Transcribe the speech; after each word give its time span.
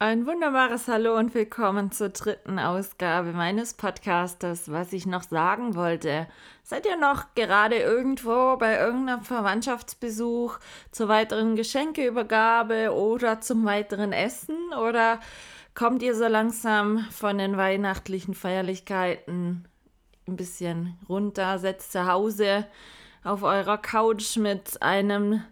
Ein 0.00 0.26
wunderbares 0.26 0.86
Hallo 0.86 1.18
und 1.18 1.34
willkommen 1.34 1.90
zur 1.90 2.10
dritten 2.10 2.60
Ausgabe 2.60 3.32
meines 3.32 3.74
Podcastes. 3.74 4.70
Was 4.70 4.92
ich 4.92 5.06
noch 5.06 5.24
sagen 5.24 5.74
wollte. 5.74 6.28
Seid 6.62 6.86
ihr 6.86 6.96
noch 6.96 7.34
gerade 7.34 7.74
irgendwo 7.74 8.56
bei 8.58 8.78
irgendeinem 8.78 9.22
Verwandtschaftsbesuch 9.22 10.60
zur 10.92 11.08
weiteren 11.08 11.56
Geschenkeübergabe 11.56 12.94
oder 12.94 13.40
zum 13.40 13.64
weiteren 13.64 14.12
Essen? 14.12 14.56
Oder 14.72 15.18
kommt 15.74 16.00
ihr 16.04 16.14
so 16.14 16.28
langsam 16.28 17.00
von 17.10 17.36
den 17.36 17.56
weihnachtlichen 17.56 18.34
Feierlichkeiten 18.34 19.66
ein 20.28 20.36
bisschen 20.36 20.96
runter, 21.08 21.58
setzt 21.58 21.90
zu 21.90 22.06
Hause 22.06 22.68
auf 23.24 23.42
eurer 23.42 23.78
Couch 23.78 24.36
mit 24.36 24.80
einem 24.80 25.42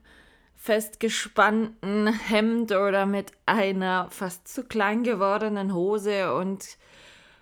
festgespannten 0.67 2.09
Hemd 2.09 2.73
oder 2.73 3.07
mit 3.07 3.31
einer 3.47 4.09
fast 4.11 4.49
zu 4.49 4.65
klein 4.65 5.05
gewordenen 5.05 5.73
Hose 5.73 6.35
und 6.35 6.77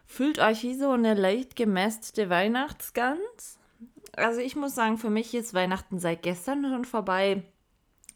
fühlt 0.05 0.39
euch 0.39 0.63
wie 0.63 0.75
so 0.75 0.91
eine 0.91 1.15
leicht 1.15 1.57
gemästete 1.57 2.29
Weihnachtsgans. 2.29 3.59
Also 4.15 4.41
ich 4.41 4.57
muss 4.57 4.75
sagen, 4.75 4.99
für 4.99 5.09
mich 5.09 5.35
ist 5.35 5.55
Weihnachten 5.55 5.99
seit 5.99 6.23
gestern 6.23 6.65
schon 6.65 6.85
vorbei. 6.85 7.43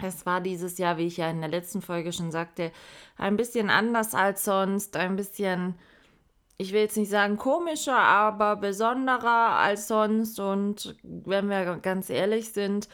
Es 0.01 0.27
war 0.27 0.43
dieses 0.43 0.77
Jahr, 0.77 0.99
wie 0.99 1.07
ich 1.07 1.17
ja 1.17 1.31
in 1.31 1.41
der 1.41 1.49
letzten 1.49 1.81
Folge 1.81 2.13
schon 2.13 2.31
sagte, 2.31 2.71
ein 3.17 3.39
bisschen 3.39 3.71
anders 3.71 4.15
als 4.15 4.45
sonst, 4.45 4.95
ein 4.95 5.17
bisschen, 5.17 5.75
ich 6.59 6.75
will 6.75 6.83
jetzt 6.83 6.99
nicht 6.99 7.11
sagen 7.11 7.39
komischer, 7.39 7.97
aber 7.97 8.57
besonderer 8.57 9.57
als 9.57 9.89
sonst. 9.89 10.39
Und 10.39 10.97
wenn 11.03 11.49
wir 11.49 11.79
ganz 11.79 12.11
ehrlich 12.11 12.53
sind, 12.53 12.91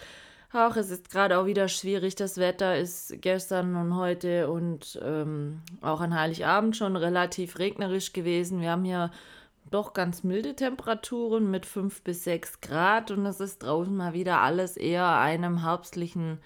Ach, 0.56 0.76
es 0.76 0.90
ist 0.90 1.10
gerade 1.10 1.36
auch 1.36 1.46
wieder 1.46 1.66
schwierig. 1.66 2.14
Das 2.14 2.38
Wetter 2.38 2.78
ist 2.78 3.20
gestern 3.20 3.74
und 3.74 3.96
heute 3.96 4.48
und 4.48 5.00
ähm, 5.02 5.62
auch 5.80 6.00
an 6.00 6.14
Heiligabend 6.14 6.76
schon 6.76 6.94
relativ 6.94 7.58
regnerisch 7.58 8.12
gewesen. 8.12 8.60
Wir 8.60 8.70
haben 8.70 8.84
hier 8.84 9.10
doch 9.72 9.94
ganz 9.94 10.22
milde 10.22 10.54
Temperaturen 10.54 11.50
mit 11.50 11.66
5 11.66 12.02
bis 12.02 12.22
6 12.22 12.60
Grad 12.60 13.10
und 13.10 13.26
es 13.26 13.40
ist 13.40 13.64
draußen 13.64 13.96
mal 13.96 14.12
wieder 14.12 14.42
alles 14.42 14.76
eher 14.76 15.18
einem 15.18 15.62
herbstlichen 15.62 16.38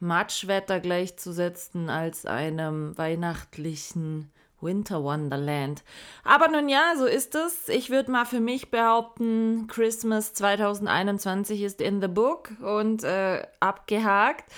Matschwetter 0.00 0.80
gleichzusetzen 0.80 1.88
als 1.90 2.26
einem 2.26 2.98
weihnachtlichen 2.98 4.32
Winter 4.64 5.04
Wonderland. 5.04 5.84
Aber 6.24 6.48
nun 6.48 6.68
ja, 6.68 6.94
so 6.96 7.04
ist 7.04 7.34
es. 7.34 7.68
Ich 7.68 7.90
würde 7.90 8.10
mal 8.10 8.24
für 8.24 8.40
mich 8.40 8.70
behaupten, 8.70 9.66
Christmas 9.68 10.34
2021 10.34 11.62
ist 11.62 11.80
in 11.80 12.00
the 12.00 12.08
book 12.08 12.50
und 12.62 13.04
äh, 13.04 13.46
abgehakt. 13.60 14.50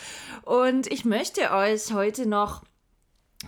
Und 0.42 0.86
ich 0.86 1.04
möchte 1.04 1.50
euch 1.52 1.92
heute 1.92 2.26
noch 2.28 2.62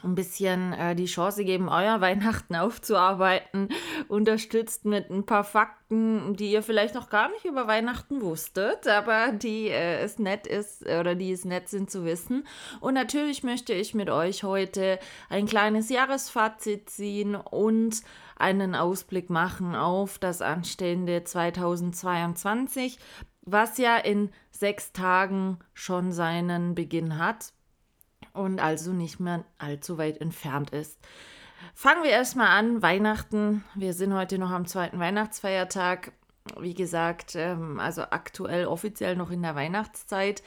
ein 0.05 0.15
bisschen 0.15 0.73
äh, 0.73 0.95
die 0.95 1.07
Chance 1.07 1.45
geben, 1.45 1.69
euer 1.69 2.01
Weihnachten 2.01 2.55
aufzuarbeiten, 2.55 3.69
unterstützt 4.09 4.85
mit 4.85 5.11
ein 5.11 5.25
paar 5.25 5.45
Fakten, 5.45 6.35
die 6.35 6.53
ihr 6.53 6.63
vielleicht 6.63 6.95
noch 6.95 7.11
gar 7.11 7.31
nicht 7.31 7.45
über 7.45 7.67
Weihnachten 7.67 8.21
wusstet, 8.21 8.87
aber 8.87 9.33
die 9.33 9.69
äh, 9.69 10.01
es 10.01 10.19
nett 10.19 10.47
ist 10.47 10.83
oder 10.83 11.15
die 11.15 11.33
es 11.33 11.45
nett 11.45 11.69
sind 11.69 11.91
zu 11.91 12.05
wissen. 12.05 12.47
Und 12.81 12.95
natürlich 12.95 13.43
möchte 13.43 13.73
ich 13.73 13.95
mit 13.95 14.11
euch 14.11 14.45
heute 14.45 14.99
ein 15.29 15.47
kleines 15.47 15.89
Jahresfazit 15.89 16.91
ziehen 16.91 17.35
und 17.35 18.03
einen 18.37 18.75
Ausblick 18.75 19.31
machen 19.31 19.75
auf 19.75 20.19
das 20.19 20.43
anstehende 20.43 21.25
2022, 21.25 22.99
was 23.43 23.79
ja 23.79 23.97
in 23.97 24.31
sechs 24.51 24.93
Tagen 24.93 25.59
schon 25.75 26.13
seinen 26.13 26.75
Beginn 26.75 27.19
hat 27.19 27.53
und 28.39 28.61
also 28.61 28.93
nicht 28.93 29.21
mehr 29.21 29.45
allzu 29.59 29.99
weit 29.99 30.21
entfernt 30.21 30.71
ist. 30.71 30.99
Fangen 31.75 32.05
wir 32.05 32.11
erstmal 32.11 32.49
an, 32.49 32.83
Weihnachten. 32.83 33.65
Wir 33.75 33.93
sind 33.93 34.15
heute 34.15 34.39
noch 34.39 34.51
am 34.51 34.67
zweiten 34.67 34.99
Weihnachtsfeiertag. 34.99 36.13
Wie 36.59 36.75
gesagt, 36.75 37.35
ähm, 37.35 37.79
also 37.81 38.03
aktuell 38.03 38.67
offiziell 38.67 39.17
noch 39.17 39.31
in 39.31 39.43
der 39.43 39.55
Weihnachtszeit. 39.55 40.43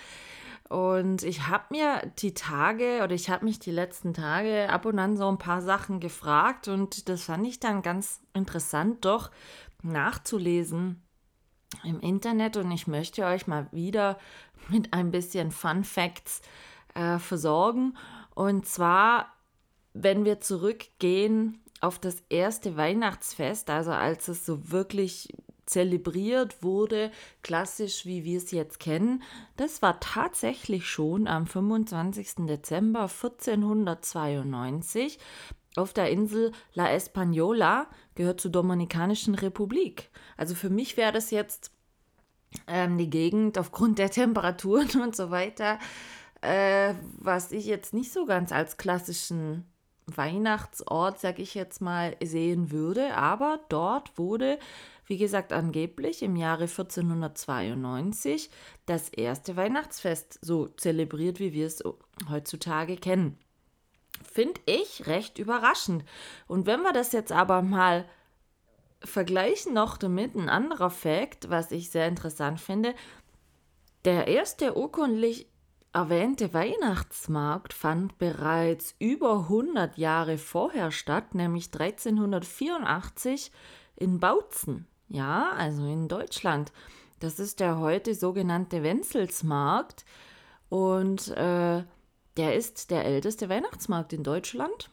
Und 0.70 1.24
ich 1.24 1.48
habe 1.48 1.66
mir 1.70 2.02
die 2.20 2.34
Tage 2.34 3.02
oder 3.04 3.14
ich 3.14 3.30
habe 3.30 3.44
mich 3.44 3.60
die 3.60 3.72
letzten 3.72 4.14
Tage 4.14 4.70
ab 4.70 4.86
und 4.86 4.98
an 5.00 5.18
so 5.18 5.28
ein 5.28 5.38
paar 5.38 5.62
Sachen 5.62 6.00
gefragt 6.00 6.70
und 6.70 7.10
das 7.10 7.24
fand 7.24 7.46
ich 7.46 7.60
dann 7.60 7.82
ganz 7.82 8.22
interessant, 8.34 9.04
doch 9.04 9.32
nachzulesen 9.84 11.04
im 11.84 12.00
Internet. 12.00 12.56
Und 12.56 12.72
ich 12.72 12.88
möchte 12.88 13.26
euch 13.26 13.48
mal 13.48 13.68
wieder 13.74 14.18
mit 14.70 14.94
ein 14.94 15.12
bisschen 15.12 15.52
Fun 15.52 15.84
Facts 15.84 16.40
äh, 16.40 16.71
versorgen. 17.20 17.96
Und 18.36 18.66
zwar, 18.66 19.34
wenn 19.94 20.26
wir 20.26 20.40
zurückgehen 20.40 21.60
auf 21.80 22.00
das 22.00 22.24
erste 22.30 22.78
Weihnachtsfest, 22.78 23.70
also 23.70 23.92
als 23.92 24.28
es 24.28 24.46
so 24.46 24.72
wirklich 24.72 25.30
zelebriert 25.66 26.64
wurde, 26.64 27.12
klassisch 27.44 28.06
wie 28.06 28.24
wir 28.24 28.38
es 28.38 28.52
jetzt 28.52 28.80
kennen, 28.80 29.24
das 29.58 29.82
war 29.82 30.00
tatsächlich 30.00 30.88
schon 30.88 31.28
am 31.28 31.48
25. 31.48 32.48
Dezember 32.48 33.04
1492 33.04 35.20
auf 35.78 35.94
der 35.94 36.10
Insel 36.10 36.52
La 36.74 36.88
Española, 36.88 37.86
gehört 38.16 38.42
zur 38.42 38.52
Dominikanischen 38.52 39.36
Republik. 39.36 40.10
Also 40.36 40.56
für 40.56 40.70
mich 40.70 40.98
wäre 40.98 41.14
das 41.14 41.32
jetzt 41.32 41.72
ähm, 42.68 42.98
die 42.98 43.10
Gegend 43.10 43.58
aufgrund 43.58 43.98
der 43.98 44.12
Temperaturen 44.12 44.90
und 45.02 45.16
so 45.16 45.32
weiter 45.32 45.80
äh, 46.42 46.94
was 47.20 47.52
ich 47.52 47.66
jetzt 47.66 47.94
nicht 47.94 48.12
so 48.12 48.26
ganz 48.26 48.52
als 48.52 48.78
klassischen 48.78 49.66
Weihnachtsort, 50.08 51.20
sag 51.20 51.40
ich 51.40 51.54
jetzt 51.54 51.82
mal, 51.82 52.16
sehen 52.24 52.72
würde. 52.72 53.16
Aber 53.16 53.60
dort 53.70 54.18
wurde, 54.18 54.60
wie 55.06 55.18
gesagt, 55.18 55.54
angeblich 55.54 56.22
im 56.24 56.36
Jahre 56.36 56.64
1492 56.64 58.50
das 58.86 59.10
erste 59.10 59.56
Weihnachtsfest 59.56 60.40
so 60.42 60.68
zelebriert, 60.68 61.40
wie 61.40 61.54
wir 61.54 61.68
es 61.68 61.84
heutzutage 62.30 62.98
kennen. 62.98 63.38
Finde 64.24 64.62
ich 64.66 65.08
recht 65.08 65.40
überraschend. 65.40 66.04
Und 66.48 66.66
wenn 66.66 66.82
wir 66.82 66.94
das 66.94 67.12
jetzt 67.12 67.32
aber 67.32 67.62
mal 67.62 68.06
vergleichen 69.04 69.74
noch 69.74 69.98
damit, 69.98 70.36
ein 70.36 70.50
anderer 70.50 70.92
Fakt, 70.92 71.50
was 71.50 71.72
ich 71.72 71.90
sehr 71.90 72.08
interessant 72.08 72.60
finde, 72.60 72.94
der 74.06 74.28
erste 74.28 74.78
urkundlich 74.78 75.48
erwähnte 75.94 76.54
Weihnachtsmarkt 76.54 77.74
fand 77.74 78.18
bereits 78.18 78.96
über 79.00 79.42
100 79.42 79.98
Jahre 79.98 80.38
vorher 80.38 80.92
statt, 80.92 81.36
nämlich 81.36 81.66
1384 81.74 83.52
in 83.98 84.20
Bautzen, 84.20 84.88
ja, 85.10 85.52
also 85.52 85.86
in 85.86 86.08
Deutschland. 86.08 86.72
Das 87.20 87.40
ist 87.40 87.60
der 87.60 87.78
heute 87.80 88.16
sogenannte 88.16 88.84
Wenzelsmarkt 88.84 90.06
und 90.70 91.28
äh, 91.30 91.84
der 92.38 92.56
ist 92.56 92.90
der 92.90 93.06
älteste 93.06 93.50
Weihnachtsmarkt 93.50 94.14
in 94.14 94.24
Deutschland, 94.24 94.90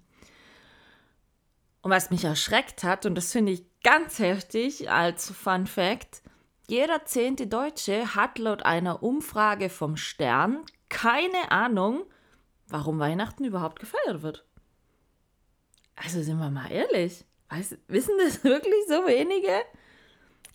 Und 1.83 1.91
was 1.91 2.09
mich 2.09 2.23
erschreckt 2.23 2.83
hat, 2.83 3.05
und 3.05 3.15
das 3.15 3.33
finde 3.33 3.51
ich 3.51 3.65
ganz 3.83 4.17
heftig 4.17 4.89
als 4.89 5.29
Fun 5.29 5.67
Fact, 5.67 6.23
jeder 6.67 7.03
zehnte 7.03 7.45
Deutsche 7.45 8.15
hat 8.15 8.39
laut 8.39 8.63
einer 8.63 9.03
Umfrage 9.03 9.69
vom 9.69 9.97
Stern 9.97 10.65
keine 10.87 11.51
Ahnung, 11.51 12.05
warum 12.67 12.99
Weihnachten 12.99 13.43
überhaupt 13.43 13.79
gefeiert 13.79 14.21
wird. 14.21 14.45
Also 15.95 16.23
sind 16.23 16.37
wir 16.37 16.49
mal 16.49 16.71
ehrlich. 16.71 17.25
Weiß, 17.49 17.77
wissen 17.87 18.15
das 18.17 18.43
wirklich 18.45 18.85
so 18.87 19.05
wenige? 19.05 19.61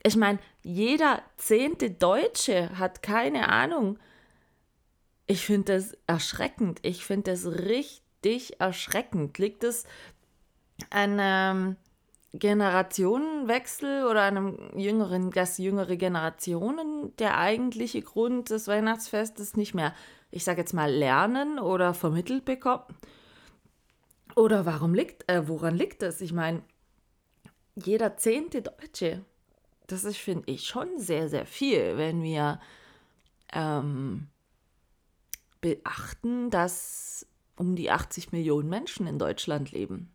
Ich 0.02 0.16
meine, 0.16 0.38
jeder 0.62 1.22
zehnte 1.36 1.90
Deutsche 1.90 2.78
hat 2.78 3.02
keine 3.02 3.48
Ahnung. 3.48 3.98
Ich 5.26 5.44
finde 5.44 5.75
das 5.75 5.94
erschreckend. 6.06 6.78
Ich 6.82 7.04
finde 7.04 7.32
das 7.32 7.44
richtig 7.46 8.60
erschreckend. 8.60 9.36
Liegt 9.36 9.62
es 9.62 9.84
einem 10.90 11.76
Generationenwechsel 12.32 14.04
oder 14.06 14.22
einem 14.22 14.58
jüngeren, 14.76 15.30
dass 15.30 15.58
jüngere 15.58 15.96
Generationen 15.96 17.14
der 17.16 17.38
eigentliche 17.38 18.02
Grund 18.02 18.50
des 18.50 18.69
Weihnachtsfestes 18.69 19.56
nicht 19.56 19.75
mehr, 19.75 19.94
ich 20.30 20.44
sage 20.44 20.60
jetzt 20.60 20.75
mal, 20.75 20.92
lernen 20.92 21.58
oder 21.58 21.94
vermittelt 21.94 22.44
bekommen? 22.44 22.84
Oder 24.36 24.66
warum 24.66 24.94
liegt, 24.94 25.28
äh, 25.28 25.48
woran 25.48 25.75
liegt 25.75 26.02
das? 26.02 26.20
Ich 26.20 26.32
meine, 26.32 26.62
jeder 27.75 28.16
zehnte 28.16 28.62
Deutsche 28.62 29.25
das 29.88 30.04
ist, 30.04 30.19
finde 30.19 30.52
ich, 30.52 30.66
schon 30.66 30.98
sehr, 30.98 31.28
sehr 31.28 31.46
viel, 31.46 31.96
wenn 31.96 32.22
wir 32.22 32.60
ähm, 33.52 34.28
beachten, 35.60 36.50
dass 36.50 37.26
um 37.56 37.75
die 37.75 37.90
80 37.90 38.30
Millionen 38.30 38.69
Menschen 38.69 39.06
in 39.06 39.19
Deutschland 39.19 39.72
leben. 39.72 40.12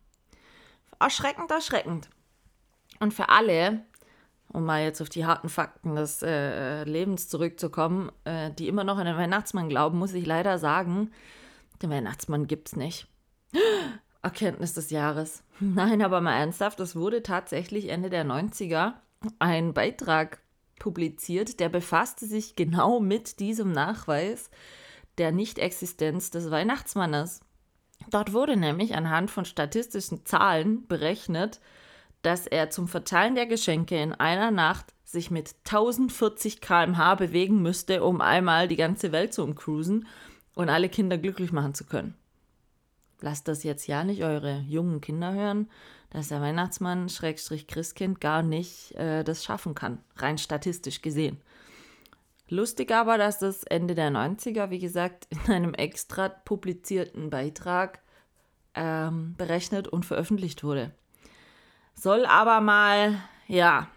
Erschreckend, 1.00 1.50
erschreckend. 1.50 2.08
Und 3.00 3.12
für 3.12 3.28
alle, 3.28 3.84
um 4.48 4.64
mal 4.64 4.82
jetzt 4.82 5.00
auf 5.00 5.08
die 5.08 5.26
harten 5.26 5.48
Fakten 5.48 5.94
des 5.96 6.22
äh, 6.22 6.84
Lebens 6.84 7.28
zurückzukommen, 7.28 8.10
äh, 8.24 8.50
die 8.52 8.68
immer 8.68 8.84
noch 8.84 8.98
an 8.98 9.06
den 9.06 9.16
Weihnachtsmann 9.16 9.68
glauben, 9.68 9.98
muss 9.98 10.14
ich 10.14 10.26
leider 10.26 10.58
sagen, 10.58 11.10
den 11.82 11.90
Weihnachtsmann 11.90 12.46
gibt 12.46 12.68
es 12.68 12.76
nicht. 12.76 13.08
Erkenntnis 14.22 14.72
des 14.72 14.90
Jahres. 14.90 15.42
Nein, 15.60 16.02
aber 16.02 16.20
mal 16.20 16.36
ernsthaft, 16.38 16.80
es 16.80 16.96
wurde 16.96 17.22
tatsächlich 17.22 17.88
Ende 17.88 18.10
der 18.10 18.24
90er 18.24 18.94
einen 19.38 19.74
Beitrag 19.74 20.40
publiziert, 20.78 21.60
der 21.60 21.68
befasste 21.68 22.26
sich 22.26 22.56
genau 22.56 23.00
mit 23.00 23.40
diesem 23.40 23.72
Nachweis 23.72 24.50
der 25.18 25.32
Nichtexistenz 25.32 26.30
des 26.30 26.50
Weihnachtsmannes. 26.50 27.40
Dort 28.10 28.32
wurde 28.32 28.56
nämlich 28.56 28.94
anhand 28.94 29.30
von 29.30 29.44
statistischen 29.44 30.24
Zahlen 30.24 30.86
berechnet, 30.86 31.60
dass 32.22 32.46
er 32.46 32.70
zum 32.70 32.88
Verteilen 32.88 33.34
der 33.34 33.46
Geschenke 33.46 34.00
in 34.00 34.12
einer 34.12 34.50
Nacht 34.50 34.94
sich 35.04 35.30
mit 35.30 35.54
1040 35.64 36.60
km/h 36.60 37.14
bewegen 37.14 37.62
müsste, 37.62 38.02
um 38.02 38.20
einmal 38.20 38.68
die 38.68 38.76
ganze 38.76 39.12
Welt 39.12 39.32
zu 39.32 39.42
umcruisen 39.42 40.06
und 40.54 40.68
alle 40.68 40.88
Kinder 40.88 41.18
glücklich 41.18 41.52
machen 41.52 41.74
zu 41.74 41.84
können. 41.84 42.14
Lasst 43.20 43.48
das 43.48 43.62
jetzt 43.62 43.86
ja 43.86 44.04
nicht 44.04 44.24
eure 44.24 44.60
jungen 44.68 45.00
Kinder 45.00 45.32
hören, 45.32 45.70
dass 46.10 46.28
der 46.28 46.40
Weihnachtsmann, 46.40 47.08
Schrägstrich 47.08 47.66
Christkind, 47.66 48.20
gar 48.20 48.42
nicht 48.42 48.92
äh, 48.92 49.24
das 49.24 49.44
schaffen 49.44 49.74
kann, 49.74 49.98
rein 50.16 50.38
statistisch 50.38 51.02
gesehen. 51.02 51.40
Lustig 52.48 52.92
aber, 52.92 53.18
dass 53.18 53.38
das 53.38 53.64
Ende 53.64 53.94
der 53.94 54.10
90er, 54.10 54.70
wie 54.70 54.78
gesagt, 54.78 55.26
in 55.30 55.52
einem 55.52 55.74
extra 55.74 56.28
publizierten 56.28 57.30
Beitrag 57.30 58.00
ähm, 58.74 59.34
berechnet 59.36 59.88
und 59.88 60.04
veröffentlicht 60.04 60.64
wurde. 60.64 60.92
Soll 61.94 62.26
aber 62.26 62.60
mal, 62.60 63.18
ja, 63.46 63.88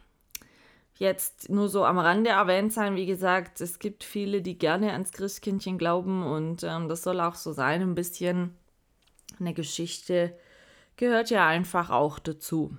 jetzt 0.95 1.49
nur 1.49 1.67
so 1.67 1.83
am 1.83 1.99
Rande 1.99 2.29
erwähnt 2.29 2.73
sein. 2.73 2.95
Wie 2.95 3.05
gesagt, 3.05 3.59
es 3.61 3.79
gibt 3.79 4.03
viele, 4.03 4.41
die 4.41 4.57
gerne 4.57 4.93
ans 4.93 5.11
Christkindchen 5.11 5.77
glauben 5.77 6.25
und 6.25 6.63
ähm, 6.63 6.89
das 6.89 7.03
soll 7.03 7.19
auch 7.19 7.35
so 7.35 7.51
sein, 7.53 7.81
ein 7.81 7.95
bisschen 7.95 8.55
eine 9.39 9.53
Geschichte 9.53 10.37
gehört 10.95 11.29
ja 11.29 11.47
einfach 11.47 11.89
auch 11.89 12.19
dazu. 12.19 12.75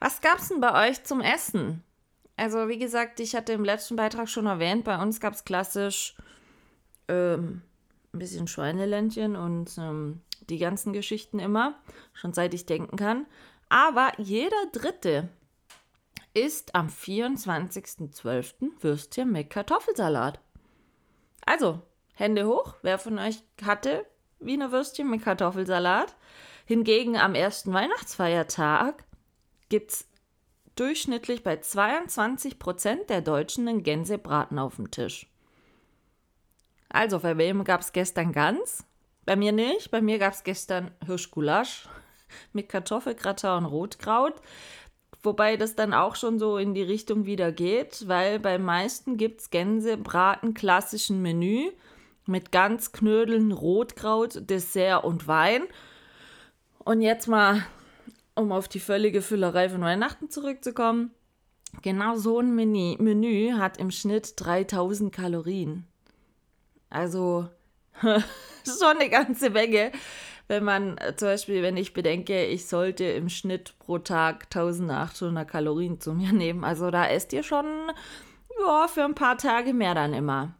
Was 0.00 0.20
gab's 0.20 0.48
denn 0.48 0.60
bei 0.60 0.88
euch 0.88 1.04
zum 1.04 1.20
Essen? 1.20 1.84
Also, 2.40 2.68
wie 2.70 2.78
gesagt, 2.78 3.20
ich 3.20 3.36
hatte 3.36 3.52
im 3.52 3.64
letzten 3.64 3.96
Beitrag 3.96 4.26
schon 4.26 4.46
erwähnt, 4.46 4.84
bei 4.84 4.98
uns 5.02 5.20
gab 5.20 5.34
es 5.34 5.44
klassisch 5.44 6.16
ähm, 7.06 7.60
ein 8.14 8.18
bisschen 8.18 8.48
Schweineländchen 8.48 9.36
und 9.36 9.76
ähm, 9.76 10.22
die 10.48 10.56
ganzen 10.56 10.94
Geschichten 10.94 11.38
immer, 11.38 11.78
schon 12.14 12.32
seit 12.32 12.54
ich 12.54 12.64
denken 12.64 12.96
kann. 12.96 13.26
Aber 13.68 14.12
jeder 14.16 14.56
Dritte 14.72 15.28
isst 16.32 16.74
am 16.74 16.88
24.12. 16.88 18.70
Würstchen 18.80 19.30
mit 19.30 19.50
Kartoffelsalat. 19.50 20.40
Also, 21.44 21.82
Hände 22.14 22.46
hoch, 22.46 22.76
wer 22.80 22.98
von 22.98 23.18
euch 23.18 23.42
hatte 23.62 24.06
Wiener 24.38 24.72
Würstchen 24.72 25.10
mit 25.10 25.22
Kartoffelsalat? 25.24 26.16
Hingegen 26.64 27.18
am 27.18 27.34
ersten 27.34 27.74
Weihnachtsfeiertag 27.74 29.04
gibt 29.68 29.90
es 29.92 30.09
durchschnittlich 30.80 31.42
bei 31.42 31.58
22 31.58 32.58
Prozent 32.58 33.10
der 33.10 33.20
Deutschen 33.20 33.68
einen 33.68 33.82
Gänsebraten 33.82 34.58
auf 34.58 34.76
dem 34.76 34.90
Tisch. 34.90 35.26
Also, 36.88 37.20
bei 37.20 37.36
wem 37.36 37.64
gab 37.64 37.82
es 37.82 37.92
gestern 37.92 38.32
Gans? 38.32 38.84
Bei 39.26 39.36
mir 39.36 39.52
nicht. 39.52 39.90
Bei 39.90 40.00
mir 40.00 40.18
gab 40.18 40.32
es 40.32 40.42
gestern 40.42 40.90
Hirschgulasch 41.04 41.86
mit 42.54 42.68
Kartoffelgratter 42.70 43.58
und 43.58 43.66
Rotkraut. 43.66 44.34
Wobei 45.22 45.58
das 45.58 45.76
dann 45.76 45.92
auch 45.92 46.16
schon 46.16 46.38
so 46.38 46.56
in 46.56 46.72
die 46.72 46.82
Richtung 46.82 47.26
wieder 47.26 47.52
geht, 47.52 48.08
weil 48.08 48.40
bei 48.40 48.58
meisten 48.58 49.18
gibt 49.18 49.42
es 49.42 49.50
Gänsebraten 49.50 50.54
klassischen 50.54 51.20
Menü 51.20 51.70
mit 52.24 52.52
Gans, 52.52 52.92
Knödeln, 52.92 53.52
Rotkraut, 53.52 54.48
Dessert 54.48 55.04
und 55.04 55.28
Wein. 55.28 55.64
Und 56.78 57.02
jetzt 57.02 57.28
mal, 57.28 57.66
um 58.34 58.52
auf 58.52 58.68
die 58.68 58.80
völlige 58.80 59.22
Füllerei 59.22 59.68
von 59.68 59.80
Weihnachten 59.82 60.30
zurückzukommen. 60.30 61.12
Genau 61.82 62.16
so 62.16 62.40
ein 62.40 62.54
Menü, 62.54 62.96
Menü 62.98 63.52
hat 63.52 63.78
im 63.78 63.90
Schnitt 63.90 64.34
3000 64.36 65.12
Kalorien. 65.12 65.86
Also 66.88 67.48
schon 68.02 68.96
eine 68.98 69.08
ganze 69.08 69.50
Menge. 69.50 69.92
Wenn 70.48 70.64
man 70.64 70.98
äh, 70.98 71.14
zum 71.14 71.28
Beispiel, 71.28 71.62
wenn 71.62 71.76
ich 71.76 71.92
bedenke, 71.92 72.44
ich 72.44 72.66
sollte 72.66 73.04
im 73.04 73.28
Schnitt 73.28 73.74
pro 73.78 73.98
Tag 73.98 74.46
1800 74.46 75.48
Kalorien 75.48 76.00
zu 76.00 76.12
mir 76.12 76.32
nehmen. 76.32 76.64
Also 76.64 76.90
da 76.90 77.06
esst 77.06 77.32
ihr 77.32 77.44
schon 77.44 77.92
ja, 78.60 78.88
für 78.88 79.04
ein 79.04 79.14
paar 79.14 79.38
Tage 79.38 79.72
mehr 79.72 79.94
dann 79.94 80.12
immer. 80.12 80.54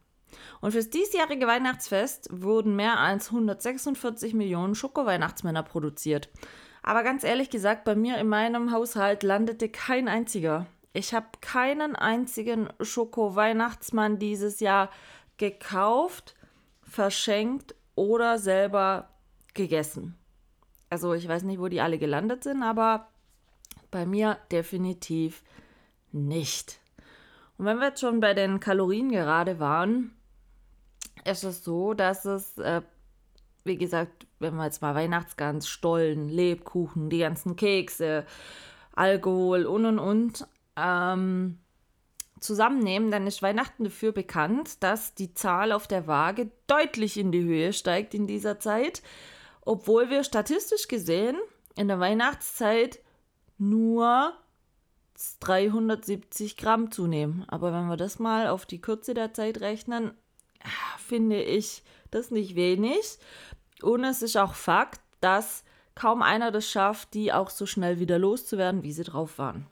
Und 0.60 0.72
fürs 0.72 0.90
diesjährige 0.90 1.46
Weihnachtsfest 1.46 2.28
wurden 2.30 2.76
mehr 2.76 3.00
als 3.00 3.30
146 3.30 4.34
Millionen 4.34 4.74
Schoko-Weihnachtsmänner 4.74 5.62
produziert. 5.62 6.28
Aber 6.82 7.02
ganz 7.02 7.24
ehrlich 7.24 7.50
gesagt, 7.50 7.84
bei 7.84 7.94
mir 7.94 8.18
in 8.18 8.28
meinem 8.28 8.72
Haushalt 8.72 9.22
landete 9.22 9.68
kein 9.68 10.08
einziger. 10.08 10.66
Ich 10.92 11.14
habe 11.14 11.26
keinen 11.40 11.94
einzigen 11.94 12.68
Schoko-Weihnachtsmann 12.80 14.18
dieses 14.18 14.60
Jahr 14.60 14.90
gekauft, 15.36 16.34
verschenkt 16.82 17.74
oder 17.94 18.38
selber 18.38 19.10
gegessen. 19.54 20.16
Also 20.88 21.14
ich 21.14 21.28
weiß 21.28 21.44
nicht, 21.44 21.60
wo 21.60 21.68
die 21.68 21.80
alle 21.80 21.98
gelandet 21.98 22.42
sind, 22.42 22.62
aber 22.62 23.08
bei 23.90 24.06
mir 24.06 24.38
definitiv 24.50 25.42
nicht. 26.10 26.80
Und 27.58 27.66
wenn 27.66 27.78
wir 27.78 27.88
jetzt 27.88 28.00
schon 28.00 28.20
bei 28.20 28.34
den 28.34 28.58
Kalorien 28.58 29.10
gerade 29.10 29.60
waren, 29.60 30.12
ist 31.24 31.44
es 31.44 31.62
so, 31.62 31.94
dass 31.94 32.24
es 32.24 32.58
äh, 32.58 32.82
wie 33.64 33.76
gesagt, 33.76 34.26
wenn 34.40 34.56
wir 34.56 34.64
jetzt 34.64 34.82
mal 34.82 34.94
Weihnachtsgans, 34.94 35.68
Stollen, 35.68 36.28
Lebkuchen, 36.28 37.10
die 37.10 37.18
ganzen 37.18 37.56
Kekse, 37.56 38.26
Alkohol 38.92 39.66
und 39.66 39.86
und 39.86 39.98
und 39.98 40.46
ähm, 40.76 41.58
zusammennehmen, 42.40 43.10
dann 43.10 43.26
ist 43.26 43.42
Weihnachten 43.42 43.84
dafür 43.84 44.12
bekannt, 44.12 44.82
dass 44.82 45.14
die 45.14 45.34
Zahl 45.34 45.72
auf 45.72 45.86
der 45.86 46.06
Waage 46.06 46.50
deutlich 46.66 47.18
in 47.18 47.32
die 47.32 47.42
Höhe 47.42 47.72
steigt 47.72 48.14
in 48.14 48.26
dieser 48.26 48.58
Zeit, 48.58 49.02
obwohl 49.60 50.10
wir 50.10 50.24
statistisch 50.24 50.88
gesehen 50.88 51.36
in 51.76 51.88
der 51.88 52.00
Weihnachtszeit 52.00 53.00
nur 53.58 54.32
370 55.40 56.56
Gramm 56.56 56.90
zunehmen. 56.90 57.44
Aber 57.48 57.72
wenn 57.72 57.88
wir 57.88 57.98
das 57.98 58.18
mal 58.18 58.48
auf 58.48 58.64
die 58.64 58.80
Kürze 58.80 59.12
der 59.12 59.34
Zeit 59.34 59.60
rechnen, 59.60 60.12
finde 60.98 61.42
ich 61.42 61.82
das 62.10 62.30
nicht 62.30 62.54
wenig. 62.54 63.18
Und 63.82 64.04
es 64.04 64.22
ist 64.22 64.36
auch 64.36 64.54
Fakt, 64.54 65.00
dass 65.20 65.64
kaum 65.94 66.22
einer 66.22 66.50
das 66.50 66.68
schafft, 66.68 67.14
die 67.14 67.32
auch 67.32 67.50
so 67.50 67.66
schnell 67.66 67.98
wieder 67.98 68.18
loszuwerden, 68.18 68.82
wie 68.82 68.92
sie 68.92 69.04
drauf 69.04 69.38
waren. 69.38 69.66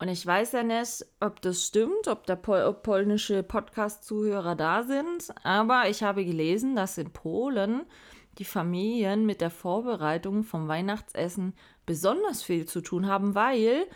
Und 0.00 0.08
ich 0.08 0.24
weiß 0.24 0.52
ja 0.52 0.62
nicht, 0.62 1.04
ob 1.20 1.42
das 1.42 1.66
stimmt, 1.66 2.06
ob 2.06 2.24
der 2.26 2.36
Pol 2.36 2.62
ob 2.62 2.84
polnische 2.84 3.42
Podcast-Zuhörer 3.42 4.54
da 4.54 4.84
sind, 4.84 5.28
aber 5.42 5.88
ich 5.88 6.04
habe 6.04 6.24
gelesen, 6.24 6.76
dass 6.76 6.98
in 6.98 7.12
Polen 7.12 7.84
die 8.38 8.44
Familien 8.44 9.26
mit 9.26 9.40
der 9.40 9.50
Vorbereitung 9.50 10.44
vom 10.44 10.68
Weihnachtsessen 10.68 11.54
besonders 11.84 12.44
viel 12.44 12.66
zu 12.66 12.80
tun 12.80 13.08
haben, 13.08 13.34
weil 13.34 13.86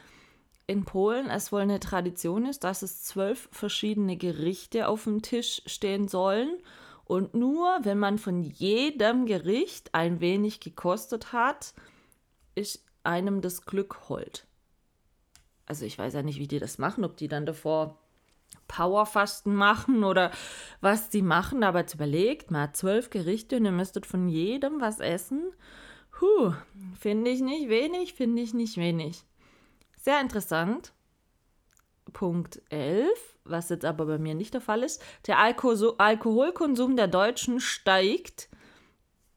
in 0.67 0.85
Polen 0.85 1.31
es 1.31 1.52
wohl 1.52 1.61
eine 1.61 1.79
Tradition 1.79 2.47
ist, 2.47 2.64
dass 2.64 2.83
es 2.83 3.05
zwölf 3.05 3.49
verschiedene 3.52 4.17
Gerichte 4.17 4.88
auf 4.88 5.05
dem 5.05 5.23
Tisch 5.23 5.62
stehen 5.67 6.09
sollen. 6.09 6.59
Und 7.05 7.35
nur 7.35 7.79
wenn 7.83 7.99
man 7.99 8.19
von 8.19 8.43
jedem 8.43 9.27
Gericht 9.27 9.95
ein 9.95 10.21
wenig 10.21 10.61
gekostet 10.61 11.33
hat, 11.33 11.75
ist 12.55 12.85
einem 13.05 13.41
das 13.41 13.65
Glück 13.65 14.09
hold. 14.09 14.47
Also 15.67 15.85
ich 15.85 15.99
weiß 15.99 16.15
ja 16.15 16.23
nicht, 16.23 16.39
wie 16.39 16.49
die 16.49 16.59
das 16.59 16.79
machen, 16.79 17.05
ob 17.05 17.17
die 17.17 17.29
dann 17.29 17.47
davor 17.47 17.99
Powerfasten 18.69 19.55
machen 19.55 20.05
oder 20.05 20.31
was 20.81 21.11
die 21.11 21.23
machen, 21.23 21.63
aber 21.63 21.81
jetzt 21.81 21.95
überlegt 21.95 22.51
mal, 22.51 22.73
zwölf 22.73 23.11
Gerichte 23.11 23.57
und 23.57 23.65
ihr 23.65 23.73
müsstet 23.73 24.07
von 24.07 24.29
jedem 24.29 24.81
was 24.81 25.01
essen. 25.01 25.53
Huh, 26.21 26.53
finde 26.99 27.31
ich 27.31 27.41
nicht 27.41 27.69
wenig, 27.69 28.15
finde 28.15 28.43
ich 28.43 28.55
nicht 28.55 28.77
wenig. 28.77 29.25
Sehr 29.97 30.21
interessant. 30.21 30.93
Punkt 32.12 32.62
11, 32.71 33.09
was 33.45 33.69
jetzt 33.69 33.85
aber 33.85 34.07
bei 34.07 34.19
mir 34.19 34.35
nicht 34.35 34.54
der 34.54 34.61
Fall 34.61 34.83
ist. 34.83 35.02
Der 35.26 35.38
Alko 35.38 35.73
Alkoholkonsum 35.99 36.97
der 36.97 37.09
Deutschen 37.09 37.61
steigt. 37.61 38.49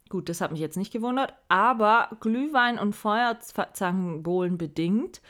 Gut, 0.10 0.30
das 0.30 0.42
hat 0.42 0.52
mich 0.52 0.62
jetzt 0.62 0.78
nicht 0.78 0.94
gewundert, 0.94 1.34
aber 1.48 2.16
Glühwein 2.20 2.78
und 2.78 2.96
Feuerzangenbowlen 2.96 4.58
bedingt 4.58 5.22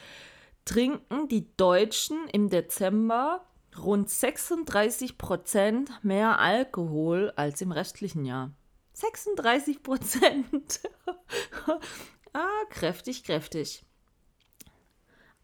trinken 0.65 1.27
die 1.29 1.55
Deutschen 1.55 2.27
im 2.31 2.49
Dezember 2.49 3.45
rund 3.77 4.09
36 4.09 5.17
Prozent 5.17 5.91
mehr 6.03 6.39
Alkohol 6.39 7.31
als 7.35 7.61
im 7.61 7.71
restlichen 7.71 8.25
Jahr. 8.25 8.51
36 8.93 9.83
Prozent. 9.83 10.81
ah, 12.33 12.65
kräftig, 12.69 13.23
kräftig. 13.23 13.83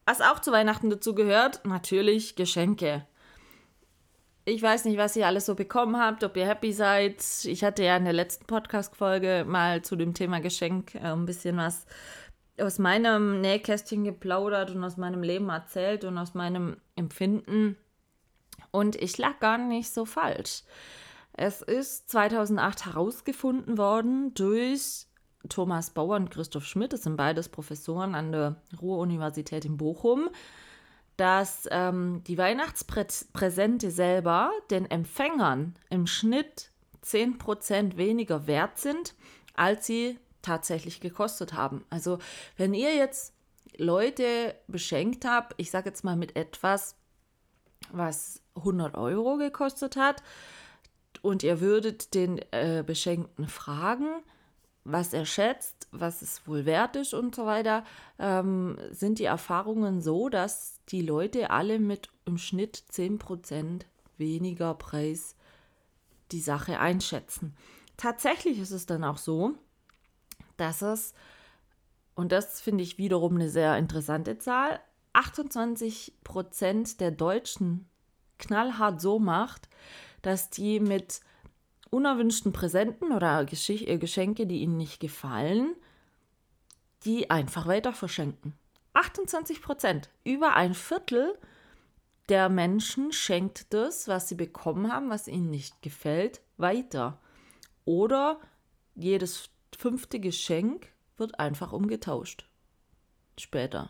Was 0.05 0.21
auch 0.21 0.39
zu 0.39 0.51
Weihnachten 0.51 0.89
dazu 0.89 1.15
gehört, 1.15 1.65
natürlich 1.65 2.35
Geschenke. 2.35 3.05
Ich 4.43 4.61
weiß 4.61 4.85
nicht, 4.85 4.97
was 4.97 5.15
ihr 5.15 5.27
alles 5.27 5.45
so 5.45 5.53
bekommen 5.53 5.97
habt, 5.97 6.23
ob 6.23 6.35
ihr 6.35 6.47
happy 6.47 6.73
seid. 6.73 7.23
Ich 7.45 7.63
hatte 7.63 7.83
ja 7.83 7.95
in 7.95 8.05
der 8.05 8.13
letzten 8.13 8.45
Podcast-Folge 8.45 9.45
mal 9.47 9.83
zu 9.83 9.95
dem 9.95 10.15
Thema 10.15 10.41
Geschenk 10.41 10.95
äh, 10.95 10.99
ein 10.99 11.25
bisschen 11.25 11.57
was 11.57 11.85
aus 12.59 12.79
meinem 12.79 13.41
Nähkästchen 13.41 14.03
geplaudert 14.03 14.71
und 14.71 14.83
aus 14.83 14.97
meinem 14.97 15.21
Leben 15.21 15.49
erzählt 15.49 16.03
und 16.03 16.17
aus 16.17 16.33
meinem 16.33 16.77
Empfinden. 16.95 17.77
Und 18.71 18.95
ich 18.95 19.17
lag 19.17 19.39
gar 19.39 19.57
nicht 19.57 19.93
so 19.93 20.05
falsch. 20.05 20.63
Es 21.33 21.61
ist 21.61 22.09
2008 22.09 22.85
herausgefunden 22.85 23.77
worden 23.77 24.33
durch 24.33 25.05
Thomas 25.49 25.89
Bauer 25.89 26.15
und 26.15 26.31
Christoph 26.31 26.65
Schmidt, 26.65 26.93
das 26.93 27.03
sind 27.03 27.17
beides 27.17 27.49
Professoren 27.49 28.15
an 28.15 28.31
der 28.31 28.55
Ruhr-Universität 28.81 29.65
in 29.65 29.77
Bochum, 29.77 30.29
dass 31.17 31.67
ähm, 31.71 32.23
die 32.25 32.37
Weihnachtspräsente 32.37 33.91
selber 33.91 34.51
den 34.69 34.89
Empfängern 34.89 35.75
im 35.89 36.07
Schnitt 36.07 36.71
10% 37.03 37.97
weniger 37.97 38.47
wert 38.47 38.77
sind, 38.77 39.15
als 39.55 39.85
sie 39.85 40.17
tatsächlich 40.41 40.99
gekostet 40.99 41.53
haben. 41.53 41.85
Also 41.89 42.19
wenn 42.57 42.73
ihr 42.73 42.95
jetzt 42.95 43.33
Leute 43.77 44.55
beschenkt 44.67 45.25
habt, 45.25 45.53
ich 45.57 45.71
sage 45.71 45.89
jetzt 45.89 46.03
mal 46.03 46.15
mit 46.15 46.35
etwas, 46.35 46.95
was 47.91 48.41
100 48.55 48.95
Euro 48.95 49.37
gekostet 49.37 49.95
hat, 49.95 50.23
und 51.21 51.43
ihr 51.43 51.61
würdet 51.61 52.13
den 52.13 52.39
äh, 52.51 52.83
Beschenkten 52.85 53.47
fragen, 53.47 54.07
was 54.83 55.13
er 55.13 55.25
schätzt, 55.25 55.87
was 55.91 56.21
es 56.21 56.47
wohl 56.47 56.65
wert 56.65 56.95
ist 56.95 57.13
und 57.13 57.35
so 57.35 57.45
weiter, 57.45 57.83
ähm, 58.17 58.77
sind 58.91 59.19
die 59.19 59.25
Erfahrungen 59.25 60.01
so, 60.01 60.29
dass 60.29 60.79
die 60.89 61.01
Leute 61.01 61.51
alle 61.51 61.79
mit 61.79 62.09
im 62.25 62.37
Schnitt 62.37 62.83
10% 62.91 63.85
weniger 64.17 64.73
Preis 64.73 65.35
die 66.31 66.39
Sache 66.39 66.79
einschätzen. 66.79 67.55
Tatsächlich 67.97 68.59
ist 68.59 68.71
es 68.71 68.85
dann 68.85 69.03
auch 69.03 69.17
so, 69.17 69.53
dass 70.57 70.81
es, 70.81 71.13
und 72.15 72.31
das 72.31 72.61
finde 72.61 72.83
ich 72.83 72.97
wiederum 72.97 73.35
eine 73.35 73.49
sehr 73.49 73.77
interessante 73.77 74.37
Zahl, 74.37 74.79
28% 75.13 76.97
der 76.97 77.11
Deutschen 77.11 77.87
knallhart 78.39 79.01
so 79.01 79.19
macht, 79.19 79.69
dass 80.21 80.49
die 80.49 80.79
mit 80.79 81.21
unerwünschten 81.91 82.51
Präsenten 82.53 83.11
oder 83.11 83.41
äh, 83.41 83.97
Geschenke, 83.97 84.47
die 84.47 84.61
ihnen 84.61 84.77
nicht 84.77 84.99
gefallen, 84.99 85.75
die 87.05 87.29
einfach 87.29 87.67
weiter 87.67 87.93
verschenken. 87.93 88.53
28 88.93 89.61
Prozent, 89.61 90.09
über 90.23 90.55
ein 90.55 90.73
Viertel 90.73 91.37
der 92.29 92.49
Menschen 92.49 93.11
schenkt 93.11 93.73
das, 93.73 94.07
was 94.07 94.29
sie 94.29 94.35
bekommen 94.35 94.91
haben, 94.91 95.09
was 95.09 95.27
ihnen 95.27 95.49
nicht 95.49 95.81
gefällt, 95.81 96.41
weiter. 96.57 97.19
Oder 97.83 98.39
jedes 98.95 99.49
fünfte 99.77 100.19
Geschenk 100.19 100.87
wird 101.17 101.39
einfach 101.39 101.73
umgetauscht. 101.73 102.47
Später. 103.37 103.89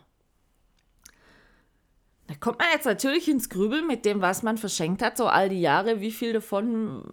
Da 2.26 2.34
kommt 2.34 2.58
man 2.58 2.68
jetzt 2.72 2.86
natürlich 2.86 3.28
ins 3.28 3.48
Grübeln 3.48 3.86
mit 3.86 4.04
dem, 4.04 4.22
was 4.22 4.42
man 4.42 4.56
verschenkt 4.56 5.02
hat, 5.02 5.16
so 5.16 5.26
all 5.26 5.48
die 5.48 5.60
Jahre, 5.60 6.00
wie 6.00 6.12
viel 6.12 6.32
davon 6.32 7.04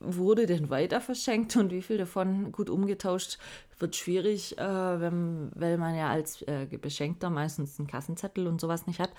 wurde 0.00 0.46
denn 0.46 0.70
weiter 0.70 1.00
verschenkt 1.00 1.56
und 1.56 1.72
wie 1.72 1.82
viel 1.82 1.98
davon 1.98 2.52
gut 2.52 2.70
umgetauscht 2.70 3.38
wird 3.78 3.96
schwierig, 3.96 4.56
äh, 4.58 5.00
wenn, 5.00 5.50
weil 5.54 5.76
man 5.78 5.94
ja 5.94 6.08
als 6.08 6.42
äh, 6.42 6.66
Beschenkter 6.80 7.30
meistens 7.30 7.78
einen 7.78 7.88
Kassenzettel 7.88 8.46
und 8.46 8.60
sowas 8.60 8.86
nicht 8.86 9.00
hat 9.00 9.12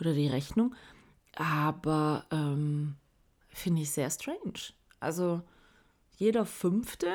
oder 0.00 0.12
die 0.12 0.28
Rechnung. 0.28 0.74
Aber 1.36 2.24
ähm, 2.30 2.96
finde 3.48 3.82
ich 3.82 3.90
sehr 3.90 4.10
strange. 4.10 4.72
Also 5.00 5.42
jeder 6.16 6.46
Fünfte 6.46 7.08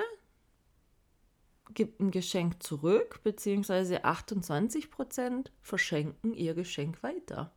gibt 1.73 1.99
ein 1.99 2.11
Geschenk 2.11 2.63
zurück, 2.63 3.21
beziehungsweise 3.23 4.03
28 4.03 4.89
Prozent 4.91 5.51
verschenken 5.61 6.33
ihr 6.33 6.53
Geschenk 6.53 7.01
weiter. 7.03 7.51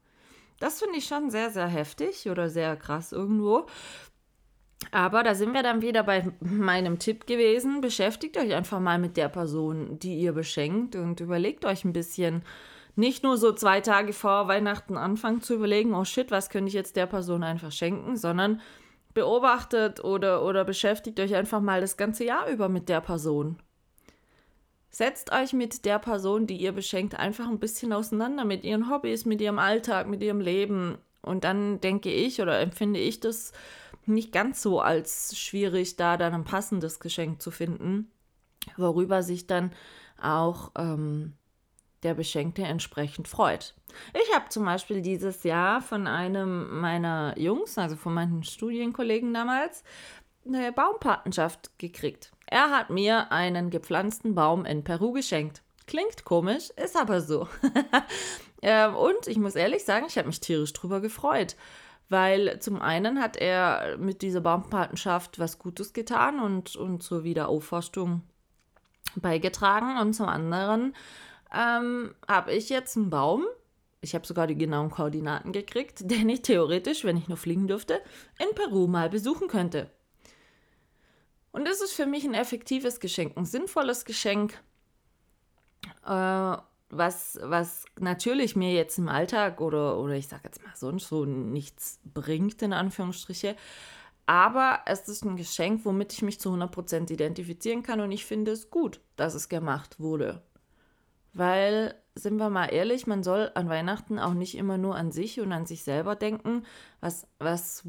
Das 0.60 0.78
finde 0.78 0.98
ich 0.98 1.06
schon 1.06 1.30
sehr, 1.30 1.50
sehr 1.50 1.66
heftig 1.66 2.28
oder 2.28 2.48
sehr 2.48 2.76
krass 2.76 3.10
irgendwo. 3.10 3.66
Aber 4.90 5.22
da 5.22 5.34
sind 5.34 5.54
wir 5.54 5.62
dann 5.62 5.80
wieder 5.82 6.02
bei 6.02 6.32
meinem 6.40 6.98
Tipp 6.98 7.26
gewesen. 7.26 7.80
Beschäftigt 7.80 8.36
euch 8.36 8.54
einfach 8.54 8.80
mal 8.80 8.98
mit 8.98 9.16
der 9.16 9.28
Person, 9.28 9.98
die 9.98 10.18
ihr 10.18 10.32
beschenkt 10.32 10.96
und 10.96 11.20
überlegt 11.20 11.64
euch 11.64 11.84
ein 11.84 11.92
bisschen. 11.92 12.42
Nicht 12.94 13.22
nur 13.22 13.38
so 13.38 13.52
zwei 13.52 13.80
Tage 13.80 14.12
vor 14.12 14.48
Weihnachten 14.48 14.96
anfangen 14.96 15.40
zu 15.40 15.54
überlegen, 15.54 15.94
oh 15.94 16.04
shit, 16.04 16.30
was 16.30 16.50
könnte 16.50 16.68
ich 16.68 16.74
jetzt 16.74 16.96
der 16.96 17.06
Person 17.06 17.42
einfach 17.42 17.72
schenken, 17.72 18.16
sondern 18.16 18.60
beobachtet 19.14 20.04
oder, 20.04 20.44
oder 20.44 20.64
beschäftigt 20.64 21.18
euch 21.20 21.34
einfach 21.34 21.60
mal 21.60 21.80
das 21.80 21.96
ganze 21.96 22.24
Jahr 22.24 22.48
über 22.48 22.68
mit 22.68 22.88
der 22.88 23.00
Person. 23.00 23.58
Setzt 24.90 25.32
euch 25.32 25.54
mit 25.54 25.86
der 25.86 25.98
Person, 25.98 26.46
die 26.46 26.56
ihr 26.56 26.72
beschenkt, 26.72 27.18
einfach 27.18 27.48
ein 27.48 27.58
bisschen 27.58 27.94
auseinander 27.94 28.44
mit 28.44 28.62
ihren 28.62 28.90
Hobbys, 28.90 29.24
mit 29.24 29.40
ihrem 29.40 29.58
Alltag, 29.58 30.06
mit 30.06 30.22
ihrem 30.22 30.40
Leben. 30.40 30.98
Und 31.22 31.44
dann 31.44 31.80
denke 31.80 32.12
ich 32.12 32.42
oder 32.42 32.60
empfinde 32.60 33.00
ich 33.00 33.20
das 33.20 33.52
nicht 34.06 34.32
ganz 34.32 34.62
so 34.62 34.80
als 34.80 35.36
schwierig, 35.38 35.96
da 35.96 36.16
dann 36.16 36.34
ein 36.34 36.44
passendes 36.44 37.00
Geschenk 37.00 37.40
zu 37.40 37.50
finden, 37.50 38.10
worüber 38.76 39.22
sich 39.22 39.46
dann 39.46 39.72
auch 40.20 40.72
ähm, 40.76 41.34
der 42.02 42.14
Beschenkte 42.14 42.62
entsprechend 42.62 43.28
freut. 43.28 43.74
Ich 44.14 44.34
habe 44.34 44.48
zum 44.48 44.64
Beispiel 44.64 45.02
dieses 45.02 45.44
Jahr 45.44 45.80
von 45.80 46.06
einem 46.06 46.80
meiner 46.80 47.38
Jungs, 47.38 47.78
also 47.78 47.96
von 47.96 48.14
meinen 48.14 48.42
Studienkollegen 48.42 49.32
damals, 49.32 49.84
eine 50.46 50.72
Baumpatenschaft 50.72 51.78
gekriegt 51.78 52.32
Er 52.46 52.70
hat 52.70 52.90
mir 52.90 53.30
einen 53.30 53.70
gepflanzten 53.70 54.34
Baum 54.34 54.64
in 54.64 54.82
Peru 54.82 55.12
geschenkt. 55.12 55.62
Klingt 55.86 56.24
komisch, 56.24 56.70
ist 56.70 56.96
aber 56.96 57.20
so. 57.20 57.48
ähm, 58.62 58.94
und 58.96 59.26
ich 59.26 59.38
muss 59.38 59.54
ehrlich 59.54 59.84
sagen, 59.84 60.06
ich 60.08 60.16
habe 60.16 60.28
mich 60.28 60.40
tierisch 60.40 60.72
drüber 60.72 61.00
gefreut, 61.00 61.56
weil 62.12 62.60
zum 62.60 62.80
einen 62.80 63.20
hat 63.20 63.36
er 63.36 63.96
mit 63.96 64.22
dieser 64.22 64.42
Baumpatenschaft 64.42 65.38
was 65.38 65.58
Gutes 65.58 65.94
getan 65.94 66.38
und, 66.40 66.76
und 66.76 67.02
zur 67.02 67.24
Wiederaufforstung 67.24 68.22
beigetragen 69.16 69.98
und 69.98 70.12
zum 70.12 70.26
anderen 70.28 70.94
ähm, 71.52 72.14
habe 72.28 72.52
ich 72.52 72.68
jetzt 72.68 72.96
einen 72.96 73.10
Baum, 73.10 73.44
ich 74.02 74.14
habe 74.14 74.26
sogar 74.26 74.46
die 74.46 74.56
genauen 74.56 74.90
Koordinaten 74.90 75.52
gekriegt, 75.52 75.98
den 76.10 76.28
ich 76.28 76.42
theoretisch, 76.42 77.04
wenn 77.04 77.16
ich 77.16 77.28
nur 77.28 77.38
fliegen 77.38 77.66
dürfte, 77.66 78.00
in 78.38 78.54
Peru 78.54 78.86
mal 78.86 79.08
besuchen 79.08 79.48
könnte. 79.48 79.90
Und 81.50 81.66
das 81.66 81.80
ist 81.80 81.94
für 81.94 82.06
mich 82.06 82.24
ein 82.24 82.34
effektives 82.34 83.00
Geschenk, 83.00 83.36
ein 83.36 83.46
sinnvolles 83.46 84.04
Geschenk, 84.04 84.62
äh, 86.06 86.56
was, 86.92 87.40
was 87.42 87.86
natürlich 87.98 88.54
mir 88.54 88.72
jetzt 88.72 88.98
im 88.98 89.08
Alltag 89.08 89.60
oder, 89.60 89.98
oder 89.98 90.14
ich 90.14 90.28
sage 90.28 90.42
jetzt 90.44 90.62
mal 90.62 90.76
sonst 90.76 91.08
so 91.08 91.24
nichts 91.24 91.98
bringt, 92.04 92.60
in 92.60 92.74
Anführungsstriche. 92.74 93.56
Aber 94.26 94.80
es 94.86 95.08
ist 95.08 95.24
ein 95.24 95.36
Geschenk, 95.36 95.84
womit 95.84 96.12
ich 96.12 96.22
mich 96.22 96.38
zu 96.38 96.50
100% 96.50 97.10
identifizieren 97.10 97.82
kann 97.82 98.00
und 98.00 98.12
ich 98.12 98.26
finde 98.26 98.52
es 98.52 98.70
gut, 98.70 99.00
dass 99.16 99.34
es 99.34 99.48
gemacht 99.48 99.98
wurde. 100.00 100.42
Weil, 101.32 101.94
sind 102.14 102.36
wir 102.36 102.50
mal 102.50 102.66
ehrlich, 102.66 103.06
man 103.06 103.22
soll 103.22 103.50
an 103.54 103.70
Weihnachten 103.70 104.18
auch 104.18 104.34
nicht 104.34 104.56
immer 104.56 104.76
nur 104.76 104.94
an 104.94 105.12
sich 105.12 105.40
und 105.40 105.50
an 105.50 105.64
sich 105.64 105.82
selber 105.82 106.14
denken, 106.14 106.64
was, 107.00 107.26
was 107.38 107.84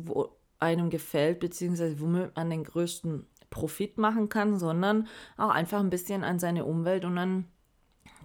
einem 0.60 0.90
gefällt, 0.90 1.42
beziehungsweise 1.42 2.00
womit 2.00 2.36
man 2.38 2.50
den 2.50 2.64
größten 2.64 3.28
Profit 3.50 3.98
machen 3.98 4.30
kann, 4.30 4.58
sondern 4.58 5.08
auch 5.36 5.50
einfach 5.50 5.82
ein 5.82 5.90
bisschen 5.90 6.24
an 6.24 6.40
seine 6.40 6.64
Umwelt 6.64 7.04
und 7.04 7.18
an 7.18 7.46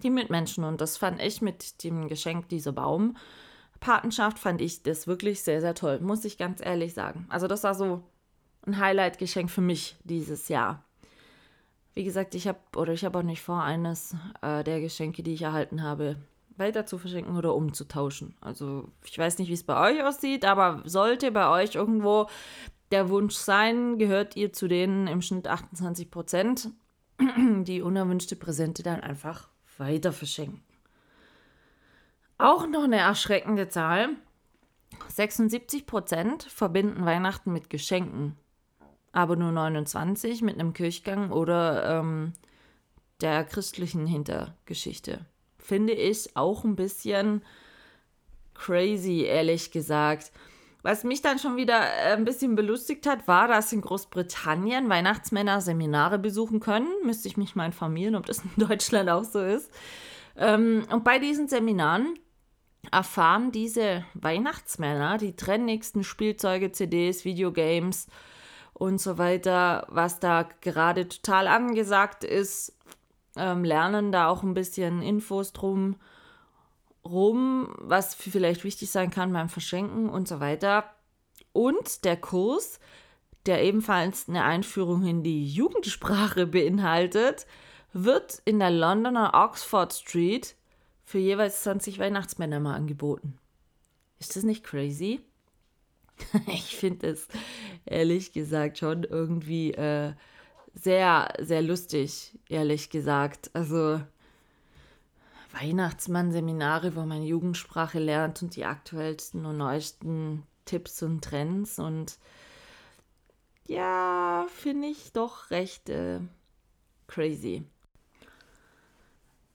die 0.03 0.09
Mitmenschen. 0.09 0.63
Und 0.63 0.81
das 0.81 0.97
fand 0.97 1.21
ich 1.21 1.41
mit 1.41 1.83
dem 1.83 2.07
Geschenk 2.07 2.49
dieser 2.49 2.71
Baumpatenschaft, 2.71 4.39
fand 4.39 4.61
ich 4.61 4.83
das 4.83 5.07
wirklich 5.07 5.41
sehr, 5.41 5.61
sehr 5.61 5.75
toll, 5.75 5.99
muss 5.99 6.25
ich 6.25 6.37
ganz 6.37 6.63
ehrlich 6.63 6.93
sagen. 6.93 7.25
Also 7.29 7.47
das 7.47 7.63
war 7.63 7.75
so 7.75 8.03
ein 8.65 8.79
Highlight-Geschenk 8.79 9.49
für 9.49 9.61
mich 9.61 9.97
dieses 10.03 10.47
Jahr. 10.47 10.83
Wie 11.93 12.03
gesagt, 12.03 12.35
ich 12.35 12.47
habe 12.47 12.59
oder 12.75 12.93
ich 12.93 13.03
habe 13.03 13.19
auch 13.19 13.23
nicht 13.23 13.41
vor, 13.41 13.63
eines 13.63 14.15
äh, 14.41 14.63
der 14.63 14.79
Geschenke, 14.79 15.23
die 15.23 15.33
ich 15.33 15.41
erhalten 15.41 15.83
habe, 15.83 16.17
weiter 16.59 16.85
zu 16.85 16.97
verschenken 16.97 17.37
oder 17.37 17.55
umzutauschen. 17.55 18.35
Also 18.41 18.89
ich 19.03 19.17
weiß 19.17 19.39
nicht, 19.39 19.49
wie 19.49 19.53
es 19.53 19.63
bei 19.63 19.91
euch 19.91 20.03
aussieht, 20.03 20.45
aber 20.45 20.83
sollte 20.85 21.31
bei 21.31 21.49
euch 21.49 21.75
irgendwo 21.75 22.27
der 22.91 23.09
Wunsch 23.09 23.35
sein, 23.35 23.97
gehört 23.97 24.35
ihr 24.35 24.53
zu 24.53 24.67
denen 24.67 25.07
im 25.07 25.21
Schnitt 25.21 25.47
28 25.47 26.11
Prozent, 26.11 26.69
die 27.19 27.81
unerwünschte 27.81 28.35
Präsente 28.35 28.83
dann 28.83 29.01
einfach 29.01 29.49
weiter 29.79 30.13
verschenken. 30.13 30.61
Auch 32.37 32.67
noch 32.67 32.83
eine 32.83 32.97
erschreckende 32.97 33.67
Zahl. 33.67 34.09
76 35.07 35.85
Prozent 35.85 36.43
verbinden 36.43 37.05
Weihnachten 37.05 37.51
mit 37.51 37.69
Geschenken, 37.69 38.35
aber 39.11 39.35
nur 39.35 39.51
29 39.51 40.41
mit 40.41 40.55
einem 40.55 40.73
Kirchgang 40.73 41.31
oder 41.31 41.99
ähm, 41.99 42.33
der 43.21 43.43
christlichen 43.43 44.07
Hintergeschichte. 44.07 45.25
Finde 45.57 45.93
ich 45.93 46.35
auch 46.35 46.63
ein 46.63 46.75
bisschen 46.75 47.43
crazy, 48.53 49.23
ehrlich 49.23 49.71
gesagt. 49.71 50.31
Was 50.81 51.03
mich 51.03 51.21
dann 51.21 51.39
schon 51.39 51.57
wieder 51.57 51.81
äh, 51.81 52.13
ein 52.13 52.25
bisschen 52.25 52.55
belustigt 52.55 53.05
hat, 53.05 53.27
war, 53.27 53.47
dass 53.47 53.73
in 53.73 53.81
Großbritannien 53.81 54.87
Weihnachtsmänner 54.87 55.59
Seminare 55.61 56.19
besuchen 56.19 56.59
können. 56.59 56.87
Müsste 57.03 57.27
ich 57.27 57.35
mich 57.35 57.55
mal 57.55 57.65
informieren, 57.65 58.15
ob 58.15 58.25
das 58.25 58.39
in 58.39 58.51
Deutschland 58.67 59.09
auch 59.09 59.25
so 59.25 59.41
ist. 59.41 59.71
Ähm, 60.37 60.85
und 60.91 61.03
bei 61.03 61.19
diesen 61.19 61.49
Seminaren 61.49 62.17
erfahren 62.91 63.51
diese 63.51 64.05
Weihnachtsmänner 64.13 65.17
die 65.17 65.35
trennigsten 65.35 66.05
Spielzeuge, 66.05 66.71
CDs, 66.71 67.25
Videogames 67.25 68.07
und 68.73 69.01
so 69.01 69.17
weiter, 69.17 69.85
was 69.89 70.21
da 70.21 70.47
gerade 70.61 71.09
total 71.09 71.47
angesagt 71.47 72.23
ist, 72.23 72.73
ähm, 73.35 73.65
lernen 73.65 74.13
da 74.13 74.29
auch 74.29 74.43
ein 74.43 74.53
bisschen 74.53 75.01
Infos 75.01 75.51
drum 75.51 75.97
rum, 77.09 77.73
was 77.79 78.15
vielleicht 78.15 78.63
wichtig 78.63 78.91
sein 78.91 79.11
kann 79.11 79.33
beim 79.33 79.49
Verschenken 79.49 80.09
und 80.09 80.27
so 80.27 80.39
weiter. 80.39 80.85
Und 81.51 82.05
der 82.05 82.17
Kurs, 82.17 82.79
der 83.45 83.63
ebenfalls 83.63 84.29
eine 84.29 84.43
Einführung 84.43 85.05
in 85.05 85.23
die 85.23 85.45
Jugendsprache 85.47 86.45
beinhaltet, 86.47 87.47
wird 87.93 88.41
in 88.45 88.59
der 88.59 88.71
Londoner 88.71 89.31
Oxford 89.33 89.93
Street 89.93 90.55
für 91.03 91.17
jeweils 91.17 91.63
20 91.63 91.97
Weihnachtsmänner 91.99 92.59
mal 92.59 92.75
angeboten. 92.75 93.37
Ist 94.19 94.35
das 94.35 94.43
nicht 94.43 94.63
crazy? 94.63 95.21
ich 96.47 96.75
finde 96.75 97.07
es 97.07 97.27
ehrlich 97.85 98.33
gesagt 98.33 98.77
schon 98.77 99.03
irgendwie 99.03 99.73
äh, 99.73 100.13
sehr, 100.73 101.33
sehr 101.39 101.61
lustig, 101.61 102.37
ehrlich 102.49 102.89
gesagt. 102.89 103.49
Also 103.53 104.01
Weihnachtsmann-Seminare, 105.51 106.95
wo 106.95 107.01
man 107.01 107.23
Jugendsprache 107.23 107.99
lernt 107.99 108.41
und 108.41 108.55
die 108.55 108.65
aktuellsten 108.65 109.45
und 109.45 109.57
neuesten 109.57 110.43
Tipps 110.65 111.01
und 111.01 111.23
Trends. 111.23 111.79
Und 111.79 112.19
ja, 113.65 114.45
finde 114.49 114.87
ich 114.87 115.11
doch 115.11 115.49
recht 115.51 115.89
äh, 115.89 116.19
crazy. 117.07 117.63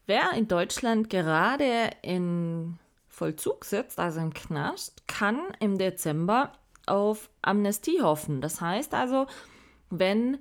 Wer 0.07 0.33
in 0.33 0.49
Deutschland 0.49 1.09
gerade 1.09 1.91
in 2.03 2.79
Vollzug 3.09 3.65
sitzt, 3.65 3.99
also 3.99 4.21
im 4.21 4.35
Knast, 4.35 5.07
kann 5.07 5.39
im 5.61 5.79
Dezember 5.79 6.53
auf 6.87 7.31
Amnestie 7.41 8.03
hoffen. 8.03 8.41
Das 8.41 8.61
heißt 8.61 8.93
also, 8.93 9.27
wenn 9.91 10.39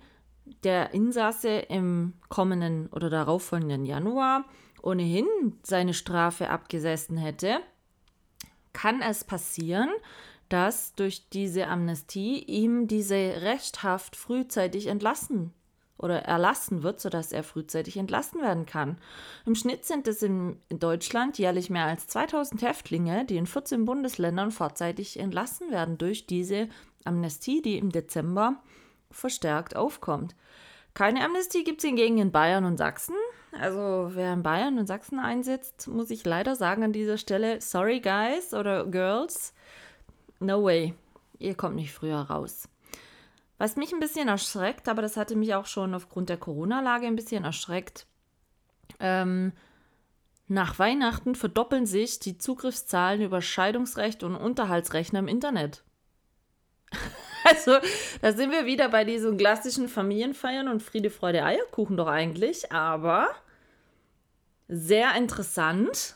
der 0.63 0.93
Insasse 0.93 1.49
im 1.49 2.13
kommenden 2.27 2.87
oder 2.87 3.09
darauffolgenden 3.09 3.85
Januar 3.85 4.43
ohnehin 4.83 5.25
seine 5.63 5.95
Strafe 5.95 6.49
abgesessen 6.49 7.17
hätte, 7.17 7.57
kann 8.73 9.01
es 9.01 9.23
passieren, 9.23 9.89
dass 10.49 10.93
durch 10.93 11.29
diese 11.29 11.67
Amnestie 11.67 12.43
ihm 12.43 12.87
diese 12.87 13.15
Rechtshaft 13.15 14.15
frühzeitig 14.15 14.87
entlassen 14.87 15.53
oder 15.97 16.19
erlassen 16.19 16.83
wird, 16.83 16.99
sodass 16.99 17.31
er 17.31 17.43
frühzeitig 17.43 17.97
entlassen 17.97 18.41
werden 18.41 18.65
kann. 18.65 18.97
Im 19.45 19.55
Schnitt 19.55 19.85
sind 19.85 20.07
es 20.07 20.21
in, 20.21 20.59
Deutschland 20.69 21.37
jährlich 21.37 21.69
mehr 21.69 21.85
als 21.85 22.07
2000 22.07 22.61
Häftlinge, 22.61 23.25
die 23.25 23.37
in 23.37 23.47
14 23.47 23.85
Bundesländern 23.85 24.51
vorzeitig 24.51 25.17
entlassen 25.17 25.71
werden 25.71 25.97
durch 25.97 26.27
diese 26.27 26.67
Amnestie, 27.05 27.61
die 27.61 27.77
im 27.77 27.91
Dezember 27.91 28.61
verstärkt 29.11 29.75
aufkommt. 29.75 30.35
Keine 30.93 31.23
Amnestie 31.23 31.63
gibt 31.63 31.79
es 31.83 31.87
hingegen 31.87 32.17
in 32.17 32.31
Bayern 32.31 32.65
und 32.65 32.77
Sachsen. 32.77 33.15
Also 33.59 34.11
wer 34.13 34.33
in 34.33 34.43
Bayern 34.43 34.77
und 34.77 34.87
Sachsen 34.87 35.19
einsetzt, 35.19 35.87
muss 35.87 36.09
ich 36.09 36.25
leider 36.25 36.55
sagen 36.55 36.83
an 36.83 36.93
dieser 36.93 37.17
Stelle, 37.17 37.61
sorry 37.61 37.99
guys 37.99 38.53
oder 38.53 38.85
girls, 38.85 39.53
no 40.39 40.63
way, 40.63 40.93
ihr 41.39 41.55
kommt 41.55 41.75
nicht 41.75 41.93
früher 41.93 42.21
raus. 42.21 42.67
Was 43.57 43.75
mich 43.75 43.93
ein 43.93 43.99
bisschen 43.99 44.27
erschreckt, 44.27 44.89
aber 44.89 45.01
das 45.01 45.17
hatte 45.17 45.35
mich 45.35 45.53
auch 45.55 45.67
schon 45.67 45.93
aufgrund 45.93 46.29
der 46.29 46.37
Corona-Lage 46.37 47.05
ein 47.07 47.15
bisschen 47.15 47.45
erschreckt, 47.45 48.07
ähm, 48.99 49.53
nach 50.47 50.77
Weihnachten 50.77 51.35
verdoppeln 51.35 51.85
sich 51.85 52.19
die 52.19 52.37
Zugriffszahlen 52.37 53.21
über 53.21 53.41
Scheidungsrecht 53.41 54.23
und 54.23 54.35
Unterhaltsrechner 54.35 55.19
im 55.19 55.27
Internet. 55.27 55.83
Also, 57.45 57.73
da 58.21 58.31
sind 58.31 58.51
wir 58.53 58.65
wieder 58.65 58.87
bei 58.87 59.03
diesen 59.03 59.35
klassischen 59.35 59.89
Familienfeiern 59.89 60.69
und 60.69 60.81
Friede, 60.81 61.09
Freude, 61.09 61.43
Eierkuchen 61.43 61.97
doch 61.97 62.07
eigentlich. 62.07 62.71
Aber 62.71 63.27
sehr 64.73 65.15
interessant. 65.15 66.15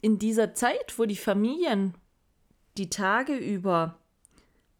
In 0.00 0.18
dieser 0.18 0.54
Zeit, 0.54 0.96
wo 0.96 1.06
die 1.06 1.16
Familien 1.16 1.94
die 2.76 2.88
Tage 2.88 3.34
über 3.34 3.98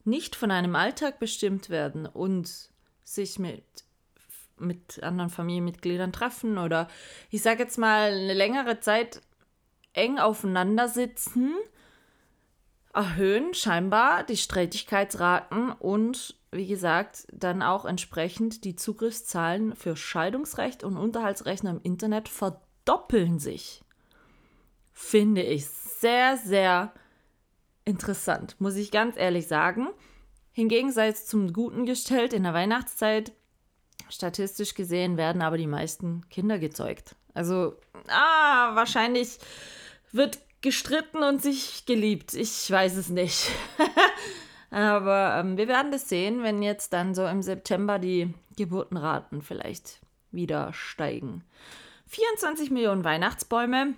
nicht 0.04 0.37
von 0.37 0.52
einem 0.52 0.76
Alltag 0.76 1.18
bestimmt 1.18 1.70
werden 1.70 2.06
und 2.06 2.70
sich 3.02 3.40
mit, 3.40 3.64
mit 4.58 5.02
anderen 5.02 5.28
Familienmitgliedern 5.28 6.12
treffen 6.12 6.56
oder 6.56 6.87
ich 7.30 7.42
sage 7.42 7.64
jetzt 7.64 7.78
mal 7.78 8.12
eine 8.12 8.34
längere 8.34 8.78
Zeit 8.78 9.20
eng 9.92 10.18
aufeinander 10.18 10.88
sitzen, 10.88 11.52
erhöhen 12.94 13.54
scheinbar 13.54 14.22
die 14.22 14.37
Streitigkeitsraten 14.37 15.72
und 15.72 16.38
wie 16.50 16.66
gesagt, 16.66 17.26
dann 17.32 17.62
auch 17.62 17.84
entsprechend 17.84 18.64
die 18.64 18.76
Zugriffszahlen 18.76 19.74
für 19.74 19.96
Scheidungsrecht 19.96 20.84
und 20.84 20.96
Unterhaltsrechner 20.96 21.70
im 21.70 21.80
Internet 21.82 22.28
verdoppeln 22.28 23.38
sich. 23.38 23.82
Finde 24.92 25.42
ich 25.42 25.66
sehr, 25.66 26.37
sehr 26.37 26.92
interessant, 27.84 28.56
muss 28.58 28.76
ich 28.76 28.90
ganz 28.90 29.16
ehrlich 29.16 29.46
sagen. 29.46 29.88
Hingegen 30.52 30.90
sei 30.90 31.08
es 31.08 31.26
zum 31.26 31.52
Guten 31.52 31.87
gestellt, 31.87 32.32
in 32.32 32.42
der 32.42 32.54
Weihnachtszeit 32.54 33.32
Statistisch 34.08 34.74
gesehen 34.74 35.16
werden 35.16 35.42
aber 35.42 35.58
die 35.58 35.66
meisten 35.66 36.28
Kinder 36.30 36.58
gezeugt. 36.58 37.14
Also, 37.34 37.76
ah, 38.08 38.74
wahrscheinlich 38.74 39.38
wird 40.12 40.38
gestritten 40.61 41.22
und 41.22 41.42
sich 41.42 41.84
geliebt. 41.87 42.34
Ich 42.34 42.70
weiß 42.70 42.96
es 42.96 43.11
nicht. 43.11 43.50
aber 44.82 45.36
ähm, 45.38 45.56
wir 45.56 45.68
werden 45.68 45.92
das 45.92 46.08
sehen, 46.08 46.42
wenn 46.42 46.62
jetzt 46.62 46.92
dann 46.92 47.14
so 47.14 47.26
im 47.26 47.42
September 47.42 47.98
die 47.98 48.34
Geburtenraten 48.56 49.42
vielleicht 49.42 50.00
wieder 50.30 50.72
steigen. 50.72 51.44
24 52.06 52.70
Millionen 52.70 53.04
Weihnachtsbäume 53.04 53.94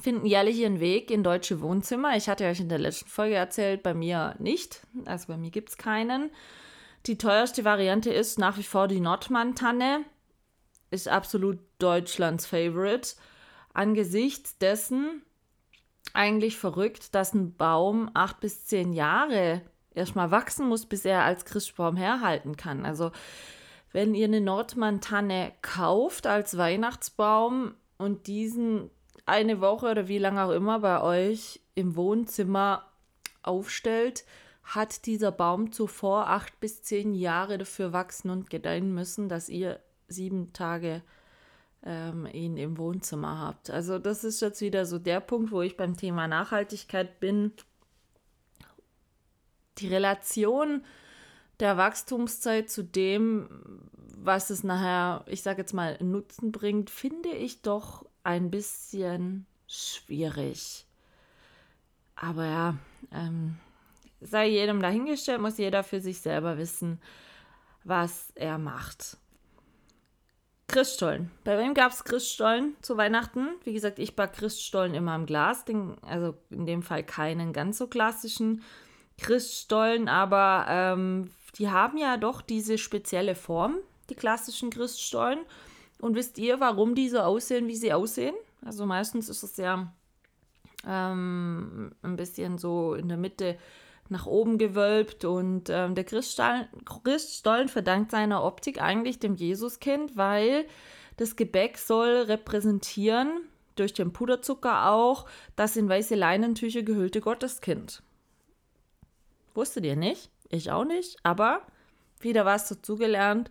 finden 0.00 0.26
jährlich 0.26 0.58
ihren 0.58 0.80
Weg 0.80 1.10
in 1.10 1.22
deutsche 1.22 1.60
Wohnzimmer. 1.60 2.16
Ich 2.16 2.28
hatte 2.28 2.44
euch 2.46 2.60
in 2.60 2.68
der 2.68 2.78
letzten 2.78 3.08
Folge 3.08 3.34
erzählt, 3.34 3.82
bei 3.82 3.94
mir 3.94 4.34
nicht. 4.38 4.80
Also 5.04 5.28
bei 5.28 5.36
mir 5.36 5.50
gibt 5.50 5.70
es 5.70 5.76
keinen. 5.76 6.30
Die 7.06 7.18
teuerste 7.18 7.64
Variante 7.64 8.12
ist 8.12 8.38
nach 8.38 8.56
wie 8.58 8.62
vor 8.62 8.88
die 8.88 9.00
Nordmann-Tanne. 9.00 10.04
Ist 10.90 11.08
absolut 11.08 11.58
Deutschlands 11.78 12.46
Favorite. 12.46 13.16
Angesichts 13.74 14.58
dessen 14.58 15.22
eigentlich 16.14 16.56
verrückt, 16.56 17.14
dass 17.14 17.34
ein 17.34 17.56
Baum 17.56 18.10
acht 18.14 18.40
bis 18.40 18.66
zehn 18.66 18.92
Jahre 18.92 19.62
erstmal 19.94 20.30
wachsen 20.30 20.68
muss, 20.68 20.86
bis 20.86 21.04
er 21.04 21.22
als 21.22 21.44
Christbaum 21.44 21.96
herhalten 21.96 22.56
kann. 22.56 22.84
Also 22.84 23.10
wenn 23.92 24.14
ihr 24.14 24.26
eine 24.26 24.40
Nordmann-Tanne 24.40 25.52
kauft 25.62 26.26
als 26.26 26.56
Weihnachtsbaum 26.56 27.74
und 27.98 28.26
diesen 28.26 28.90
eine 29.26 29.60
Woche 29.60 29.90
oder 29.90 30.08
wie 30.08 30.18
lange 30.18 30.42
auch 30.42 30.50
immer 30.50 30.80
bei 30.80 31.00
euch 31.02 31.60
im 31.74 31.94
Wohnzimmer 31.94 32.86
aufstellt, 33.42 34.24
hat 34.62 35.06
dieser 35.06 35.32
Baum 35.32 35.72
zuvor 35.72 36.28
acht 36.28 36.58
bis 36.60 36.82
zehn 36.82 37.14
Jahre 37.14 37.58
dafür 37.58 37.92
wachsen 37.92 38.30
und 38.30 38.50
gedeihen 38.50 38.94
müssen, 38.94 39.28
dass 39.28 39.48
ihr 39.48 39.80
sieben 40.08 40.52
Tage 40.52 41.02
ähm, 41.84 42.26
ihn 42.32 42.56
im 42.56 42.78
Wohnzimmer 42.78 43.38
habt. 43.38 43.70
Also 43.70 43.98
das 43.98 44.24
ist 44.24 44.40
jetzt 44.40 44.60
wieder 44.60 44.86
so 44.86 44.98
der 44.98 45.20
Punkt, 45.20 45.50
wo 45.50 45.62
ich 45.62 45.76
beim 45.76 45.96
Thema 45.96 46.28
Nachhaltigkeit 46.28 47.18
bin. 47.20 47.52
Die 49.78 49.88
Relation 49.88 50.84
der 51.60 51.76
Wachstumszeit 51.76 52.70
zu 52.70 52.82
dem, 52.82 53.48
was 54.16 54.50
es 54.50 54.64
nachher, 54.64 55.24
ich 55.26 55.42
sage 55.42 55.62
jetzt 55.62 55.72
mal, 55.72 55.96
Nutzen 56.02 56.52
bringt, 56.52 56.90
finde 56.90 57.30
ich 57.30 57.62
doch 57.62 58.06
ein 58.24 58.50
bisschen 58.50 59.46
schwierig. 59.66 60.86
Aber 62.14 62.46
ja, 62.46 62.76
ähm, 63.10 63.56
sei 64.20 64.48
jedem 64.48 64.80
dahingestellt, 64.80 65.40
muss 65.40 65.58
jeder 65.58 65.82
für 65.82 66.00
sich 66.00 66.20
selber 66.20 66.58
wissen, 66.58 67.00
was 67.84 68.30
er 68.34 68.58
macht. 68.58 69.16
Christstollen. 70.68 71.30
Bei 71.44 71.58
wem 71.58 71.74
gab 71.74 71.92
es 71.92 72.04
Christstollen 72.04 72.76
zu 72.80 72.96
Weihnachten? 72.96 73.48
Wie 73.64 73.74
gesagt, 73.74 73.98
ich 73.98 74.16
backe 74.16 74.38
Christstollen 74.38 74.94
immer 74.94 75.14
im 75.14 75.26
Glas. 75.26 75.66
Den, 75.66 76.02
also 76.02 76.34
in 76.48 76.64
dem 76.64 76.82
Fall 76.82 77.04
keinen 77.04 77.52
ganz 77.52 77.76
so 77.76 77.88
klassischen 77.88 78.62
Christstollen, 79.22 80.08
aber 80.08 80.66
ähm, 80.68 81.30
die 81.56 81.70
haben 81.70 81.96
ja 81.96 82.16
doch 82.16 82.42
diese 82.42 82.78
spezielle 82.78 83.34
Form, 83.34 83.76
die 84.10 84.14
klassischen 84.14 84.70
Christstollen. 84.70 85.38
Und 86.00 86.16
wisst 86.16 86.38
ihr, 86.38 86.60
warum 86.60 86.94
die 86.94 87.08
so 87.08 87.20
aussehen, 87.20 87.68
wie 87.68 87.76
sie 87.76 87.92
aussehen? 87.92 88.34
Also 88.64 88.86
meistens 88.86 89.28
ist 89.28 89.42
es 89.42 89.56
ja 89.56 89.92
ähm, 90.86 91.92
ein 92.02 92.16
bisschen 92.16 92.58
so 92.58 92.94
in 92.94 93.08
der 93.08 93.18
Mitte 93.18 93.56
nach 94.08 94.26
oben 94.26 94.58
gewölbt 94.58 95.24
und 95.24 95.70
ähm, 95.70 95.94
der 95.94 96.04
Christstollen, 96.04 96.66
Christstollen 96.84 97.68
verdankt 97.68 98.10
seiner 98.10 98.44
Optik 98.44 98.82
eigentlich 98.82 99.18
dem 99.18 99.36
Jesuskind, 99.36 100.16
weil 100.16 100.66
das 101.16 101.36
Gebäck 101.36 101.78
soll 101.78 102.22
repräsentieren, 102.22 103.42
durch 103.76 103.94
den 103.94 104.12
Puderzucker 104.12 104.90
auch, 104.90 105.26
das 105.56 105.76
in 105.76 105.88
weiße 105.88 106.14
Leinentücher 106.14 106.82
gehüllte 106.82 107.20
Gotteskind. 107.20 108.02
Wusstet 109.54 109.84
ihr 109.84 109.96
nicht? 109.96 110.30
Ich 110.48 110.70
auch 110.70 110.84
nicht, 110.84 111.16
aber 111.22 111.62
wieder 112.20 112.44
was 112.44 112.68
dazugelernt 112.68 113.50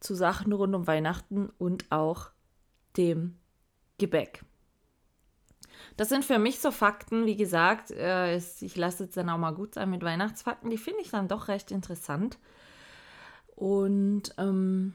zu 0.00 0.14
Sachen 0.14 0.52
rund 0.52 0.74
um 0.74 0.86
Weihnachten 0.86 1.50
und 1.58 1.90
auch 1.90 2.30
dem 2.96 3.36
Gebäck. 3.98 4.42
Das 5.96 6.08
sind 6.08 6.24
für 6.24 6.38
mich 6.38 6.60
so 6.60 6.70
Fakten, 6.70 7.26
wie 7.26 7.36
gesagt, 7.36 7.90
äh, 7.90 8.36
ich 8.36 8.76
lasse 8.76 9.04
es 9.04 9.10
dann 9.12 9.30
auch 9.30 9.38
mal 9.38 9.52
gut 9.52 9.74
sein 9.74 9.90
mit 9.90 10.02
Weihnachtsfakten, 10.02 10.70
die 10.70 10.78
finde 10.78 11.00
ich 11.02 11.10
dann 11.10 11.28
doch 11.28 11.48
recht 11.48 11.70
interessant. 11.70 12.38
Und 13.54 14.34
ähm, 14.38 14.94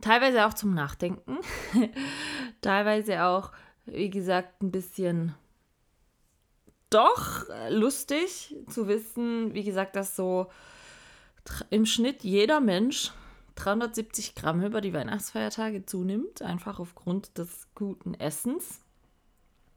teilweise 0.00 0.46
auch 0.46 0.54
zum 0.54 0.74
Nachdenken, 0.74 1.38
teilweise 2.60 3.24
auch, 3.24 3.52
wie 3.86 4.10
gesagt, 4.10 4.62
ein 4.62 4.72
bisschen 4.72 5.34
doch 6.90 7.46
lustig 7.68 8.54
zu 8.68 8.88
wissen, 8.88 9.54
wie 9.54 9.64
gesagt, 9.64 9.96
dass 9.96 10.16
so 10.16 10.48
im 11.70 11.86
Schnitt 11.86 12.22
jeder 12.22 12.60
Mensch 12.60 13.12
370 13.56 14.34
Gramm 14.34 14.62
über 14.62 14.80
die 14.80 14.92
Weihnachtsfeiertage 14.92 15.84
zunimmt, 15.86 16.42
einfach 16.42 16.78
aufgrund 16.78 17.36
des 17.38 17.68
guten 17.74 18.14
Essens. 18.14 18.80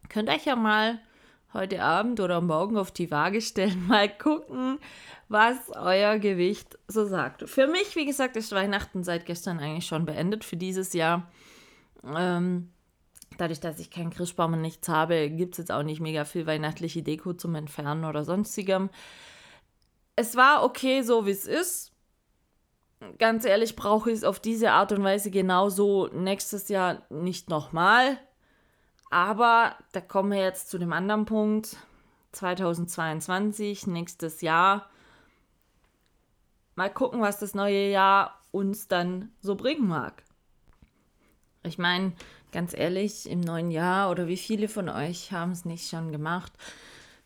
Könnt 0.09 0.29
euch 0.29 0.45
ja 0.45 0.55
mal 0.55 0.99
heute 1.53 1.83
Abend 1.83 2.19
oder 2.19 2.41
morgen 2.41 2.77
auf 2.77 2.91
die 2.91 3.11
Waage 3.11 3.41
stellen, 3.41 3.85
mal 3.87 4.09
gucken, 4.09 4.79
was 5.29 5.69
euer 5.69 6.17
Gewicht 6.17 6.77
so 6.87 7.05
sagt. 7.05 7.47
Für 7.49 7.67
mich, 7.67 7.95
wie 7.95 8.05
gesagt, 8.05 8.35
ist 8.37 8.51
Weihnachten 8.51 9.03
seit 9.03 9.25
gestern 9.25 9.59
eigentlich 9.59 9.85
schon 9.85 10.05
beendet 10.05 10.43
für 10.43 10.57
dieses 10.57 10.93
Jahr. 10.93 11.31
Ähm, 12.03 12.69
dadurch, 13.43 13.59
dass 13.59 13.79
ich 13.79 13.91
keinen 13.91 14.09
Christbaum 14.09 14.53
und 14.53 14.61
nichts 14.61 14.87
habe, 14.89 15.29
gibt 15.29 15.53
es 15.53 15.57
jetzt 15.59 15.71
auch 15.71 15.83
nicht 15.83 15.99
mega 15.99 16.25
viel 16.25 16.45
weihnachtliche 16.45 17.03
Deko 17.03 17.33
zum 17.33 17.55
Entfernen 17.55 18.05
oder 18.05 18.25
sonstigem. 18.25 18.89
Es 20.15 20.35
war 20.35 20.63
okay, 20.63 21.01
so 21.01 21.25
wie 21.25 21.31
es 21.31 21.45
ist 21.45 21.93
ganz 23.17 23.45
ehrlich, 23.45 23.75
brauche 23.75 24.11
ich 24.11 24.17
es 24.17 24.23
auf 24.23 24.39
diese 24.39 24.71
Art 24.71 24.91
und 24.91 25.03
Weise 25.03 25.31
genauso 25.31 26.07
nächstes 26.07 26.69
Jahr 26.69 27.03
nicht 27.09 27.49
nochmal. 27.49 28.17
Aber 29.09 29.75
da 29.91 30.01
kommen 30.01 30.31
wir 30.31 30.41
jetzt 30.41 30.69
zu 30.69 30.77
dem 30.77 30.93
anderen 30.93 31.25
Punkt. 31.25 31.77
2022, 32.31 33.85
nächstes 33.85 34.41
Jahr. 34.41 34.89
Mal 36.75 36.91
gucken, 36.91 37.21
was 37.21 37.37
das 37.37 37.53
neue 37.53 37.89
Jahr 37.89 38.41
uns 38.51 38.87
dann 38.87 39.31
so 39.39 39.55
bringen 39.55 39.87
mag. 39.87 40.23
Ich 41.61 41.77
meine, 41.77 42.13
ganz 42.53 42.73
ehrlich, 42.77 43.29
im 43.29 43.41
neuen 43.41 43.71
Jahr 43.71 44.09
oder 44.09 44.27
wie 44.27 44.37
viele 44.37 44.69
von 44.69 44.87
euch 44.87 45.31
haben 45.33 45.51
es 45.51 45.65
nicht 45.65 45.89
schon 45.89 46.11
gemacht? 46.11 46.53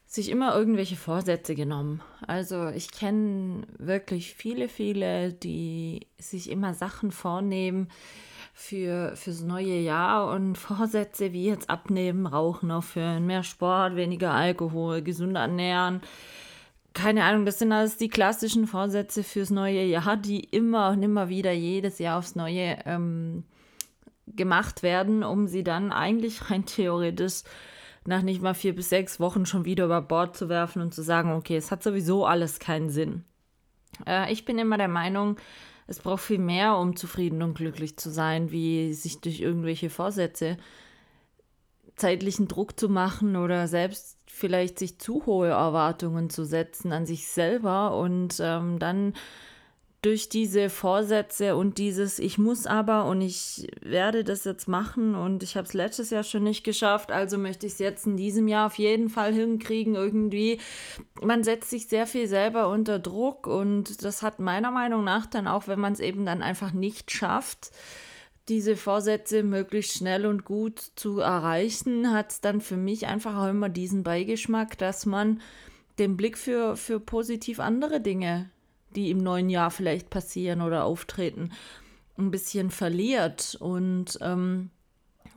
sich 0.08 0.30
immer 0.30 0.56
irgendwelche 0.56 0.96
Vorsätze 0.96 1.54
genommen. 1.54 2.02
Also 2.26 2.70
ich 2.70 2.92
kenne 2.92 3.68
wirklich 3.78 4.34
viele, 4.34 4.70
viele, 4.70 5.34
die 5.34 6.08
sich 6.18 6.50
immer 6.50 6.74
Sachen 6.74 7.12
vornehmen 7.12 7.90
für 8.54 9.16
fürs 9.16 9.42
neue 9.42 9.80
Jahr 9.80 10.32
und 10.32 10.56
Vorsätze 10.58 11.34
wie 11.34 11.46
jetzt 11.46 11.70
abnehmen, 11.70 12.26
rauchen 12.26 12.72
aufhören, 12.72 13.26
mehr 13.28 13.44
Sport, 13.44 13.96
weniger 13.96 14.32
Alkohol, 14.34 15.02
gesünder 15.02 15.42
ernähren. 15.42 16.02
Keine 16.94 17.26
Ahnung, 17.26 17.46
das 17.46 17.60
sind 17.60 17.72
alles 17.72 17.98
die 17.98 18.10
klassischen 18.10 18.66
Vorsätze 18.66 19.24
fürs 19.24 19.52
neue 19.52 19.84
Jahr, 19.84 20.18
die 20.18 20.40
immer 20.40 20.90
und 20.90 21.04
immer 21.04 21.30
wieder 21.30 21.52
jedes 21.52 22.00
Jahr 22.00 22.18
aufs 22.18 22.36
Neue 22.36 22.78
ähm, 22.86 23.44
gemacht 24.36 24.84
werden, 24.84 25.24
um 25.24 25.48
sie 25.48 25.64
dann 25.64 25.92
eigentlich 25.92 26.50
rein 26.50 26.66
theoretisch 26.66 27.44
nach 28.06 28.22
nicht 28.22 28.42
mal 28.42 28.54
vier 28.54 28.74
bis 28.74 28.90
sechs 28.90 29.20
Wochen 29.20 29.46
schon 29.46 29.66
wieder 29.66 29.86
über 29.86 30.02
Bord 30.02 30.36
zu 30.38 30.48
werfen 30.48 30.82
und 30.82 30.94
zu 30.94 31.02
sagen, 31.02 31.34
okay, 31.34 31.58
es 31.58 31.72
hat 31.72 31.84
sowieso 31.84 32.26
alles 32.26 32.60
keinen 32.60 32.90
Sinn. 32.90 33.26
Äh, 34.06 34.32
ich 34.32 34.46
bin 34.46 34.58
immer 34.58 34.78
der 34.78 34.88
Meinung, 34.88 35.38
es 35.88 36.00
braucht 36.00 36.24
viel 36.24 36.40
mehr, 36.40 36.78
um 36.78 36.96
zufrieden 36.96 37.42
und 37.42 37.56
glücklich 37.56 37.98
zu 37.98 38.10
sein, 38.10 38.52
wie 38.52 38.94
sich 38.94 39.20
durch 39.20 39.42
irgendwelche 39.42 39.90
Vorsätze 39.90 40.58
zeitlichen 41.96 42.48
Druck 42.48 42.80
zu 42.80 42.90
machen 42.90 43.36
oder 43.36 43.68
selbst 43.68 44.18
vielleicht 44.28 44.80
sich 44.80 45.00
zu 45.00 45.26
hohe 45.26 45.50
Erwartungen 45.50 46.30
zu 46.30 46.46
setzen 46.46 46.94
an 46.94 47.06
sich 47.06 47.28
selber 47.28 47.98
und 47.98 48.38
ähm, 48.40 48.78
dann 48.80 49.14
durch 50.08 50.30
diese 50.30 50.70
Vorsätze 50.70 51.58
und 51.58 51.78
dieses 51.78 52.18
Ich 52.18 52.38
muss 52.38 52.66
aber 52.66 53.04
und 53.08 53.20
ich 53.20 53.68
werde 53.82 54.24
das 54.24 54.46
jetzt 54.46 54.70
machen 54.70 55.16
und 55.16 55.44
ich 55.44 55.58
habe 55.58 55.68
es 55.68 55.74
letztes 55.74 56.12
Jahr 56.12 56.24
schon 56.24 56.44
nicht 56.44 56.64
geschafft, 56.64 57.12
also 57.12 57.38
möchte 57.38 57.66
ich 57.66 57.74
es 57.74 57.80
jetzt 57.80 58.08
in 58.08 58.16
diesem 58.16 58.48
Jahr 58.48 58.68
auf 58.68 58.78
jeden 58.78 59.10
Fall 59.10 59.34
hinkriegen 59.34 59.96
irgendwie. 59.96 60.62
Man 61.22 61.44
setzt 61.44 61.72
sich 61.72 61.88
sehr 61.88 62.08
viel 62.08 62.30
selber 62.30 62.70
unter 62.70 63.00
Druck 63.00 63.48
und 63.48 64.02
das 64.02 64.22
hat 64.24 64.40
meiner 64.40 64.72
Meinung 64.72 65.04
nach 65.04 65.26
dann 65.26 65.46
auch, 65.46 65.68
wenn 65.68 65.82
man 65.82 65.92
es 65.92 66.00
eben 66.00 66.26
dann 66.26 66.42
einfach 66.42 66.72
nicht 66.72 67.12
schafft, 67.12 67.72
diese 68.48 68.78
Vorsätze 68.78 69.44
möglichst 69.44 69.98
schnell 69.98 70.26
und 70.26 70.46
gut 70.46 70.80
zu 70.96 71.20
erreichen, 71.20 72.14
hat 72.14 72.32
es 72.32 72.40
dann 72.40 72.62
für 72.62 72.78
mich 72.78 73.08
einfach 73.08 73.36
auch 73.36 73.50
immer 73.50 73.68
diesen 73.68 74.04
Beigeschmack, 74.04 74.78
dass 74.78 75.06
man 75.06 75.42
den 76.00 76.16
Blick 76.16 76.38
für, 76.38 76.78
für 76.78 77.02
positiv 77.02 77.60
andere 77.60 78.00
Dinge 78.00 78.50
die 78.98 79.12
im 79.12 79.20
neuen 79.20 79.50
Jahr 79.50 79.72
vielleicht 79.72 80.10
passieren 80.10 80.62
oder 80.62 80.84
auftreten, 80.84 81.52
ein 82.18 82.32
bisschen 82.32 82.72
verliert 82.72 83.56
und 83.60 84.18
ähm, 84.22 84.72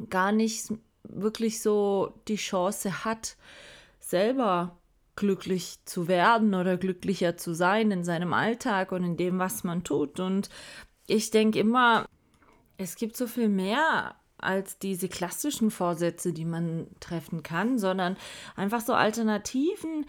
gar 0.08 0.32
nicht 0.32 0.72
wirklich 1.04 1.60
so 1.60 2.14
die 2.26 2.36
Chance 2.36 3.04
hat, 3.04 3.36
selber 3.98 4.78
glücklich 5.14 5.78
zu 5.84 6.08
werden 6.08 6.54
oder 6.54 6.78
glücklicher 6.78 7.36
zu 7.36 7.54
sein 7.54 7.90
in 7.90 8.02
seinem 8.02 8.32
Alltag 8.32 8.92
und 8.92 9.04
in 9.04 9.16
dem, 9.18 9.38
was 9.38 9.62
man 9.62 9.84
tut. 9.84 10.18
Und 10.18 10.48
ich 11.06 11.30
denke 11.30 11.58
immer, 11.58 12.06
es 12.78 12.96
gibt 12.96 13.16
so 13.16 13.26
viel 13.26 13.50
mehr 13.50 14.14
als 14.38 14.78
diese 14.78 15.10
klassischen 15.10 15.70
Vorsätze, 15.70 16.32
die 16.32 16.46
man 16.46 16.86
treffen 17.00 17.42
kann, 17.42 17.78
sondern 17.78 18.16
einfach 18.56 18.80
so 18.80 18.94
Alternativen, 18.94 20.06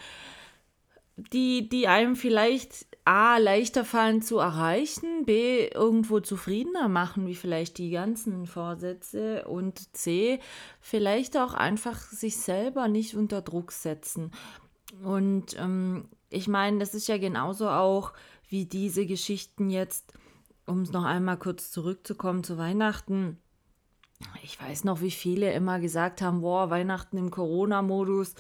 die, 1.18 1.68
die 1.68 1.90
einem 1.90 2.16
vielleicht 2.16 2.88
A, 3.04 3.38
leichter 3.38 3.84
fallen 3.84 4.22
zu 4.22 4.38
erreichen, 4.38 5.26
B, 5.26 5.68
irgendwo 5.68 6.20
zufriedener 6.20 6.88
machen, 6.88 7.26
wie 7.26 7.36
vielleicht 7.36 7.80
die 7.80 7.90
ganzen 7.90 8.46
Vorsätze 8.46 9.48
und 9.48 9.96
C, 9.98 10.40
vielleicht 10.80 11.36
auch 11.36 11.54
einfach 11.54 11.98
sich 12.00 12.38
selber 12.38 12.88
nicht 12.88 13.16
unter 13.16 13.42
Druck 13.42 13.72
setzen. 13.72 14.32
Und 15.04 15.58
ähm, 15.58 16.10
ich 16.30 16.48
meine, 16.48 16.78
das 16.78 16.94
ist 16.94 17.08
ja 17.08 17.18
genauso 17.18 17.70
auch 17.70 18.14
wie 18.50 18.66
diese 18.66 19.06
Geschichten 19.06 19.70
jetzt, 19.70 20.14
um 20.68 20.82
es 20.82 20.92
noch 20.92 21.06
einmal 21.06 21.38
kurz 21.38 21.72
zurückzukommen 21.72 22.44
zu 22.44 22.58
Weihnachten 22.58 23.40
ich 24.44 24.62
weiß 24.62 24.84
noch, 24.84 25.02
wie 25.02 25.12
viele 25.12 25.52
immer 25.54 25.80
gesagt 25.80 26.22
haben, 26.22 26.42
boah, 26.42 26.70
Weihnachten 26.70 27.18
im 27.18 27.32
Corona-Modus, 27.32 28.36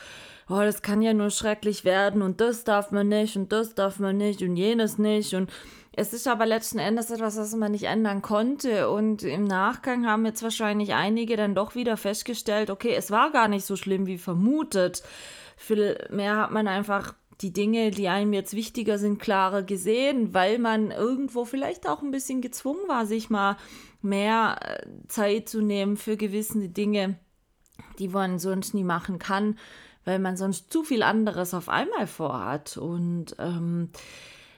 oh, 0.50 0.60
das 0.60 0.82
kann 0.82 1.02
ja 1.02 1.13
nur 1.13 1.30
schrecklich 1.30 1.86
werden 1.86 2.22
und 2.22 2.41
das 2.41 2.63
darf 2.63 2.91
man 2.91 3.08
nicht 3.08 3.36
und 3.36 3.52
das 3.52 3.76
darf 3.76 4.00
man 4.00 4.17
nicht 4.17 4.41
und 4.41 4.56
jenes 4.56 4.98
nicht 4.98 5.34
und 5.34 5.52
es 5.94 6.13
ist 6.13 6.28
aber 6.28 6.46
letzten 6.46 6.80
Endes 6.80 7.12
etwas, 7.12 7.38
was 7.38 7.54
man 7.56 7.74
nicht 7.74 7.84
ändern 7.84 8.22
konnte 8.22 8.89
und 8.89 9.24
im 9.24 9.44
Nachgang 9.44 10.08
haben 10.08 10.26
jetzt 10.26 10.41
wahrscheinlich 10.41 10.94
einige 10.94 11.36
dann 11.36 11.54
doch 11.54 11.76
wieder 11.76 11.98
festgestellt, 11.98 12.70
okay, 12.70 12.94
es 12.96 13.12
war 13.12 13.32
gar 13.32 13.50
nicht 13.50 13.65
so 13.65 13.76
schlimm 13.76 14.06
wie 14.06 14.17
vermutet. 14.17 15.04
Viel 15.58 16.08
mehr 16.10 16.38
hat 16.38 16.52
man 16.52 16.67
einfach 16.67 17.13
die 17.41 17.52
Dinge, 17.52 17.91
die 17.91 18.08
einem 18.08 18.32
jetzt 18.34 18.56
wichtiger 18.56 18.98
sind, 18.98 19.20
klarer 19.20 19.63
gesehen, 19.63 20.34
weil 20.34 20.60
man 20.60 20.91
irgendwo 20.91 21.44
vielleicht 21.44 21.89
auch 21.89 22.02
ein 22.02 22.12
bisschen 22.12 22.41
gezwungen 22.41 22.88
war, 22.88 23.06
sich 23.06 23.30
mal 23.30 23.58
mehr 24.04 24.58
äh, 24.62 24.88
Zeit 25.08 25.50
zu 25.50 25.62
nehmen 25.62 25.98
für 25.98 26.18
gewisse 26.18 26.70
Dinge, 26.70 27.18
die 28.00 28.08
man 28.08 28.40
sonst 28.40 28.74
nie 28.74 28.84
machen 28.84 29.20
kann, 29.20 29.58
weil 30.06 30.20
man 30.20 30.38
sonst 30.38 30.72
zu 30.72 30.84
viel 30.84 31.04
anderes 31.04 31.54
auf 31.54 31.70
einmal 31.70 32.08
vorhat. 32.08 32.78
Und 32.78 33.36
ähm, 33.40 33.90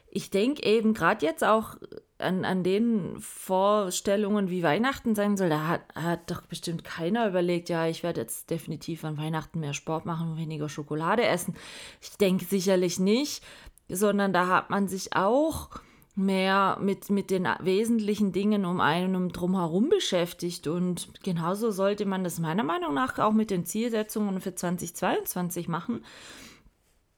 ich 0.10 0.30
denke 0.30 0.64
eben 0.64 0.94
gerade 0.94 1.26
jetzt 1.26 1.44
auch 1.44 1.76
an, 2.20 2.46
an 2.46 2.64
den 2.64 3.20
Vorstellungen, 3.20 4.50
wie 4.50 4.64
Weihnachten 4.64 5.16
sein 5.16 5.38
soll, 5.38 5.50
da 5.50 5.68
hat, 5.68 5.82
hat 5.96 6.32
doch 6.32 6.42
bestimmt 6.44 6.84
keiner 6.84 7.28
überlegt, 7.28 7.70
ja, 7.70 7.88
ich 7.88 8.04
werde 8.04 8.22
jetzt 8.22 8.50
definitiv 8.50 9.04
an 9.04 9.18
Weihnachten 9.18 9.60
mehr 9.60 9.74
Sport 9.74 10.06
machen 10.06 10.32
und 10.32 10.38
weniger 10.38 10.70
Schokolade 10.70 11.26
essen. 11.26 11.56
Ich 12.02 12.12
denke 12.18 12.46
sicherlich 12.46 13.00
nicht, 13.00 13.44
sondern 13.90 14.34
da 14.34 14.48
hat 14.48 14.70
man 14.70 14.88
sich 14.88 15.16
auch 15.16 15.70
mehr 16.16 16.78
mit, 16.80 17.10
mit 17.10 17.32
den 17.32 17.48
wesentlichen 17.60 18.32
Dingen 18.32 18.66
um 18.66 18.80
einen 18.80 19.30
drumherum 19.30 19.90
beschäftigt. 19.90 20.68
Und 20.68 21.24
genauso 21.24 21.72
sollte 21.72 22.06
man 22.06 22.24
das 22.24 22.40
meiner 22.40 22.64
Meinung 22.64 22.94
nach 22.94 23.18
auch 23.20 23.34
mit 23.34 23.50
den 23.50 23.66
Zielsetzungen 23.66 24.40
für 24.40 24.54
2022 24.54 25.68
machen, 25.68 26.06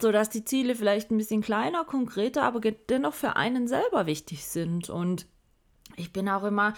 sodass 0.02 0.30
die 0.30 0.46
Ziele 0.46 0.76
vielleicht 0.76 1.12
ein 1.12 1.18
bisschen 1.18 1.42
kleiner, 1.42 1.84
konkreter, 1.84 2.44
aber 2.44 2.62
dennoch 2.62 3.14
für 3.14 3.36
einen 3.36 3.68
selber 3.68 4.06
wichtig 4.06 4.46
sind. 4.46 4.90
Und 4.90 5.28
ich 5.98 6.14
bin 6.14 6.30
auch 6.30 6.44
immer 6.44 6.74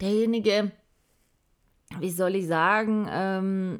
derjenige, 0.00 0.72
wie 2.00 2.10
soll 2.10 2.34
ich 2.34 2.46
sagen, 2.46 3.06
ähm, 3.10 3.78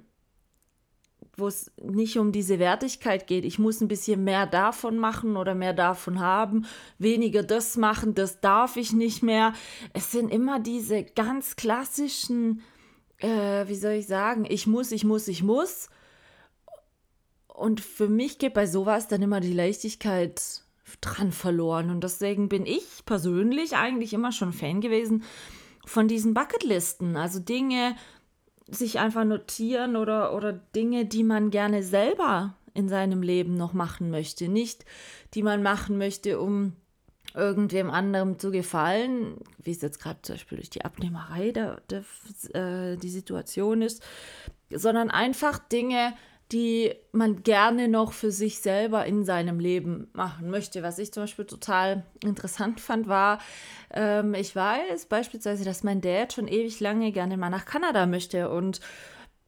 wo 1.37 1.47
es 1.47 1.71
nicht 1.83 2.19
um 2.19 2.31
diese 2.31 2.59
Wertigkeit 2.59 3.27
geht. 3.27 3.45
Ich 3.45 3.59
muss 3.59 3.81
ein 3.81 3.89
bisschen 3.89 4.23
mehr 4.23 4.47
davon 4.47 4.99
machen 4.99 5.37
oder 5.37 5.55
mehr 5.55 5.73
davon 5.73 6.21
haben, 6.21 6.67
weniger 6.99 7.43
das 7.43 7.77
machen, 7.77 8.15
das 8.15 8.41
darf 8.41 8.77
ich 8.77 8.93
nicht 8.93 9.23
mehr. 9.23 9.55
Es 9.95 10.13
sind 10.13 10.29
immer 10.29 10.61
diese 10.61 11.05
ganz 11.05 11.57
klassischen, 11.57 12.63
äh, 13.19 13.67
wie 13.67 13.77
soll 13.77 13.93
ich 13.93 14.07
sagen, 14.07 14.45
ich 14.49 14.67
muss, 14.67 14.93
ich 14.93 15.05
muss, 15.05 15.29
ich 15.29 15.43
muss. 15.43 15.89
Und 17.47 17.81
für 17.81 18.09
mich 18.09 18.39
geht 18.39 18.55
bei 18.55 18.67
sowas 18.67 19.09
dann 19.09 19.23
immer 19.23 19.41
die 19.41 19.53
Leichtigkeit 19.53 20.63
dran 21.01 21.33
verloren. 21.33 21.91
Und 21.91 22.05
deswegen 22.05 22.49
bin 22.49 22.67
ich 22.67 23.05
persönlich 23.07 23.77
eigentlich 23.77 24.13
immer 24.13 24.33
schon 24.33 24.53
Fan 24.53 24.81
gewesen 24.81 25.23
von 25.87 26.09
diesen 26.09 26.35
Bucketlisten. 26.35 27.17
Also 27.17 27.41
Dinge, 27.41 27.97
sich 28.69 28.99
einfach 28.99 29.25
notieren 29.25 29.97
oder, 29.97 30.35
oder 30.35 30.53
Dinge, 30.53 31.05
die 31.05 31.25
man 31.25 31.51
gerne 31.51 31.83
selber 31.83 32.55
in 32.75 32.89
seinem 32.89 33.23
Leben 33.23 33.57
noch 33.57 33.73
machen 33.73 34.11
möchte. 34.11 34.49
Nicht, 34.49 34.85
die 35.35 35.43
man 35.43 35.63
machen 35.63 35.99
möchte, 35.99 36.41
um 36.41 36.73
irgendwem 37.35 37.91
anderem 37.91 38.39
zu 38.39 38.51
gefallen, 38.51 39.37
wie 39.59 39.71
es 39.71 39.81
jetzt 39.81 40.01
gerade 40.01 40.21
zum 40.23 40.35
Beispiel 40.35 40.59
durch 40.59 40.71
die 40.71 40.85
Abnehmerei 40.85 41.51
der, 41.51 41.81
der, 41.89 42.05
äh, 42.55 42.97
die 42.97 43.09
Situation 43.09 43.83
ist, 43.83 44.03
sondern 44.71 45.11
einfach 45.11 45.59
Dinge, 45.59 46.15
die 46.53 46.95
man 47.13 47.43
gerne 47.43 47.89
noch 47.89 48.13
für 48.13 48.31
sich 48.31 48.61
selber 48.61 49.07
in 49.07 49.25
seinem 49.25 49.59
Leben 49.59 50.09
machen 50.13 50.51
möchte. 50.51 50.83
Was 50.83 50.99
ich 50.99 51.13
zum 51.13 51.25
Beispiel 51.25 51.47
total 51.47 52.05
interessant 52.23 52.81
fand, 52.81 53.09
war, 53.09 53.39
ähm, 53.93 54.35
ich 54.35 54.55
weiß 54.55 55.07
beispielsweise, 55.07 55.65
dass 55.65 55.83
mein 55.83 56.01
Dad 56.01 56.35
schon 56.35 56.49
ewig 56.49 56.79
lange 56.81 57.11
gerne 57.13 57.37
mal 57.37 57.51
nach 57.51 57.65
Kanada 57.65 58.07
möchte. 58.07 58.51
Und 58.51 58.81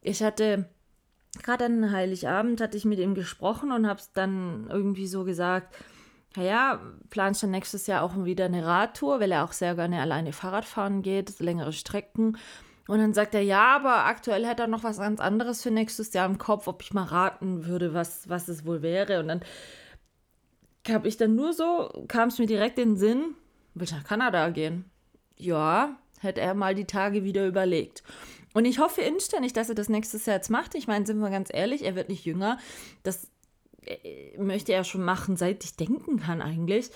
ich 0.01 0.23
hatte 0.23 0.69
gerade 1.43 1.67
an 1.67 1.93
Heiligabend 1.93 2.61
hatte 2.61 2.77
ich 2.77 2.85
mit 2.85 2.99
ihm 2.99 3.15
gesprochen 3.15 3.73
und 3.73 3.87
habe 3.87 4.01
es 4.01 4.13
dann 4.13 4.69
irgendwie 4.71 5.07
so 5.07 5.25
gesagt, 5.25 5.75
naja, 6.37 6.81
planst 7.11 7.43
du 7.43 7.47
nächstes 7.47 7.87
Jahr 7.87 8.03
auch 8.03 8.25
wieder 8.25 8.47
eine 8.47 8.67
Radtour, 8.67 9.21
weil 9.21 9.31
er 9.31 9.45
auch 9.45 9.53
sehr 9.53 9.75
gerne 9.75 10.01
alleine 10.01 10.33
Fahrrad 10.33 10.65
fahren 10.65 11.03
geht, 11.03 11.39
längere 11.39 11.73
Strecken. 11.73 12.37
Und 12.87 12.99
dann 12.99 13.15
sagt 13.15 13.35
er, 13.35 13.41
ja, 13.41 13.77
aber 13.77 14.05
aktuell 14.05 14.47
hätte 14.47 14.63
er 14.63 14.69
noch 14.69 14.85
was 14.85 14.99
ganz 14.99 15.21
anderes 15.21 15.63
für 15.63 15.71
nächstes 15.71 16.13
Jahr 16.13 16.27
im 16.27 16.39
Kopf, 16.39 16.67
ob 16.67 16.83
ich 16.83 16.93
mal 16.93 17.05
raten 17.05 17.67
würde, 17.67 17.95
was, 17.95 18.29
was 18.29 18.49
es 18.49 18.67
wohl 18.67 18.83
wäre. 18.83 19.21
Und 19.21 19.29
dann 19.29 19.41
habe 20.89 21.09
ich 21.09 21.17
dann 21.17 21.35
nur 21.35 21.55
so, 21.55 22.05
kam 22.09 22.29
es 22.29 22.39
mir 22.39 22.47
direkt 22.47 22.79
in 22.79 22.91
den 22.91 22.97
Sinn, 22.97 23.35
will 23.75 23.85
ich 23.85 23.93
nach 23.93 24.05
Kanada 24.05 24.51
gehen? 24.51 24.91
Ja, 25.37 25.97
hätte 26.21 26.43
er 26.43 26.55
mal 26.55 26.75
die 26.75 26.85
Tage 26.85 27.25
wieder 27.25 27.47
überlegt. 27.47 28.03
Und 28.53 28.67
ich 28.67 28.79
hoffe 28.79 29.01
inständig, 29.01 29.53
dass 29.53 29.69
er 29.69 29.75
das 29.75 29.89
nächstes 29.89 30.27
Jahr 30.27 30.37
jetzt 30.37 30.51
macht. 30.51 30.75
Ich 30.75 30.87
meine, 30.87 31.07
sind 31.07 31.19
wir 31.19 31.31
ganz 31.31 31.49
ehrlich, 31.53 31.85
er 31.85 31.97
wird 31.97 32.09
nicht 32.09 32.25
jünger. 32.25 32.59
Das 33.03 33.29
äh, 33.85 34.39
möchte 34.39 34.73
er 34.73 34.85
schon 34.85 35.03
machen, 35.03 35.37
seit 35.37 35.65
ich 35.65 35.77
denken 35.77 36.21
kann 36.21 36.41
eigentlich. 36.41 36.91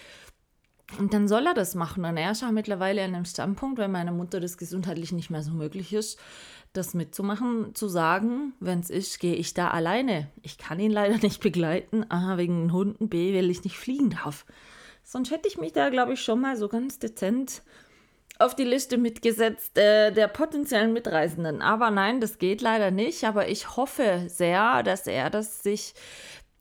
Und 0.96 1.12
dann 1.12 1.29
soll 1.29 1.46
er 1.46 1.55
das 1.55 1.74
machen. 1.74 2.05
Und 2.05 2.16
er 2.16 2.33
ist 2.33 2.42
auch 2.42 2.51
mittlerweile 2.51 3.05
an 3.05 3.14
einem 3.14 3.24
Standpunkt, 3.27 3.79
weil 3.79 3.88
meiner 3.88 4.12
Mutter 4.12 4.40
das 4.40 4.57
gesundheitlich 4.57 5.12
nicht 5.12 5.31
mehr 5.31 5.42
so 5.42 5.53
möglich 5.53 5.92
ist, 5.92 6.18
das 6.72 6.94
mitzumachen, 6.94 7.74
zu 7.74 7.88
sagen, 7.88 8.55
wenn 8.61 8.81
es 8.81 8.90
ist, 8.90 9.20
gehe 9.20 9.35
ich 9.35 9.55
da 9.55 9.68
alleine. 9.68 10.31
Ich 10.42 10.57
kann 10.57 10.81
ihn 10.81 10.90
leider 10.90 11.18
nicht 11.18 11.42
begleiten. 11.42 12.11
A, 12.11 12.38
wegen 12.38 12.62
den 12.62 12.72
Hunden, 12.72 13.09
B, 13.09 13.35
weil 13.35 13.51
ich 13.51 13.64
nicht 13.64 13.77
fliegen 13.77 14.11
darf. 14.11 14.46
Sonst 15.03 15.31
hätte 15.31 15.48
ich 15.48 15.59
mich 15.59 15.72
da, 15.72 15.90
glaube 15.90 16.14
ich, 16.14 16.22
schon 16.22 16.40
mal 16.40 16.57
so 16.57 16.68
ganz 16.68 16.98
dezent 16.98 17.62
auf 18.38 18.55
die 18.55 18.64
Liste 18.64 18.98
mitgesetzt 18.98 19.77
äh, 19.77 20.12
der 20.12 20.29
potenziellen 20.29 20.92
Mitreisenden. 20.92 21.61
Aber 21.61 21.90
nein, 21.90 22.20
das 22.20 22.38
geht 22.38 22.61
leider 22.61 22.90
nicht. 22.90 23.24
Aber 23.24 23.48
ich 23.48 23.77
hoffe 23.77 24.24
sehr, 24.29 24.83
dass 24.83 25.07
er 25.07 25.29
das 25.29 25.62
sich 25.62 25.94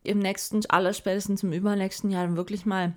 im 0.04 0.20
nächsten, 0.20 0.62
allerspätestens 0.70 1.44
im 1.44 1.54
übernächsten 1.54 2.10
Jahr 2.10 2.36
wirklich 2.36 2.66
mal 2.66 2.94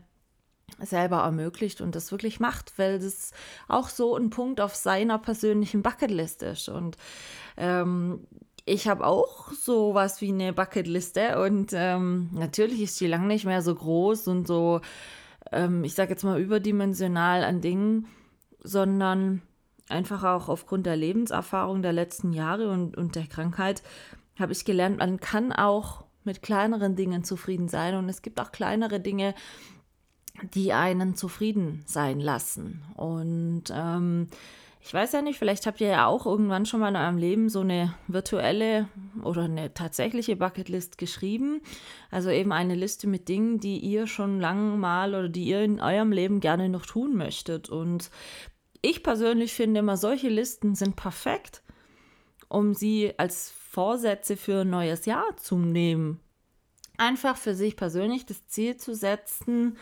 selber 0.80 1.18
ermöglicht 1.18 1.80
und 1.80 1.94
das 1.94 2.12
wirklich 2.12 2.40
macht, 2.40 2.78
weil 2.78 2.98
das 2.98 3.32
auch 3.68 3.88
so 3.88 4.16
ein 4.16 4.30
Punkt 4.30 4.60
auf 4.60 4.74
seiner 4.74 5.18
persönlichen 5.18 5.82
Bucketlist 5.82 6.42
ist. 6.42 6.68
Und 6.68 6.96
ähm, 7.56 8.26
ich 8.64 8.88
habe 8.88 9.06
auch 9.06 9.52
so 9.52 9.94
was 9.94 10.20
wie 10.20 10.28
eine 10.28 10.52
Bucketliste 10.52 11.40
und 11.42 11.72
ähm, 11.74 12.30
natürlich 12.32 12.82
ist 12.82 13.00
die 13.00 13.06
lang 13.06 13.26
nicht 13.26 13.44
mehr 13.44 13.62
so 13.62 13.74
groß 13.74 14.28
und 14.28 14.46
so, 14.46 14.80
ähm, 15.50 15.84
ich 15.84 15.94
sage 15.94 16.10
jetzt 16.10 16.24
mal, 16.24 16.40
überdimensional 16.40 17.42
an 17.44 17.60
Dingen, 17.60 18.06
sondern 18.62 19.42
einfach 19.88 20.24
auch 20.24 20.48
aufgrund 20.48 20.86
der 20.86 20.96
Lebenserfahrung 20.96 21.82
der 21.82 21.92
letzten 21.92 22.32
Jahre 22.32 22.70
und, 22.70 22.96
und 22.96 23.16
der 23.16 23.26
Krankheit 23.26 23.82
habe 24.38 24.52
ich 24.52 24.64
gelernt, 24.64 24.98
man 24.98 25.20
kann 25.20 25.52
auch 25.52 26.04
mit 26.24 26.42
kleineren 26.42 26.96
Dingen 26.96 27.24
zufrieden 27.24 27.68
sein 27.68 27.96
und 27.96 28.08
es 28.08 28.22
gibt 28.22 28.40
auch 28.40 28.52
kleinere 28.52 29.00
Dinge, 29.00 29.34
die 30.54 30.72
einen 30.72 31.14
zufrieden 31.14 31.82
sein 31.86 32.20
lassen. 32.20 32.82
Und 32.96 33.64
ähm, 33.72 34.28
ich 34.82 34.94
weiß 34.94 35.12
ja 35.12 35.22
nicht, 35.22 35.38
vielleicht 35.38 35.66
habt 35.66 35.80
ihr 35.80 35.88
ja 35.88 36.06
auch 36.06 36.24
irgendwann 36.24 36.64
schon 36.64 36.80
mal 36.80 36.88
in 36.88 36.96
eurem 36.96 37.18
Leben 37.18 37.48
so 37.50 37.60
eine 37.60 37.94
virtuelle 38.06 38.88
oder 39.22 39.42
eine 39.42 39.74
tatsächliche 39.74 40.36
Bucketlist 40.36 40.96
geschrieben. 40.96 41.60
Also 42.10 42.30
eben 42.30 42.50
eine 42.50 42.74
Liste 42.74 43.06
mit 43.06 43.28
Dingen, 43.28 43.60
die 43.60 43.78
ihr 43.78 44.06
schon 44.06 44.40
lange 44.40 44.76
mal 44.76 45.14
oder 45.14 45.28
die 45.28 45.44
ihr 45.44 45.62
in 45.62 45.80
eurem 45.80 46.12
Leben 46.12 46.40
gerne 46.40 46.68
noch 46.70 46.86
tun 46.86 47.14
möchtet. 47.14 47.68
Und 47.68 48.10
ich 48.80 49.02
persönlich 49.02 49.52
finde 49.52 49.80
immer, 49.80 49.98
solche 49.98 50.30
Listen 50.30 50.74
sind 50.74 50.96
perfekt, 50.96 51.62
um 52.48 52.72
sie 52.74 53.12
als 53.18 53.50
Vorsätze 53.50 54.36
für 54.36 54.62
ein 54.62 54.70
neues 54.70 55.04
Jahr 55.04 55.36
zu 55.36 55.58
nehmen. 55.58 56.20
Einfach 56.96 57.36
für 57.36 57.54
sich 57.54 57.76
persönlich 57.76 58.24
das 58.24 58.46
Ziel 58.46 58.78
zu 58.78 58.94
setzen, 58.94 59.76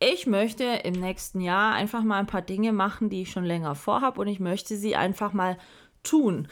ich 0.00 0.26
möchte 0.26 0.64
im 0.64 0.94
nächsten 0.94 1.40
Jahr 1.40 1.74
einfach 1.74 2.02
mal 2.02 2.18
ein 2.18 2.26
paar 2.26 2.42
Dinge 2.42 2.72
machen, 2.72 3.10
die 3.10 3.22
ich 3.22 3.30
schon 3.30 3.44
länger 3.44 3.74
vorhabe 3.74 4.20
und 4.20 4.28
ich 4.28 4.40
möchte 4.40 4.76
sie 4.76 4.96
einfach 4.96 5.32
mal 5.32 5.58
tun. 6.02 6.48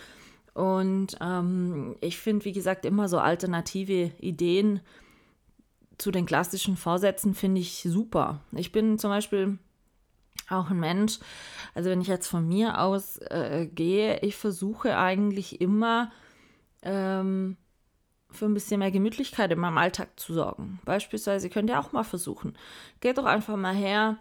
Und 0.55 1.17
ähm, 1.21 1.97
ich 2.01 2.19
finde, 2.19 2.45
wie 2.45 2.53
gesagt, 2.53 2.85
immer 2.85 3.09
so 3.09 3.19
alternative 3.19 4.11
Ideen 4.19 4.81
zu 5.99 6.11
den 6.11 6.27
klassischen 6.27 6.77
Vorsätzen 6.77 7.35
finde 7.35 7.61
ich 7.61 7.83
super. 7.83 8.41
Ich 8.53 8.73
bin 8.73 8.99
zum 8.99 9.11
Beispiel 9.11 9.59
auch 10.49 10.71
ein 10.71 10.81
Mensch, 10.81 11.19
also 11.75 11.91
wenn 11.91 12.01
ich 12.01 12.09
jetzt 12.09 12.29
von 12.29 12.47
mir 12.47 12.81
aus 12.81 13.19
äh, 13.19 13.67
gehe, 13.67 14.21
ich 14.21 14.37
versuche 14.37 14.97
eigentlich 14.97 15.61
immer 15.61 16.11
ähm, 16.83 17.57
für 18.37 18.47
ein 18.47 18.55
bisschen 18.55 18.79
mehr 18.79 18.91
Gemütlichkeit 18.91 19.51
in 19.51 19.59
meinem 19.59 19.79
Alltag 19.79 20.09
zu 20.17 20.35
sorgen. 20.35 20.79
Beispielsweise 20.85 21.51
könnt 21.51 21.71
ihr 21.71 21.81
auch 21.81 21.93
mal 21.93 22.05
versuchen. 22.05 22.57
Geht 23.01 23.19
doch 23.19 23.25
einfach 23.25 23.57
mal 23.57 23.75
her, 23.75 24.19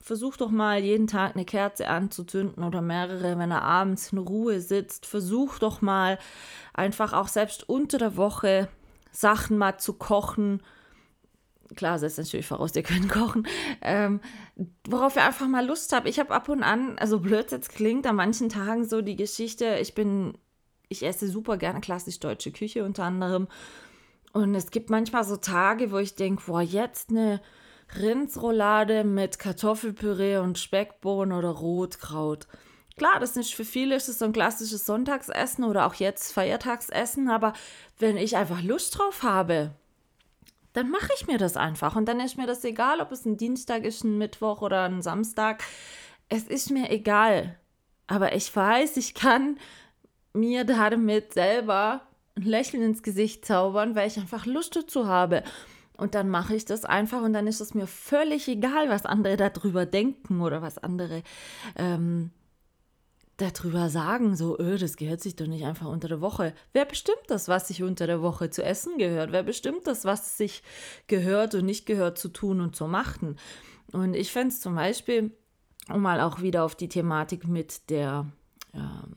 versucht 0.00 0.42
doch 0.42 0.50
mal 0.50 0.80
jeden 0.80 1.06
Tag 1.06 1.34
eine 1.34 1.46
Kerze 1.46 1.88
anzuzünden 1.88 2.62
oder 2.62 2.82
mehrere, 2.82 3.38
wenn 3.38 3.50
er 3.50 3.62
abends 3.62 4.12
in 4.12 4.18
Ruhe 4.18 4.60
sitzt. 4.60 5.06
Versucht 5.06 5.62
doch 5.62 5.80
mal 5.80 6.18
einfach 6.74 7.14
auch 7.14 7.28
selbst 7.28 7.68
unter 7.68 7.98
der 7.98 8.16
Woche 8.16 8.68
Sachen 9.10 9.56
mal 9.56 9.78
zu 9.78 9.94
kochen. 9.94 10.62
Klar, 11.74 11.98
setzt 11.98 12.18
natürlich 12.18 12.46
voraus, 12.46 12.76
ihr 12.76 12.82
könnt 12.82 13.08
kochen. 13.08 13.46
Ähm, 13.80 14.20
worauf 14.86 15.16
ihr 15.16 15.24
einfach 15.24 15.48
mal 15.48 15.66
Lust 15.66 15.92
habt. 15.94 16.06
Ich 16.06 16.18
habe 16.18 16.34
ab 16.34 16.50
und 16.50 16.62
an, 16.62 16.98
also 16.98 17.20
blöd 17.20 17.50
jetzt 17.50 17.70
klingt, 17.70 18.06
an 18.06 18.16
manchen 18.16 18.50
Tagen 18.50 18.84
so 18.84 19.00
die 19.00 19.16
Geschichte, 19.16 19.78
ich 19.80 19.94
bin 19.94 20.36
ich 20.94 21.08
esse 21.08 21.28
super 21.28 21.56
gerne 21.56 21.80
klassisch 21.80 22.20
deutsche 22.20 22.52
Küche 22.52 22.84
unter 22.84 23.04
anderem. 23.04 23.48
Und 24.32 24.54
es 24.54 24.70
gibt 24.70 24.90
manchmal 24.90 25.24
so 25.24 25.36
Tage, 25.36 25.92
wo 25.92 25.98
ich 25.98 26.14
denke, 26.14 26.42
boah, 26.46 26.60
jetzt 26.60 27.10
eine 27.10 27.40
Rindsroulade 27.98 29.04
mit 29.04 29.38
Kartoffelpüree 29.38 30.38
und 30.38 30.58
Speckbohnen 30.58 31.36
oder 31.36 31.50
Rotkraut. 31.50 32.46
Klar, 32.96 33.18
das 33.20 33.36
ist 33.36 33.54
für 33.54 33.64
viele 33.64 33.96
ist 33.96 34.08
es 34.08 34.18
so 34.18 34.24
ein 34.24 34.32
klassisches 34.32 34.86
Sonntagsessen 34.86 35.64
oder 35.64 35.86
auch 35.86 35.94
jetzt 35.94 36.32
Feiertagsessen, 36.32 37.28
aber 37.28 37.52
wenn 37.98 38.16
ich 38.16 38.36
einfach 38.36 38.62
Lust 38.62 38.98
drauf 38.98 39.22
habe, 39.22 39.72
dann 40.72 40.90
mache 40.90 41.10
ich 41.16 41.26
mir 41.26 41.38
das 41.38 41.56
einfach. 41.56 41.96
Und 41.96 42.06
dann 42.06 42.20
ist 42.20 42.36
mir 42.36 42.46
das 42.46 42.64
egal, 42.64 43.00
ob 43.00 43.12
es 43.12 43.24
ein 43.24 43.36
Dienstag 43.36 43.84
ist, 43.84 44.04
ein 44.04 44.18
Mittwoch 44.18 44.62
oder 44.62 44.84
ein 44.84 45.02
Samstag. 45.02 45.62
Es 46.28 46.44
ist 46.44 46.70
mir 46.70 46.90
egal. 46.90 47.58
Aber 48.06 48.34
ich 48.34 48.54
weiß, 48.54 48.96
ich 48.96 49.14
kann 49.14 49.58
mir 50.34 50.64
damit 50.64 51.32
selber 51.32 52.02
ein 52.36 52.42
Lächeln 52.42 52.82
ins 52.82 53.02
Gesicht 53.02 53.46
zaubern, 53.46 53.94
weil 53.94 54.08
ich 54.08 54.18
einfach 54.18 54.44
Lust 54.46 54.76
dazu 54.76 55.06
habe. 55.06 55.42
Und 55.96 56.16
dann 56.16 56.28
mache 56.28 56.56
ich 56.56 56.64
das 56.64 56.84
einfach 56.84 57.22
und 57.22 57.32
dann 57.32 57.46
ist 57.46 57.60
es 57.60 57.72
mir 57.72 57.86
völlig 57.86 58.48
egal, 58.48 58.88
was 58.88 59.06
andere 59.06 59.36
darüber 59.36 59.86
denken 59.86 60.40
oder 60.40 60.60
was 60.60 60.76
andere 60.78 61.22
ähm, 61.76 62.30
darüber 63.36 63.88
sagen. 63.88 64.34
So, 64.34 64.58
öh, 64.58 64.76
das 64.76 64.96
gehört 64.96 65.20
sich 65.20 65.36
doch 65.36 65.46
nicht 65.46 65.64
einfach 65.64 65.86
unter 65.86 66.08
der 66.08 66.20
Woche. 66.20 66.52
Wer 66.72 66.84
bestimmt 66.84 67.22
das, 67.28 67.46
was 67.46 67.68
sich 67.68 67.84
unter 67.84 68.08
der 68.08 68.22
Woche 68.22 68.50
zu 68.50 68.64
essen 68.64 68.98
gehört? 68.98 69.30
Wer 69.30 69.44
bestimmt 69.44 69.86
das, 69.86 70.04
was 70.04 70.36
sich 70.36 70.64
gehört 71.06 71.54
und 71.54 71.64
nicht 71.64 71.86
gehört 71.86 72.18
zu 72.18 72.28
tun 72.28 72.60
und 72.60 72.74
zu 72.74 72.88
machen? 72.88 73.36
Und 73.92 74.14
ich 74.14 74.32
fände 74.32 74.48
es 74.48 74.60
zum 74.60 74.74
Beispiel, 74.74 75.30
um 75.88 76.02
mal 76.02 76.20
auch 76.20 76.40
wieder 76.40 76.64
auf 76.64 76.74
die 76.74 76.88
Thematik 76.88 77.46
mit 77.46 77.88
der 77.90 78.26
ähm, 78.72 79.14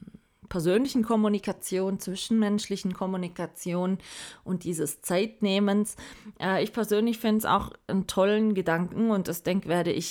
persönlichen 0.49 1.03
Kommunikation, 1.03 1.99
zwischenmenschlichen 1.99 2.93
Kommunikation 2.93 3.97
und 4.43 4.63
dieses 4.63 5.01
Zeitnehmens. 5.01 5.95
Äh, 6.39 6.63
ich 6.63 6.73
persönlich 6.73 7.19
finde 7.19 7.39
es 7.39 7.45
auch 7.45 7.71
einen 7.87 8.07
tollen 8.07 8.53
Gedanken 8.53 9.11
und 9.11 9.27
das 9.27 9.43
denke 9.43 9.69
werde 9.69 9.91
ich 9.91 10.07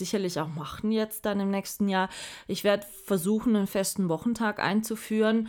sicherlich 0.00 0.40
auch 0.40 0.48
machen 0.48 0.92
jetzt 0.92 1.26
dann 1.26 1.40
im 1.40 1.50
nächsten 1.50 1.88
Jahr. 1.88 2.08
Ich 2.46 2.64
werde 2.64 2.86
versuchen, 3.04 3.54
einen 3.54 3.66
festen 3.66 4.08
Wochentag 4.08 4.58
einzuführen, 4.58 5.48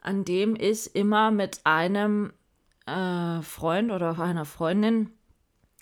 an 0.00 0.24
dem 0.24 0.54
ich 0.54 0.94
immer 0.94 1.30
mit 1.30 1.60
einem 1.64 2.32
äh, 2.86 3.40
Freund 3.42 3.90
oder 3.90 4.18
einer 4.20 4.44
Freundin 4.44 5.10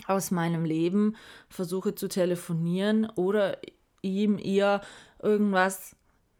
aus 0.06 0.30
meinem 0.30 0.64
Leben 0.64 1.16
versuche 1.48 1.94
zu 1.94 2.08
telefonieren 2.08 3.08
oder 3.16 3.58
ihm, 4.02 4.38
ihr 4.38 4.80
irgendwas 5.22 5.96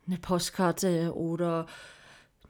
eine 0.06 0.18
Postkarte 0.18 1.14
oder 1.14 1.66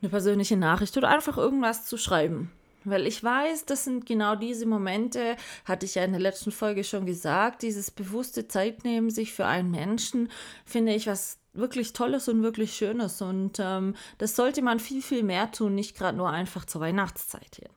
eine 0.00 0.10
persönliche 0.10 0.56
Nachricht 0.56 0.96
oder 0.96 1.08
einfach 1.08 1.36
irgendwas 1.36 1.86
zu 1.86 1.96
schreiben. 1.96 2.50
Weil 2.84 3.06
ich 3.06 3.24
weiß, 3.24 3.64
das 3.64 3.84
sind 3.84 4.04
genau 4.04 4.36
diese 4.36 4.66
Momente, 4.66 5.36
hatte 5.64 5.86
ich 5.86 5.94
ja 5.94 6.04
in 6.04 6.12
der 6.12 6.20
letzten 6.20 6.52
Folge 6.52 6.84
schon 6.84 7.06
gesagt, 7.06 7.62
dieses 7.62 7.90
bewusste 7.90 8.46
Zeitnehmen 8.46 9.08
sich 9.08 9.32
für 9.32 9.46
einen 9.46 9.70
Menschen, 9.70 10.30
finde 10.66 10.94
ich 10.94 11.06
was 11.06 11.38
wirklich 11.54 11.94
Tolles 11.94 12.28
und 12.28 12.42
wirklich 12.42 12.74
Schönes. 12.74 13.22
Und 13.22 13.58
ähm, 13.58 13.94
das 14.18 14.36
sollte 14.36 14.60
man 14.60 14.80
viel, 14.80 15.00
viel 15.00 15.22
mehr 15.22 15.50
tun, 15.50 15.74
nicht 15.74 15.96
gerade 15.96 16.16
nur 16.18 16.28
einfach 16.28 16.66
zur 16.66 16.82
Weihnachtszeit 16.82 17.56
hin. 17.56 17.70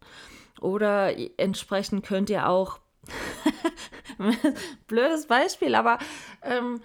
Oder 0.59 1.13
entsprechend 1.39 2.05
könnt 2.05 2.29
ihr 2.29 2.49
auch, 2.49 2.79
blödes 4.87 5.27
Beispiel, 5.27 5.75
aber 5.75 5.99
ähm, 6.41 6.81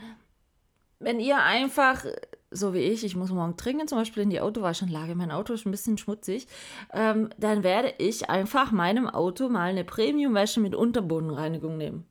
wenn 1.00 1.18
ihr 1.18 1.42
einfach 1.42 2.04
so 2.52 2.74
wie 2.74 2.80
ich, 2.80 3.04
ich 3.04 3.16
muss 3.16 3.30
morgen 3.30 3.56
dringend 3.56 3.88
zum 3.88 3.98
Beispiel 3.98 4.22
in 4.22 4.30
die 4.30 4.40
Autowaschanlage, 4.40 5.14
mein 5.14 5.30
Auto 5.30 5.52
ist 5.52 5.66
ein 5.66 5.70
bisschen 5.70 5.98
schmutzig, 5.98 6.46
ähm, 6.92 7.30
dann 7.38 7.62
werde 7.62 7.94
ich 7.98 8.30
einfach 8.30 8.72
meinem 8.72 9.08
Auto 9.08 9.48
mal 9.48 9.70
eine 9.70 9.84
Premium-Wäsche 9.84 10.60
mit 10.60 10.74
Unterbodenreinigung 10.74 11.76
nehmen. 11.76 12.06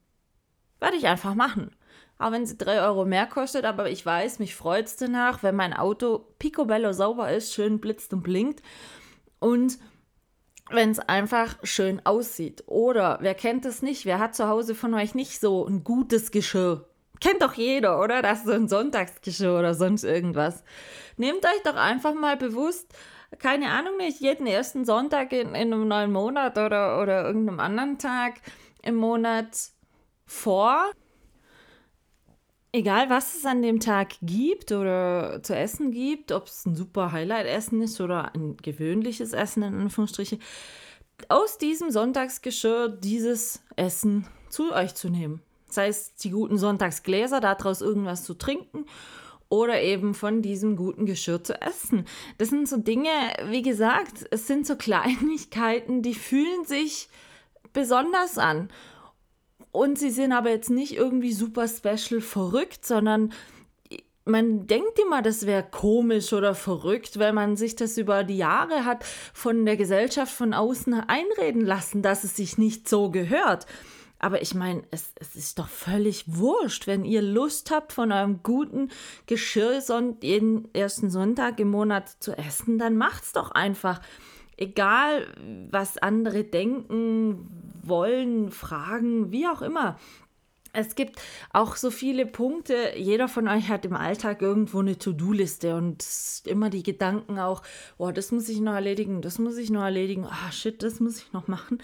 Werde 0.79 0.97
ich 0.97 1.07
einfach 1.07 1.35
machen. 1.35 1.71
Auch 2.17 2.31
wenn 2.31 2.45
sie 2.45 2.57
3 2.57 2.81
Euro 2.81 3.05
mehr 3.05 3.25
kostet, 3.25 3.65
aber 3.65 3.89
ich 3.89 4.05
weiß, 4.05 4.39
mich 4.39 4.55
freut 4.55 4.85
es 4.85 4.95
danach, 4.95 5.41
wenn 5.43 5.55
mein 5.55 5.73
Auto 5.73 6.25
picobello 6.37 6.93
sauber 6.93 7.31
ist, 7.31 7.53
schön 7.53 7.79
blitzt 7.79 8.13
und 8.13 8.21
blinkt. 8.21 8.61
Und 9.39 9.79
wenn 10.69 10.91
es 10.91 10.99
einfach 10.99 11.57
schön 11.63 12.05
aussieht. 12.05 12.63
Oder 12.67 13.17
wer 13.21 13.33
kennt 13.33 13.65
es 13.65 13.81
nicht? 13.81 14.05
Wer 14.05 14.19
hat 14.19 14.35
zu 14.35 14.47
Hause 14.47 14.75
von 14.75 14.93
euch 14.93 15.15
nicht 15.15 15.39
so 15.39 15.65
ein 15.65 15.83
gutes 15.83 16.31
Geschirr? 16.31 16.90
Kennt 17.21 17.43
doch 17.43 17.53
jeder, 17.53 18.01
oder? 18.01 18.23
Das 18.23 18.39
ist 18.39 18.47
so 18.47 18.51
ein 18.51 18.67
Sonntagsgeschirr 18.67 19.57
oder 19.57 19.75
sonst 19.75 20.03
irgendwas. 20.03 20.63
Nehmt 21.17 21.45
euch 21.45 21.61
doch 21.63 21.75
einfach 21.75 22.15
mal 22.15 22.35
bewusst, 22.35 22.91
keine 23.37 23.69
Ahnung 23.69 23.97
nicht, 23.97 24.19
jeden 24.19 24.47
ersten 24.47 24.85
Sonntag 24.85 25.31
in, 25.31 25.49
in 25.49 25.71
einem 25.71 25.87
neuen 25.87 26.11
Monat 26.11 26.57
oder, 26.57 26.99
oder 26.99 27.23
irgendeinem 27.25 27.59
anderen 27.59 27.99
Tag 27.99 28.41
im 28.81 28.95
Monat 28.95 29.55
vor. 30.25 30.91
Egal, 32.73 33.09
was 33.09 33.35
es 33.35 33.45
an 33.45 33.61
dem 33.61 33.79
Tag 33.79 34.13
gibt 34.23 34.71
oder 34.71 35.43
zu 35.43 35.55
essen 35.55 35.91
gibt, 35.91 36.31
ob 36.31 36.47
es 36.47 36.65
ein 36.65 36.75
super 36.75 37.11
Highlight-Essen 37.11 37.81
ist 37.83 38.01
oder 38.01 38.33
ein 38.33 38.57
gewöhnliches 38.57 39.33
Essen 39.33 39.61
in 39.61 39.75
Anführungsstrichen, 39.75 40.41
aus 41.29 41.59
diesem 41.59 41.91
Sonntagsgeschirr 41.91 42.89
dieses 42.89 43.61
Essen 43.75 44.25
zu 44.49 44.73
euch 44.73 44.95
zu 44.95 45.09
nehmen 45.09 45.41
sei 45.73 45.87
es 45.87 46.15
die 46.15 46.31
guten 46.31 46.57
Sonntagsgläser, 46.57 47.39
daraus 47.39 47.81
irgendwas 47.81 48.23
zu 48.23 48.33
trinken 48.33 48.85
oder 49.49 49.81
eben 49.81 50.13
von 50.13 50.41
diesem 50.41 50.77
guten 50.77 51.05
Geschirr 51.05 51.43
zu 51.43 51.61
essen. 51.61 52.05
Das 52.37 52.49
sind 52.49 52.69
so 52.69 52.77
Dinge, 52.77 53.09
wie 53.49 53.61
gesagt, 53.61 54.25
es 54.31 54.47
sind 54.47 54.65
so 54.65 54.75
Kleinigkeiten, 54.75 56.01
die 56.01 56.15
fühlen 56.15 56.65
sich 56.65 57.09
besonders 57.73 58.37
an. 58.37 58.69
Und 59.71 59.99
sie 59.99 60.09
sind 60.09 60.31
aber 60.31 60.49
jetzt 60.49 60.69
nicht 60.69 60.95
irgendwie 60.95 61.33
super 61.33 61.67
special 61.67 62.21
verrückt, 62.21 62.85
sondern 62.85 63.33
man 64.25 64.67
denkt 64.67 64.99
immer, 64.99 65.21
das 65.21 65.45
wäre 65.45 65.63
komisch 65.63 66.31
oder 66.31 66.53
verrückt, 66.53 67.17
weil 67.19 67.33
man 67.33 67.57
sich 67.57 67.75
das 67.75 67.97
über 67.97 68.23
die 68.23 68.37
Jahre 68.37 68.85
hat 68.85 69.03
von 69.33 69.65
der 69.65 69.77
Gesellschaft 69.77 70.31
von 70.31 70.53
außen 70.53 70.93
einreden 70.93 71.65
lassen, 71.65 72.01
dass 72.01 72.23
es 72.23 72.35
sich 72.35 72.57
nicht 72.57 72.87
so 72.87 73.09
gehört. 73.09 73.65
Aber 74.23 74.43
ich 74.43 74.53
meine, 74.53 74.83
es, 74.91 75.13
es, 75.15 75.35
ist 75.35 75.57
doch 75.57 75.67
völlig 75.67 76.25
wurscht, 76.27 76.85
wenn 76.85 77.05
ihr 77.05 77.23
Lust 77.23 77.71
habt, 77.71 77.91
von 77.91 78.11
eurem 78.11 78.43
guten 78.43 78.89
Geschirr 79.25 79.81
jeden 80.21 80.71
ersten 80.75 81.09
Sonntag 81.09 81.59
im 81.59 81.71
Monat 81.71 82.07
zu 82.19 82.37
essen, 82.37 82.77
dann 82.77 82.97
macht's 82.97 83.33
doch 83.33 83.49
einfach. 83.49 83.99
Egal, 84.57 85.25
was 85.71 85.97
andere 85.97 86.43
denken, 86.43 87.49
wollen, 87.81 88.51
fragen, 88.51 89.31
wie 89.31 89.47
auch 89.47 89.63
immer. 89.63 89.97
es 90.71 90.93
gibt 90.93 91.19
auch 91.51 91.75
so 91.75 91.89
viele 91.89 92.27
Punkte. 92.27 92.93
Jeder 92.95 93.27
von 93.27 93.47
euch 93.47 93.69
hat 93.69 93.85
im 93.85 93.95
Alltag 93.95 94.43
irgendwo 94.43 94.81
eine 94.81 94.99
To-Do-Liste 94.99 95.75
und 95.75 96.05
immer 96.45 96.69
die 96.69 96.83
Gedanken 96.83 97.39
auch, 97.39 97.63
oh, 97.97 98.11
das 98.11 98.31
muss 98.31 98.47
ich 98.49 98.59
noch 98.59 98.73
erledigen, 98.73 99.23
das 99.23 99.39
muss 99.39 99.57
ich 99.57 99.71
noch 99.71 99.81
erledigen, 99.81 100.25
ah, 100.25 100.37
oh, 100.47 100.51
shit, 100.51 100.83
das 100.83 100.99
muss 100.99 101.17
ich 101.17 101.33
noch 101.33 101.47
machen. 101.47 101.79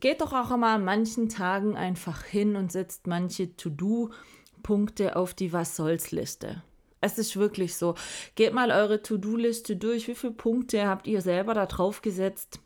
Geht 0.00 0.20
doch 0.20 0.32
auch 0.32 0.50
immer 0.50 0.68
an 0.68 0.84
manchen 0.84 1.28
Tagen 1.28 1.76
einfach 1.76 2.24
hin 2.24 2.56
und 2.56 2.72
setzt 2.72 3.06
manche 3.06 3.56
To-Do-Punkte 3.56 5.16
auf 5.16 5.34
die 5.34 5.52
Was 5.52 5.76
soll's-Liste. 5.76 6.62
Es 7.00 7.18
ist 7.18 7.36
wirklich 7.36 7.76
so. 7.76 7.94
Geht 8.34 8.52
mal 8.52 8.70
eure 8.70 9.02
To-Do-Liste 9.02 9.76
durch. 9.76 10.08
Wie 10.08 10.14
viele 10.14 10.32
Punkte 10.32 10.86
habt 10.86 11.06
ihr 11.06 11.20
selber 11.20 11.54
da 11.54 11.66
drauf 11.66 12.02
gesetzt? 12.02 12.60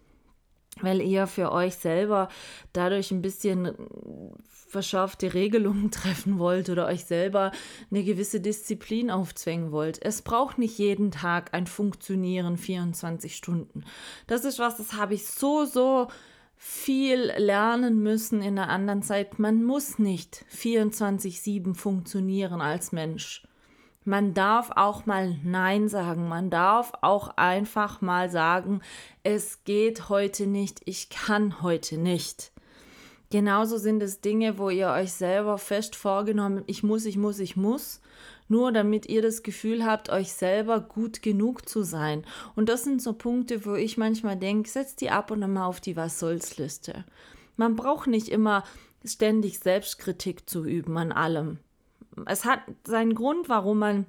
weil 0.80 1.00
ihr 1.02 1.26
für 1.26 1.52
euch 1.52 1.74
selber 1.74 2.28
dadurch 2.72 3.10
ein 3.10 3.22
bisschen 3.22 3.72
verschärfte 4.68 5.34
Regelungen 5.34 5.90
treffen 5.90 6.38
wollt 6.38 6.70
oder 6.70 6.86
euch 6.86 7.04
selber 7.04 7.52
eine 7.90 8.04
gewisse 8.04 8.40
Disziplin 8.40 9.10
aufzwängen 9.10 9.70
wollt. 9.70 10.02
Es 10.02 10.22
braucht 10.22 10.58
nicht 10.58 10.78
jeden 10.78 11.10
Tag 11.10 11.52
ein 11.52 11.66
Funktionieren 11.66 12.56
24 12.56 13.36
Stunden. 13.36 13.84
Das 14.26 14.44
ist 14.44 14.58
was, 14.58 14.78
das 14.78 14.94
habe 14.94 15.14
ich 15.14 15.26
so, 15.26 15.66
so 15.66 16.08
viel 16.64 17.32
lernen 17.38 18.04
müssen 18.04 18.40
in 18.40 18.56
einer 18.56 18.68
anderen 18.68 19.02
Zeit. 19.02 19.40
Man 19.40 19.64
muss 19.64 19.98
nicht 19.98 20.44
24-7 20.56 21.74
funktionieren 21.74 22.60
als 22.60 22.92
Mensch. 22.92 23.42
Man 24.04 24.32
darf 24.32 24.70
auch 24.76 25.04
mal 25.04 25.36
Nein 25.42 25.88
sagen. 25.88 26.28
Man 26.28 26.50
darf 26.50 26.92
auch 27.00 27.36
einfach 27.36 28.00
mal 28.00 28.30
sagen, 28.30 28.80
es 29.24 29.64
geht 29.64 30.08
heute 30.08 30.46
nicht, 30.46 30.82
ich 30.84 31.10
kann 31.10 31.62
heute 31.62 31.98
nicht. 31.98 32.52
Genauso 33.30 33.76
sind 33.76 34.00
es 34.00 34.20
Dinge, 34.20 34.56
wo 34.56 34.70
ihr 34.70 34.90
euch 34.90 35.12
selber 35.12 35.58
fest 35.58 35.96
vorgenommen, 35.96 36.62
ich 36.68 36.84
muss, 36.84 37.06
ich 37.06 37.16
muss, 37.16 37.40
ich 37.40 37.56
muss, 37.56 38.00
nur 38.52 38.70
damit 38.70 39.06
ihr 39.06 39.22
das 39.22 39.42
Gefühl 39.42 39.84
habt, 39.84 40.10
euch 40.10 40.32
selber 40.32 40.80
gut 40.80 41.22
genug 41.22 41.68
zu 41.68 41.82
sein. 41.82 42.24
Und 42.54 42.68
das 42.68 42.84
sind 42.84 43.02
so 43.02 43.14
Punkte, 43.14 43.66
wo 43.66 43.74
ich 43.74 43.98
manchmal 43.98 44.36
denke, 44.36 44.68
setzt 44.70 45.00
die 45.00 45.10
ab 45.10 45.32
und 45.32 45.42
an 45.42 45.52
mal 45.52 45.66
auf 45.66 45.80
die 45.80 45.96
Was 45.96 46.20
soll's 46.20 46.56
Liste. 46.56 47.04
Man 47.56 47.74
braucht 47.74 48.06
nicht 48.06 48.28
immer 48.28 48.62
ständig 49.04 49.58
Selbstkritik 49.58 50.48
zu 50.48 50.64
üben 50.64 50.96
an 50.96 51.10
allem 51.10 51.58
es 52.26 52.44
hat 52.44 52.60
seinen 52.84 53.14
Grund, 53.14 53.48
warum 53.48 53.78
man 53.78 54.06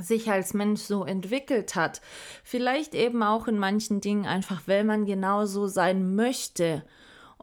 sich 0.00 0.30
als 0.30 0.54
Mensch 0.54 0.80
so 0.80 1.04
entwickelt 1.04 1.74
hat. 1.74 2.00
Vielleicht 2.42 2.94
eben 2.94 3.22
auch 3.22 3.46
in 3.46 3.58
manchen 3.58 4.00
Dingen 4.00 4.26
einfach, 4.26 4.62
weil 4.66 4.84
man 4.84 5.06
genau 5.06 5.46
so 5.46 5.66
sein 5.66 6.16
möchte. 6.16 6.84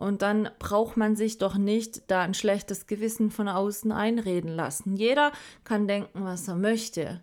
Und 0.02 0.24
dann 0.24 0.50
braucht 0.58 0.98
man 0.98 1.16
sich 1.16 1.38
doch 1.38 1.58
nicht 1.58 2.10
da 2.10 2.22
ein 2.22 2.34
schlechtes 2.34 2.88
Gewissen 2.88 3.30
von 3.30 3.48
außen 3.48 3.92
einreden 3.92 4.50
lassen. 4.50 4.96
Jeder 4.96 5.32
kann 5.64 5.88
denken, 5.88 6.24
was 6.24 6.48
er 6.48 6.56
möchte 6.56 7.22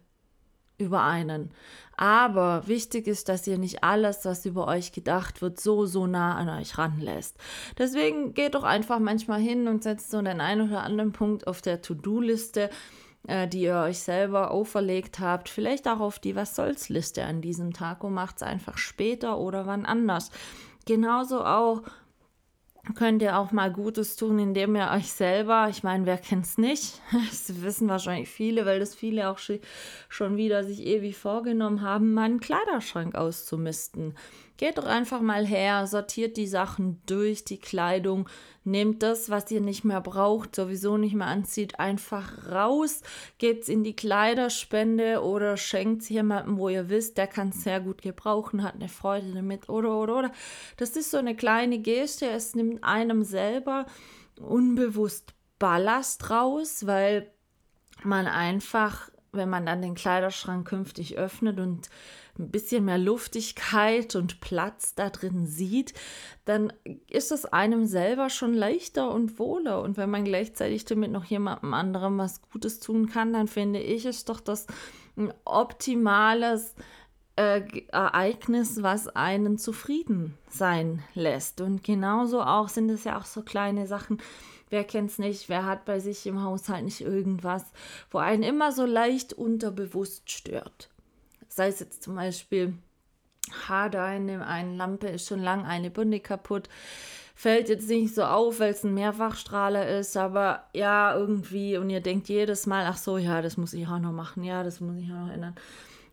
über 0.78 1.02
einen. 1.02 1.50
Aber 1.96 2.68
wichtig 2.68 3.08
ist, 3.08 3.28
dass 3.28 3.48
ihr 3.48 3.58
nicht 3.58 3.82
alles, 3.82 4.24
was 4.24 4.46
über 4.46 4.68
euch 4.68 4.92
gedacht 4.92 5.42
wird, 5.42 5.58
so, 5.58 5.86
so 5.86 6.06
nah 6.06 6.36
an 6.36 6.48
euch 6.48 6.78
ranlässt. 6.78 7.36
Deswegen 7.76 8.32
geht 8.32 8.54
doch 8.54 8.62
einfach 8.62 9.00
manchmal 9.00 9.40
hin 9.40 9.66
und 9.66 9.82
setzt 9.82 10.12
so 10.12 10.22
den 10.22 10.40
einen 10.40 10.70
oder 10.70 10.84
anderen 10.84 11.10
Punkt 11.10 11.48
auf 11.48 11.60
der 11.60 11.82
To-Do-Liste, 11.82 12.70
äh, 13.26 13.48
die 13.48 13.62
ihr 13.62 13.78
euch 13.78 13.98
selber 13.98 14.52
auferlegt 14.52 15.18
habt. 15.18 15.48
Vielleicht 15.48 15.88
auch 15.88 15.98
auf 15.98 16.20
die 16.20 16.36
Was 16.36 16.54
soll's 16.54 16.88
Liste 16.90 17.24
an 17.24 17.40
diesem 17.40 17.72
Tag 17.72 18.04
und 18.04 18.14
macht 18.14 18.36
es 18.36 18.42
einfach 18.44 18.78
später 18.78 19.36
oder 19.36 19.66
wann 19.66 19.84
anders. 19.84 20.30
Genauso 20.86 21.44
auch 21.44 21.82
könnt 22.94 23.22
ihr 23.22 23.38
auch 23.38 23.52
mal 23.52 23.72
Gutes 23.72 24.16
tun, 24.16 24.38
indem 24.38 24.76
ihr 24.76 24.90
euch 24.94 25.12
selber, 25.12 25.68
ich 25.70 25.82
meine, 25.82 26.06
wer 26.06 26.18
kennt 26.18 26.44
es 26.44 26.58
nicht? 26.58 27.00
Das 27.28 27.62
wissen 27.62 27.88
wahrscheinlich 27.88 28.28
viele, 28.28 28.66
weil 28.66 28.80
das 28.80 28.94
viele 28.94 29.28
auch 29.28 29.38
schon 30.08 30.36
wieder 30.36 30.64
sich 30.64 30.84
ewig 30.86 31.16
vorgenommen 31.16 31.82
haben, 31.82 32.14
meinen 32.14 32.40
Kleiderschrank 32.40 33.14
auszumisten. 33.14 34.14
Geht 34.58 34.76
doch 34.76 34.86
einfach 34.86 35.20
mal 35.20 35.46
her, 35.46 35.86
sortiert 35.86 36.36
die 36.36 36.48
Sachen 36.48 37.00
durch, 37.06 37.44
die 37.44 37.60
Kleidung, 37.60 38.28
nehmt 38.64 39.04
das, 39.04 39.30
was 39.30 39.48
ihr 39.52 39.60
nicht 39.60 39.84
mehr 39.84 40.00
braucht, 40.00 40.56
sowieso 40.56 40.96
nicht 40.96 41.14
mehr 41.14 41.28
anzieht, 41.28 41.78
einfach 41.78 42.50
raus, 42.50 43.02
geht's 43.38 43.68
in 43.68 43.84
die 43.84 43.94
Kleiderspende 43.94 45.22
oder 45.22 45.56
schenkt 45.56 46.02
es 46.02 46.08
jemandem, 46.08 46.58
wo 46.58 46.68
ihr 46.68 46.88
wisst, 46.88 47.18
der 47.18 47.28
kann 47.28 47.50
es 47.50 47.62
sehr 47.62 47.78
gut 47.78 48.02
gebrauchen, 48.02 48.64
hat 48.64 48.74
eine 48.74 48.88
Freude 48.88 49.32
damit 49.32 49.68
oder 49.68 49.96
oder 49.96 50.18
oder. 50.18 50.32
Das 50.76 50.90
ist 50.96 51.12
so 51.12 51.18
eine 51.18 51.36
kleine 51.36 51.78
Geste, 51.78 52.28
es 52.28 52.56
nimmt 52.56 52.82
einem 52.82 53.22
selber 53.22 53.86
unbewusst 54.40 55.34
Ballast 55.60 56.30
raus, 56.30 56.84
weil 56.84 57.30
man 58.02 58.26
einfach, 58.26 59.08
wenn 59.30 59.48
man 59.48 59.66
dann 59.66 59.82
den 59.82 59.94
Kleiderschrank 59.94 60.66
künftig 60.66 61.16
öffnet 61.16 61.60
und 61.60 61.88
ein 62.38 62.50
bisschen 62.50 62.84
mehr 62.84 62.98
Luftigkeit 62.98 64.14
und 64.14 64.40
Platz 64.40 64.94
da 64.94 65.10
drin 65.10 65.46
sieht, 65.46 65.94
dann 66.44 66.72
ist 67.08 67.32
es 67.32 67.44
einem 67.44 67.86
selber 67.86 68.30
schon 68.30 68.54
leichter 68.54 69.10
und 69.10 69.38
wohler. 69.38 69.82
Und 69.82 69.96
wenn 69.96 70.10
man 70.10 70.24
gleichzeitig 70.24 70.84
damit 70.84 71.10
noch 71.10 71.24
jemandem 71.24 71.74
anderem 71.74 72.18
was 72.18 72.42
Gutes 72.42 72.80
tun 72.80 73.08
kann, 73.08 73.32
dann 73.32 73.48
finde 73.48 73.80
ich 73.80 74.04
es 74.04 74.24
doch 74.24 74.40
das 74.40 74.66
ein 75.16 75.32
optimales 75.44 76.74
äh, 77.36 77.62
Ereignis, 77.92 78.82
was 78.82 79.08
einen 79.08 79.58
zufrieden 79.58 80.38
sein 80.48 81.02
lässt. 81.14 81.60
Und 81.60 81.84
genauso 81.84 82.42
auch 82.42 82.68
sind 82.68 82.90
es 82.90 83.04
ja 83.04 83.18
auch 83.18 83.24
so 83.24 83.42
kleine 83.42 83.86
Sachen. 83.86 84.18
Wer 84.70 84.84
kennt 84.84 85.10
es 85.10 85.18
nicht? 85.18 85.48
Wer 85.48 85.64
hat 85.64 85.84
bei 85.84 85.98
sich 85.98 86.26
im 86.26 86.42
Haushalt 86.42 86.84
nicht 86.84 87.00
irgendwas, 87.00 87.64
wo 88.10 88.18
einen 88.18 88.42
immer 88.42 88.72
so 88.72 88.84
leicht 88.84 89.32
unterbewusst 89.32 90.30
stört? 90.30 90.90
Sei 91.58 91.68
es 91.68 91.80
jetzt 91.80 92.04
zum 92.04 92.14
Beispiel, 92.14 92.72
ha, 93.68 93.88
da 93.88 94.14
in 94.14 94.28
dem 94.28 94.42
einen 94.42 94.76
Lampe 94.76 95.08
ist 95.08 95.26
schon 95.26 95.40
lang 95.40 95.64
eine 95.66 95.90
Bunde 95.90 96.20
kaputt. 96.20 96.68
Fällt 97.34 97.68
jetzt 97.68 97.88
nicht 97.88 98.14
so 98.14 98.22
auf, 98.22 98.60
weil 98.60 98.70
es 98.70 98.84
ein 98.84 98.94
Mehrfachstrahler 98.94 99.98
ist, 99.98 100.16
aber 100.16 100.64
ja, 100.72 101.14
irgendwie, 101.14 101.76
und 101.76 101.90
ihr 101.90 102.00
denkt 102.00 102.28
jedes 102.28 102.66
Mal, 102.66 102.86
ach 102.86 102.96
so, 102.96 103.18
ja, 103.18 103.42
das 103.42 103.56
muss 103.56 103.74
ich 103.74 103.86
auch 103.86 103.98
noch 103.98 104.12
machen, 104.12 104.44
ja, 104.44 104.62
das 104.62 104.80
muss 104.80 104.96
ich 104.96 105.10
auch 105.10 105.26
noch 105.26 105.32
ändern. 105.32 105.54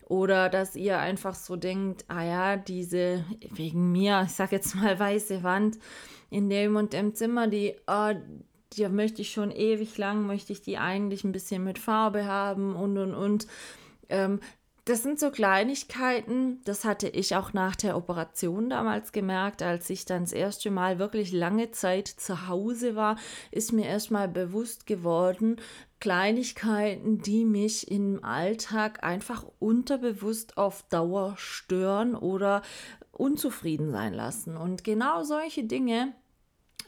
Oder 0.08 0.48
dass 0.48 0.76
ihr 0.76 0.98
einfach 0.98 1.34
so 1.34 1.56
denkt, 1.56 2.04
ah 2.08 2.22
ja, 2.22 2.56
diese, 2.56 3.24
wegen 3.52 3.90
mir, 3.92 4.22
ich 4.26 4.32
sag 4.32 4.52
jetzt 4.52 4.74
mal 4.74 4.98
weiße 4.98 5.42
Wand 5.42 5.78
in 6.28 6.50
dem 6.50 6.76
und 6.76 6.92
dem 6.92 7.14
Zimmer, 7.14 7.46
die, 7.46 7.74
oh, 7.86 8.12
die 8.72 8.88
möchte 8.88 9.22
ich 9.22 9.30
schon 9.30 9.52
ewig 9.52 9.96
lang, 9.96 10.26
möchte 10.26 10.52
ich 10.52 10.60
die 10.60 10.78
eigentlich 10.78 11.24
ein 11.24 11.32
bisschen 11.32 11.62
mit 11.62 11.78
Farbe 11.78 12.26
haben 12.26 12.74
und 12.74 12.98
und 12.98 13.14
und. 13.14 13.46
Ähm, 14.08 14.38
das 14.86 15.02
sind 15.02 15.18
so 15.18 15.32
Kleinigkeiten, 15.32 16.60
das 16.64 16.84
hatte 16.84 17.08
ich 17.08 17.34
auch 17.34 17.52
nach 17.52 17.74
der 17.74 17.96
Operation 17.96 18.70
damals 18.70 19.10
gemerkt, 19.10 19.60
als 19.60 19.90
ich 19.90 20.04
dann 20.04 20.22
das 20.22 20.32
erste 20.32 20.70
Mal 20.70 21.00
wirklich 21.00 21.32
lange 21.32 21.72
Zeit 21.72 22.06
zu 22.06 22.46
Hause 22.46 22.94
war, 22.94 23.16
ist 23.50 23.72
mir 23.72 23.86
erstmal 23.86 24.28
bewusst 24.28 24.86
geworden, 24.86 25.56
Kleinigkeiten, 25.98 27.18
die 27.18 27.44
mich 27.44 27.90
im 27.90 28.22
Alltag 28.22 29.02
einfach 29.02 29.44
unterbewusst 29.58 30.56
auf 30.56 30.84
Dauer 30.84 31.34
stören 31.36 32.14
oder 32.14 32.62
unzufrieden 33.10 33.90
sein 33.90 34.14
lassen. 34.14 34.56
Und 34.56 34.84
genau 34.84 35.24
solche 35.24 35.64
Dinge 35.64 36.12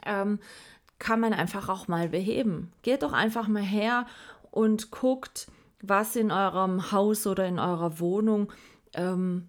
ähm, 0.07 0.39
kann 1.01 1.19
man 1.19 1.33
einfach 1.33 1.69
auch 1.69 1.89
mal 1.89 2.09
beheben. 2.09 2.71
Geht 2.83 3.03
doch 3.03 3.13
einfach 3.13 3.49
mal 3.49 3.61
her 3.61 4.07
und 4.53 4.93
guckt, 4.93 5.49
was 5.83 6.17
in 6.17 6.31
eurem 6.31 6.93
Haus 6.93 7.27
oder 7.27 7.47
in 7.47 7.59
eurer 7.59 8.01
Wohnung 8.01 8.53
ähm, 8.95 9.49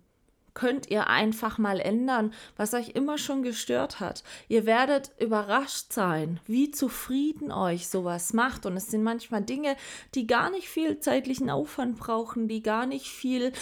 könnt 0.53 0.89
ihr 0.89 1.07
einfach 1.07 1.57
mal 1.57 1.79
ändern, 1.79 2.33
was 2.57 2.73
euch 2.73 2.89
immer 2.89 3.17
schon 3.17 3.43
gestört 3.43 3.99
hat. 3.99 4.23
Ihr 4.49 4.65
werdet 4.65 5.11
überrascht 5.19 5.93
sein, 5.93 6.39
wie 6.47 6.69
zufrieden 6.69 7.51
euch 7.51 7.87
sowas 7.87 8.33
macht. 8.33 8.65
Und 8.65 8.75
es 8.75 8.87
sind 8.87 9.03
manchmal 9.03 9.41
Dinge, 9.41 9.77
die 10.15 10.27
gar 10.27 10.49
nicht 10.49 10.67
viel 10.67 10.99
zeitlichen 10.99 11.49
Aufwand 11.49 11.97
brauchen, 11.97 12.49
die 12.49 12.61
gar 12.61 12.85
nicht 12.85 13.07
viel 13.07 13.53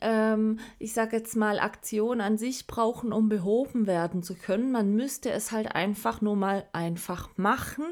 ähm, 0.00 0.58
ich 0.78 0.92
sage 0.92 1.16
jetzt 1.16 1.36
mal, 1.36 1.58
Aktion 1.58 2.20
an 2.20 2.38
sich 2.38 2.66
brauchen, 2.66 3.12
um 3.12 3.28
behoben 3.28 3.86
werden 3.86 4.22
zu 4.22 4.34
können. 4.34 4.72
Man 4.72 4.94
müsste 4.94 5.30
es 5.30 5.52
halt 5.52 5.74
einfach 5.74 6.20
nur 6.20 6.36
mal 6.36 6.64
einfach 6.72 7.30
machen. 7.36 7.84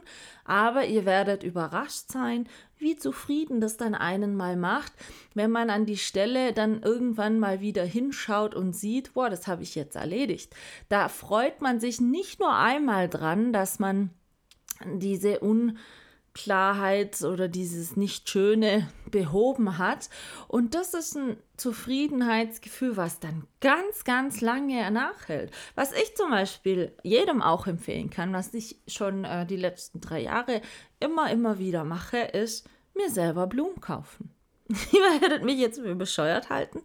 Aber 0.45 0.85
ihr 0.87 1.05
werdet 1.05 1.43
überrascht 1.43 2.11
sein, 2.11 2.49
wie 2.79 2.97
zufrieden 2.97 3.61
das 3.61 3.77
dann 3.77 3.95
einen 3.95 4.35
mal 4.37 4.57
macht, 4.57 4.93
wenn 5.35 5.51
man 5.51 5.71
an 5.71 5.87
die 5.87 5.97
Stelle 5.97 6.53
dann 6.53 6.83
irgendwann 6.83 7.39
mal 7.39 7.61
wieder 7.61 7.85
hinschaut 7.85 8.55
und 8.55 8.75
sieht, 8.75 9.15
boah, 9.15 9.31
das 9.31 9.47
habe 9.47 9.63
ich 9.63 9.75
jetzt 9.75 9.97
erledigt. 9.97 10.55
Da 10.89 11.09
freut 11.09 11.61
man 11.61 11.81
sich 11.81 12.01
nicht 12.01 12.41
nur 12.41 12.55
einmal 12.55 13.09
dran, 13.09 13.53
dass 13.53 13.79
man 13.79 14.11
diese 14.85 15.43
un 15.43 15.79
Unklarheit 16.35 17.23
oder 17.23 17.49
dieses 17.49 17.97
Nicht-Schöne 17.97 18.89
behoben 19.11 19.79
hat. 19.79 20.09
Und 20.49 20.75
das 20.75 20.95
ist 20.95 21.17
ein 21.17 21.37
Zufriedenheitsgefühl, 21.57 22.97
was 22.97 23.21
dann 23.21 23.47
ganz, 23.61 24.05
ganz 24.05 24.41
lange 24.41 24.91
nachhält. 24.91 25.51
Was 25.75 25.93
ich 25.93 26.17
zum 26.17 26.31
Beispiel 26.31 26.93
jedem 27.03 27.43
auch 27.43 27.67
empfehlen 27.67 28.11
kann, 28.11 28.33
was 28.33 28.55
ich 28.55 28.79
schon 28.87 29.25
äh, 29.25 29.47
die 29.47 29.57
letzten 29.57 30.01
drei 30.01 30.21
Jahre 30.21 30.63
immer, 31.01 31.31
immer 31.31 31.59
wieder 31.59 31.85
mache, 31.85 32.19
ist 32.19 32.67
mir 32.95 33.11
selber 33.11 33.47
Blumen 33.47 33.81
kaufen. 33.81 34.31
Ihr 34.69 35.21
werdet 35.21 35.45
mich 35.45 35.59
jetzt 35.59 35.81
für 35.81 35.95
bescheuert 35.95 36.49
halten. 36.49 36.83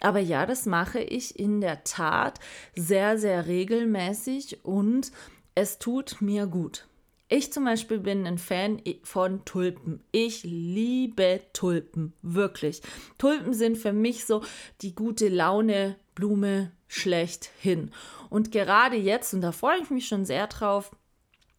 Aber 0.00 0.20
ja, 0.20 0.46
das 0.46 0.64
mache 0.64 1.00
ich 1.00 1.38
in 1.38 1.60
der 1.60 1.84
Tat 1.84 2.38
sehr, 2.74 3.18
sehr 3.18 3.46
regelmäßig 3.46 4.64
und 4.64 5.10
es 5.54 5.78
tut 5.78 6.20
mir 6.20 6.46
gut. 6.46 6.86
Ich 7.30 7.52
zum 7.52 7.64
Beispiel 7.64 7.98
bin 7.98 8.26
ein 8.26 8.38
Fan 8.38 8.80
von 9.02 9.44
Tulpen. 9.44 10.02
Ich 10.12 10.44
liebe 10.44 11.40
Tulpen, 11.52 12.14
wirklich. 12.22 12.80
Tulpen 13.18 13.52
sind 13.52 13.76
für 13.76 13.92
mich 13.92 14.24
so 14.24 14.42
die 14.80 14.94
gute 14.94 15.28
Laune 15.28 15.96
Blume 16.14 16.72
schlechthin. 16.86 17.90
Und 18.30 18.50
gerade 18.50 18.96
jetzt, 18.96 19.34
und 19.34 19.42
da 19.42 19.52
freue 19.52 19.78
ich 19.82 19.90
mich 19.90 20.08
schon 20.08 20.24
sehr 20.24 20.46
drauf, 20.46 20.90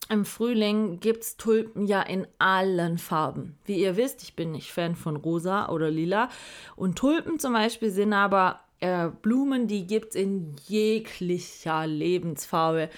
im 0.10 0.26
Frühling 0.26 1.00
gibt 1.00 1.24
es 1.24 1.38
Tulpen 1.38 1.86
ja 1.86 2.02
in 2.02 2.26
allen 2.40 2.98
Farben. 2.98 3.60
Wie 3.66 3.80
ihr 3.80 3.96
wisst, 3.96 4.24
ich 4.24 4.36
bin 4.36 4.54
nicht 4.54 4.72
Fan 4.72 4.96
von 4.96 5.18
rosa 5.18 5.70
oder 5.70 5.92
lila. 5.92 6.30
Und 6.76 6.98
Tulpen 6.98 7.38
zum 7.38 7.54
Beispiel 7.54 7.92
sind 7.92 8.14
aber 8.14 8.62
äh, 8.80 9.10
Blumen, 9.22 9.68
die 9.68 9.86
gibt 9.86 10.10
es 10.10 10.16
in 10.16 10.56
jeglicher 10.68 11.86
Lebensfarbe. 11.86 12.90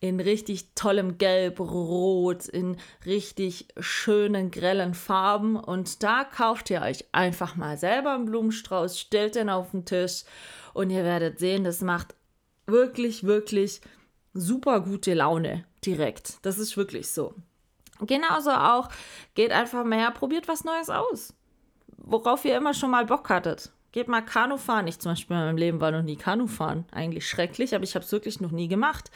In 0.00 0.20
richtig 0.20 0.74
tollem 0.74 1.18
Gelb, 1.18 1.58
Rot, 1.58 2.46
in 2.46 2.76
richtig 3.04 3.68
schönen, 3.78 4.50
grellen 4.50 4.94
Farben. 4.94 5.56
Und 5.56 6.02
da 6.02 6.24
kauft 6.24 6.70
ihr 6.70 6.82
euch 6.82 7.04
einfach 7.12 7.56
mal 7.56 7.76
selber 7.76 8.14
einen 8.14 8.26
Blumenstrauß, 8.26 8.98
stellt 8.98 9.34
den 9.34 9.50
auf 9.50 9.72
den 9.72 9.84
Tisch 9.84 10.24
und 10.72 10.90
ihr 10.90 11.02
werdet 11.02 11.40
sehen, 11.40 11.64
das 11.64 11.80
macht 11.80 12.14
wirklich, 12.66 13.24
wirklich 13.24 13.80
super 14.34 14.80
gute 14.80 15.14
Laune 15.14 15.64
direkt. 15.84 16.38
Das 16.42 16.58
ist 16.58 16.76
wirklich 16.76 17.10
so. 17.10 17.34
Genauso 18.00 18.50
auch, 18.50 18.88
geht 19.34 19.50
einfach 19.50 19.84
mehr, 19.84 20.10
probiert 20.12 20.46
was 20.46 20.64
Neues 20.64 20.88
aus. 20.88 21.34
Worauf 21.96 22.44
ihr 22.44 22.56
immer 22.56 22.74
schon 22.74 22.90
mal 22.90 23.06
Bock 23.06 23.28
hattet. 23.28 23.72
Geht 23.92 24.08
mal 24.08 24.20
Kanu 24.20 24.56
fahren. 24.56 24.86
Ich 24.86 24.98
zum 24.98 25.12
Beispiel 25.12 25.36
in 25.36 25.42
meinem 25.42 25.56
Leben 25.56 25.80
war 25.80 25.90
noch 25.90 26.02
nie 26.02 26.16
Kanu 26.16 26.46
fahren. 26.46 26.84
Eigentlich 26.92 27.28
schrecklich, 27.28 27.74
aber 27.74 27.84
ich 27.84 27.94
habe 27.94 28.04
es 28.04 28.12
wirklich 28.12 28.40
noch 28.40 28.50
nie 28.50 28.68
gemacht. 28.68 29.10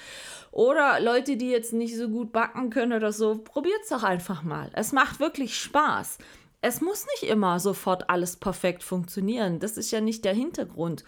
Oder 0.51 1.01
Leute, 1.01 1.37
die 1.37 1.51
jetzt 1.51 1.73
nicht 1.73 1.97
so 1.97 2.09
gut 2.09 2.33
backen 2.33 2.71
können 2.71 2.93
oder 2.93 3.13
so, 3.13 3.39
probiert 3.39 3.81
es 3.83 3.91
doch 3.91 4.03
einfach 4.03 4.43
mal. 4.43 4.71
Es 4.75 4.93
macht 4.93 5.21
wirklich 5.21 5.59
Spaß. 5.59 6.19
Es 6.61 6.81
muss 6.81 7.07
nicht 7.15 7.31
immer 7.31 7.59
sofort 7.61 8.09
alles 8.09 8.37
perfekt 8.37 8.83
funktionieren. 8.83 9.59
Das 9.59 9.77
ist 9.77 9.91
ja 9.91 10.01
nicht 10.01 10.25
der 10.25 10.35
Hintergrund 10.35 11.05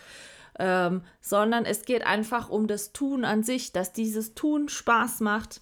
ähm, 0.58 1.02
sondern 1.20 1.64
es 1.64 1.84
geht 1.84 2.06
einfach 2.06 2.48
um 2.48 2.66
das 2.66 2.92
Tun 2.92 3.24
an 3.24 3.42
sich, 3.42 3.72
dass 3.72 3.92
dieses 3.92 4.34
Tun 4.34 4.68
Spaß 4.68 5.20
macht. 5.20 5.60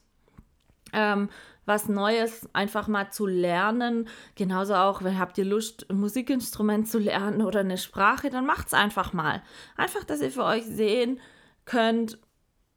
Ähm, 0.92 1.30
was 1.64 1.88
Neues 1.88 2.48
einfach 2.52 2.88
mal 2.88 3.10
zu 3.10 3.26
lernen. 3.26 4.08
Genauso 4.34 4.74
auch, 4.74 5.02
wenn 5.02 5.18
habt 5.18 5.38
ihr 5.38 5.44
Lust, 5.44 5.88
ein 5.90 5.98
Musikinstrument 5.98 6.88
zu 6.88 6.98
lernen 6.98 7.42
oder 7.42 7.60
eine 7.60 7.78
Sprache, 7.78 8.30
dann 8.30 8.46
macht 8.46 8.68
es 8.68 8.74
einfach 8.74 9.12
mal. 9.12 9.42
Einfach, 9.76 10.04
dass 10.04 10.20
ihr 10.20 10.30
für 10.30 10.44
euch 10.44 10.64
sehen 10.64 11.20
könnt, 11.64 12.18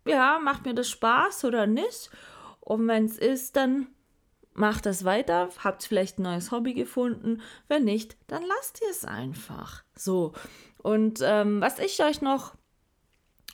ja, 0.08 0.40
macht 0.44 0.66
mir 0.66 0.76
das 0.76 0.90
Spaß 0.90 1.46
oder 1.46 1.66
nicht. 1.66 2.10
Und 2.60 2.88
wenn 2.88 3.06
es 3.06 3.18
ist, 3.18 3.56
dann 3.56 3.88
macht 4.54 4.86
das 4.86 5.04
weiter, 5.04 5.50
habt 5.64 5.84
vielleicht 5.84 6.20
ein 6.20 6.24
neues 6.24 6.52
Hobby 6.52 6.74
gefunden. 6.74 7.42
Wenn 7.68 7.84
nicht, 7.84 8.18
dann 8.28 8.44
lasst 8.44 8.82
ihr 8.82 8.90
es 8.90 9.06
einfach. 9.06 9.84
So. 9.96 10.34
Und 10.82 11.20
ähm, 11.24 11.62
was 11.62 11.80
ich 11.80 12.02
euch 12.04 12.22
noch, 12.22 12.56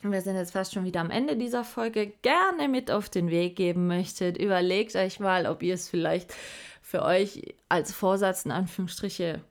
wir 0.04 0.22
sind 0.22 0.36
jetzt 0.36 0.54
fast 0.54 0.74
schon 0.74 0.84
wieder 0.84 1.02
am 1.02 1.12
Ende 1.12 1.38
dieser 1.38 1.64
Folge, 1.64 2.14
gerne 2.22 2.68
mit 2.68 2.90
auf 2.90 3.10
den 3.10 3.30
Weg 3.30 3.56
geben 3.56 3.88
möchtet, 3.88 4.38
überlegt 4.38 4.96
euch 4.96 5.20
mal, 5.20 5.46
ob 5.46 5.62
ihr 5.62 5.76
es 5.76 5.90
vielleicht 5.90 6.34
für 6.82 7.04
euch 7.04 7.54
als 7.70 7.94
Vorsatz 7.94 8.46
in 8.46 8.52
Anführungsstriche 8.52 9.42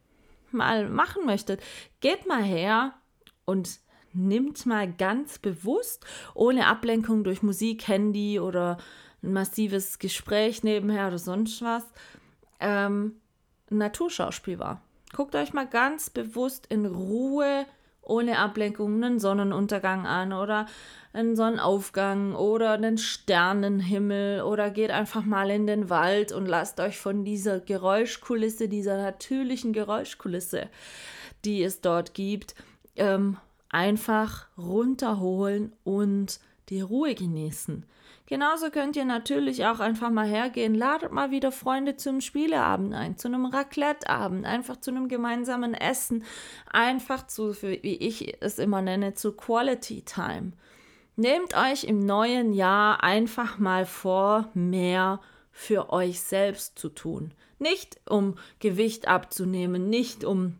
mal 0.50 0.88
machen 0.88 1.24
möchtet. 1.24 1.62
Geht 2.00 2.26
mal 2.26 2.42
her 2.42 2.94
und 3.44 3.78
nimmt 4.12 4.66
mal 4.66 4.92
ganz 4.92 5.38
bewusst, 5.38 6.04
ohne 6.34 6.66
Ablenkung 6.66 7.24
durch 7.24 7.42
Musik, 7.42 7.86
Handy 7.86 8.40
oder 8.40 8.78
ein 9.22 9.32
massives 9.32 9.98
Gespräch 9.98 10.62
nebenher 10.62 11.08
oder 11.08 11.18
sonst 11.18 11.62
was, 11.62 11.84
ähm, 12.58 13.16
ein 13.70 13.78
Naturschauspiel 13.78 14.58
wahr. 14.58 14.82
Guckt 15.14 15.34
euch 15.34 15.52
mal 15.52 15.66
ganz 15.66 16.10
bewusst 16.10 16.66
in 16.66 16.86
Ruhe, 16.86 17.66
ohne 18.10 18.38
Ablenkung, 18.38 19.02
einen 19.02 19.18
Sonnenuntergang 19.18 20.06
an 20.06 20.32
oder 20.32 20.66
einen 21.12 21.36
Sonnenaufgang 21.36 22.34
oder 22.34 22.72
einen 22.72 22.98
Sternenhimmel 22.98 24.42
oder 24.42 24.70
geht 24.70 24.90
einfach 24.90 25.24
mal 25.24 25.50
in 25.50 25.66
den 25.66 25.90
Wald 25.90 26.32
und 26.32 26.46
lasst 26.46 26.80
euch 26.80 26.98
von 26.98 27.24
dieser 27.24 27.60
Geräuschkulisse, 27.60 28.68
dieser 28.68 28.96
natürlichen 28.96 29.72
Geräuschkulisse, 29.72 30.68
die 31.44 31.62
es 31.62 31.80
dort 31.80 32.14
gibt, 32.14 32.54
ähm, 32.96 33.38
einfach 33.70 34.46
runterholen 34.58 35.72
und 35.84 36.40
die 36.68 36.80
Ruhe 36.80 37.14
genießen. 37.14 37.84
Genauso 38.30 38.70
könnt 38.70 38.94
ihr 38.94 39.04
natürlich 39.04 39.66
auch 39.66 39.80
einfach 39.80 40.08
mal 40.08 40.24
hergehen, 40.24 40.76
ladet 40.76 41.10
mal 41.10 41.32
wieder 41.32 41.50
Freunde 41.50 41.96
zum 41.96 42.20
Spieleabend 42.20 42.94
ein, 42.94 43.16
zu 43.16 43.26
einem 43.26 43.44
Racletteabend, 43.46 44.46
einfach 44.46 44.76
zu 44.76 44.92
einem 44.92 45.08
gemeinsamen 45.08 45.74
Essen, 45.74 46.22
einfach 46.70 47.26
zu, 47.26 47.60
wie 47.60 47.96
ich 47.96 48.36
es 48.40 48.60
immer 48.60 48.82
nenne, 48.82 49.14
zu 49.14 49.32
Quality 49.32 50.02
Time. 50.02 50.52
Nehmt 51.16 51.56
euch 51.56 51.82
im 51.82 52.06
neuen 52.06 52.52
Jahr 52.52 53.02
einfach 53.02 53.58
mal 53.58 53.84
vor, 53.84 54.48
mehr 54.54 55.20
für 55.50 55.92
euch 55.92 56.20
selbst 56.20 56.78
zu 56.78 56.88
tun. 56.88 57.34
Nicht 57.58 57.98
um 58.08 58.36
Gewicht 58.60 59.08
abzunehmen, 59.08 59.90
nicht 59.90 60.24
um 60.24 60.56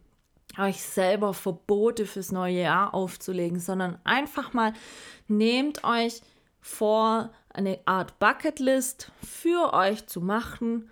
euch 0.58 0.82
selber 0.82 1.34
Verbote 1.34 2.04
fürs 2.04 2.32
neue 2.32 2.62
Jahr 2.62 2.94
aufzulegen, 2.94 3.60
sondern 3.60 4.00
einfach 4.02 4.54
mal 4.54 4.72
nehmt 5.28 5.84
euch 5.84 6.20
vor, 6.60 7.30
eine 7.52 7.78
Art 7.84 8.18
Bucketlist 8.18 9.12
für 9.22 9.72
euch 9.72 10.06
zu 10.06 10.20
machen, 10.20 10.90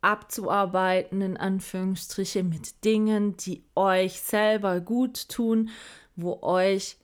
abzuarbeiten, 0.00 1.20
in 1.22 1.36
Anführungsstriche, 1.36 2.42
mit 2.44 2.84
Dingen, 2.84 3.36
die 3.38 3.64
euch 3.74 4.20
selber 4.20 4.80
gut 4.80 5.28
tun, 5.28 5.70
wo 6.14 6.42
euch 6.42 6.96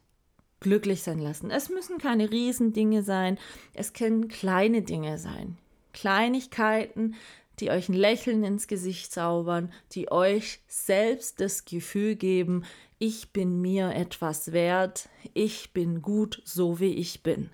glücklich 0.60 1.02
sein 1.02 1.18
lassen. 1.18 1.50
Es 1.50 1.68
müssen 1.68 1.98
keine 1.98 2.30
Riesendinge 2.30 3.02
sein, 3.02 3.38
es 3.74 3.92
können 3.92 4.28
kleine 4.28 4.82
Dinge 4.82 5.18
sein. 5.18 5.58
Kleinigkeiten, 5.92 7.16
die 7.58 7.70
euch 7.70 7.88
ein 7.88 7.94
Lächeln 7.94 8.44
ins 8.44 8.66
Gesicht 8.66 9.12
zaubern, 9.12 9.72
die 9.92 10.10
euch 10.10 10.60
selbst 10.68 11.40
das 11.40 11.64
Gefühl 11.64 12.14
geben, 12.14 12.64
ich 12.98 13.32
bin 13.32 13.60
mir 13.60 13.94
etwas 13.94 14.52
wert, 14.52 15.08
ich 15.34 15.72
bin 15.72 16.02
gut 16.02 16.40
so 16.44 16.78
wie 16.78 16.94
ich 16.94 17.22
bin 17.22 17.50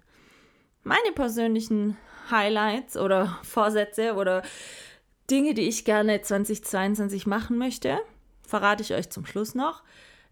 meine 0.82 1.12
persönlichen 1.14 1.96
Highlights 2.30 2.96
oder 2.96 3.38
Vorsätze 3.42 4.14
oder 4.14 4.42
Dinge, 5.30 5.54
die 5.54 5.68
ich 5.68 5.84
gerne 5.84 6.20
2022 6.20 7.26
machen 7.26 7.58
möchte, 7.58 7.98
verrate 8.42 8.82
ich 8.82 8.94
euch 8.94 9.10
zum 9.10 9.26
Schluss 9.26 9.54
noch. 9.54 9.82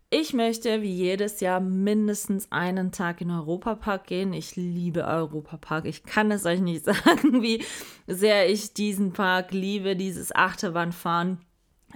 Ich 0.09 0.32
möchte 0.32 0.82
wie 0.82 0.92
jedes 0.92 1.40
Jahr 1.40 1.59
mindestens 1.59 2.53
einen 2.53 2.92
Tag 2.92 3.20
in 3.20 3.30
Europapark 3.30 4.07
gehen. 4.07 4.32
Ich 4.32 4.55
liebe 4.55 5.05
Europapark. 5.05 5.84
Ich 5.84 6.05
kann 6.05 6.30
es 6.30 6.47
euch 6.47 6.61
nicht 6.61 6.84
sagen, 6.86 7.42
wie 7.42 7.64
sehr 8.07 8.49
ich 8.49 8.72
diesen 8.72 9.12
Park 9.12 9.53
liebe, 9.53 9.97
dieses 9.97 10.34
Achterbahnfahren, 10.34 11.40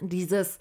dieses 0.01 0.59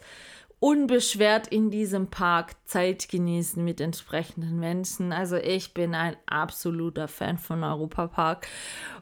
unbeschwert 0.60 1.48
in 1.48 1.72
diesem 1.72 2.08
Park 2.08 2.56
Zeit 2.66 3.08
genießen 3.10 3.64
mit 3.64 3.80
entsprechenden 3.80 4.60
Menschen. 4.60 5.14
Also 5.14 5.38
ich 5.38 5.74
bin 5.74 5.96
ein 5.96 6.18
absoluter 6.26 7.08
Fan 7.08 7.38
von 7.38 7.64
Europa 7.64 8.08
Park 8.08 8.48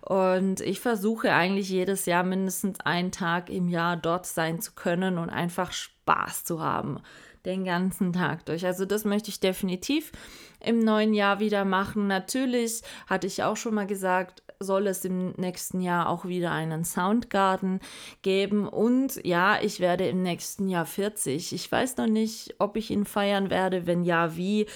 und 0.02 0.62
ich 0.62 0.80
versuche 0.80 1.34
eigentlich 1.34 1.70
jedes 1.70 2.06
Jahr 2.06 2.24
mindestens 2.24 2.80
einen 2.82 3.12
Tag 3.12 3.50
im 3.50 3.70
Jahr 3.70 3.98
dort 3.98 4.28
sein 4.28 4.62
zu 4.62 4.74
können 4.74 5.18
und 5.18 5.30
einfach 5.30 5.72
Spaß 5.72 6.44
zu 6.44 6.62
haben 6.62 7.00
den 7.46 7.64
ganzen 7.64 8.12
Tag 8.14 8.46
durch. 8.46 8.66
Also 8.66 8.86
das 8.86 9.06
möchte 9.06 9.30
ich 9.30 9.40
definitiv 9.40 10.12
im 10.60 10.80
neuen 10.80 11.14
Jahr 11.14 11.40
wieder 11.40 11.66
machen. 11.66 12.06
Natürlich 12.08 12.82
hatte 13.08 13.26
ich 13.26 13.42
auch 13.44 13.56
schon 13.56 13.74
mal 13.74 13.88
gesagt, 13.88 14.44
soll 14.60 14.88
es 14.88 15.06
im 15.06 15.32
nächsten 15.38 15.82
Jahr 15.82 16.10
auch 16.10 16.26
wieder 16.26 16.52
einen 16.52 16.84
Soundgarden 16.84 17.80
geben. 18.22 18.68
Und 18.68 19.24
ja, 19.26 19.60
ich 19.62 19.80
werde 19.80 20.08
im 20.08 20.24
nächsten 20.24 20.68
Jahr 20.70 20.86
40. 20.86 21.54
Ich 21.54 21.72
weiß 21.72 21.98
noch 21.98 22.08
nicht, 22.08 22.56
ob 22.60 22.78
ich 22.78 22.92
ihn 22.92 23.06
feiern 23.06 23.50
werde. 23.50 23.88
Wenn 23.88 24.04
ja, 24.04 24.36
wie. 24.36 24.68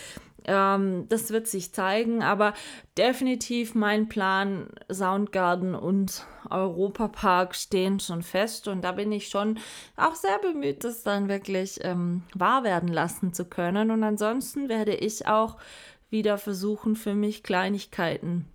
Ähm, 0.45 1.05
das 1.07 1.29
wird 1.29 1.45
sich 1.45 1.71
zeigen, 1.71 2.23
aber 2.23 2.55
definitiv 2.97 3.75
mein 3.75 4.09
Plan, 4.09 4.69
Soundgarden 4.91 5.75
und 5.75 6.25
Europapark 6.49 7.55
stehen 7.55 7.99
schon 7.99 8.23
fest 8.23 8.67
und 8.67 8.81
da 8.81 8.91
bin 8.93 9.11
ich 9.11 9.27
schon 9.27 9.59
auch 9.97 10.15
sehr 10.15 10.39
bemüht, 10.39 10.83
das 10.83 11.03
dann 11.03 11.29
wirklich 11.29 11.79
ähm, 11.83 12.23
wahr 12.33 12.63
werden 12.63 12.89
lassen 12.89 13.33
zu 13.33 13.45
können. 13.45 13.91
Und 13.91 14.03
ansonsten 14.03 14.67
werde 14.67 14.95
ich 14.95 15.27
auch 15.27 15.57
wieder 16.09 16.39
versuchen, 16.39 16.95
für 16.95 17.13
mich 17.13 17.43
Kleinigkeiten 17.43 18.47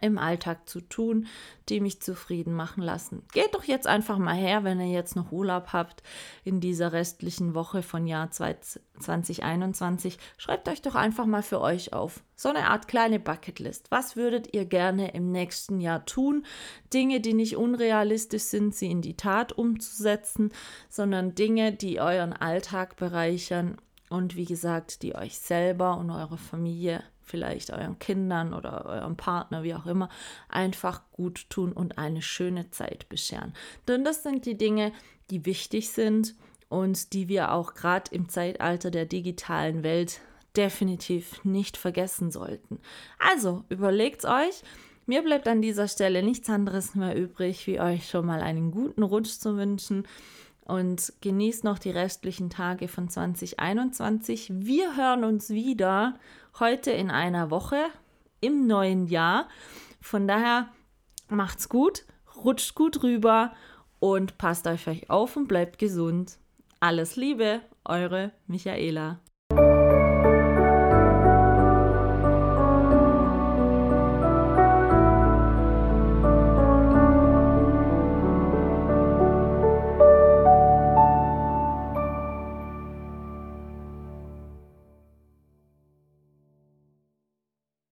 im 0.00 0.18
Alltag 0.18 0.68
zu 0.68 0.80
tun, 0.80 1.26
die 1.68 1.80
mich 1.80 2.00
zufrieden 2.00 2.54
machen 2.54 2.82
lassen. 2.82 3.22
Geht 3.32 3.54
doch 3.54 3.64
jetzt 3.64 3.86
einfach 3.86 4.18
mal 4.18 4.34
her, 4.34 4.64
wenn 4.64 4.80
ihr 4.80 4.90
jetzt 4.90 5.16
noch 5.16 5.32
Urlaub 5.32 5.72
habt 5.72 6.02
in 6.44 6.60
dieser 6.60 6.92
restlichen 6.92 7.54
Woche 7.54 7.82
von 7.82 8.06
Jahr 8.06 8.30
2021. 8.30 10.18
Schreibt 10.36 10.68
euch 10.68 10.82
doch 10.82 10.94
einfach 10.94 11.26
mal 11.26 11.42
für 11.42 11.60
euch 11.60 11.92
auf. 11.92 12.22
So 12.36 12.48
eine 12.48 12.68
Art 12.68 12.88
kleine 12.88 13.20
Bucketlist. 13.20 13.90
Was 13.90 14.16
würdet 14.16 14.54
ihr 14.54 14.64
gerne 14.64 15.12
im 15.12 15.30
nächsten 15.30 15.80
Jahr 15.80 16.04
tun? 16.04 16.44
Dinge, 16.92 17.20
die 17.20 17.34
nicht 17.34 17.56
unrealistisch 17.56 18.42
sind, 18.42 18.74
sie 18.74 18.90
in 18.90 19.02
die 19.02 19.16
Tat 19.16 19.52
umzusetzen, 19.52 20.52
sondern 20.88 21.34
Dinge, 21.34 21.72
die 21.72 22.00
euren 22.00 22.32
Alltag 22.32 22.96
bereichern 22.96 23.78
und 24.10 24.36
wie 24.36 24.44
gesagt, 24.44 25.02
die 25.02 25.14
euch 25.14 25.38
selber 25.38 25.96
und 25.96 26.10
eure 26.10 26.38
Familie 26.38 27.02
vielleicht 27.24 27.72
euren 27.72 27.98
Kindern 27.98 28.54
oder 28.54 28.86
eurem 28.86 29.16
Partner, 29.16 29.62
wie 29.62 29.74
auch 29.74 29.86
immer, 29.86 30.08
einfach 30.48 31.02
gut 31.12 31.48
tun 31.50 31.72
und 31.72 31.98
eine 31.98 32.22
schöne 32.22 32.70
Zeit 32.70 33.08
bescheren. 33.08 33.54
Denn 33.88 34.04
das 34.04 34.22
sind 34.22 34.46
die 34.46 34.56
Dinge, 34.56 34.92
die 35.30 35.46
wichtig 35.46 35.90
sind 35.90 36.34
und 36.68 37.12
die 37.12 37.28
wir 37.28 37.52
auch 37.52 37.74
gerade 37.74 38.14
im 38.14 38.28
Zeitalter 38.28 38.90
der 38.90 39.06
digitalen 39.06 39.82
Welt 39.82 40.20
definitiv 40.56 41.44
nicht 41.44 41.76
vergessen 41.76 42.30
sollten. 42.30 42.78
Also 43.18 43.64
überlegt 43.68 44.24
euch. 44.24 44.62
Mir 45.06 45.22
bleibt 45.22 45.48
an 45.48 45.60
dieser 45.60 45.86
Stelle 45.88 46.22
nichts 46.22 46.48
anderes 46.48 46.94
mehr 46.94 47.14
übrig, 47.14 47.66
wie 47.66 47.80
euch 47.80 48.08
schon 48.08 48.24
mal 48.24 48.40
einen 48.40 48.70
guten 48.70 49.02
Rutsch 49.02 49.38
zu 49.38 49.56
wünschen 49.56 50.06
und 50.64 51.12
genießt 51.20 51.64
noch 51.64 51.78
die 51.78 51.90
restlichen 51.90 52.48
Tage 52.48 52.88
von 52.88 53.08
2021. 53.08 54.50
Wir 54.54 54.96
hören 54.96 55.24
uns 55.24 55.50
wieder 55.50 56.14
heute 56.60 56.92
in 56.92 57.10
einer 57.10 57.50
Woche 57.50 57.86
im 58.40 58.66
neuen 58.66 59.06
Jahr. 59.06 59.48
Von 60.00 60.28
daher 60.28 60.68
macht's 61.28 61.68
gut, 61.68 62.04
rutscht 62.44 62.74
gut 62.74 63.02
rüber 63.02 63.52
und 63.98 64.38
passt 64.38 64.66
euch 64.66 65.10
auf 65.10 65.36
und 65.36 65.48
bleibt 65.48 65.78
gesund. 65.78 66.38
Alles 66.80 67.16
Liebe, 67.16 67.60
eure 67.84 68.32
Michaela. 68.46 69.18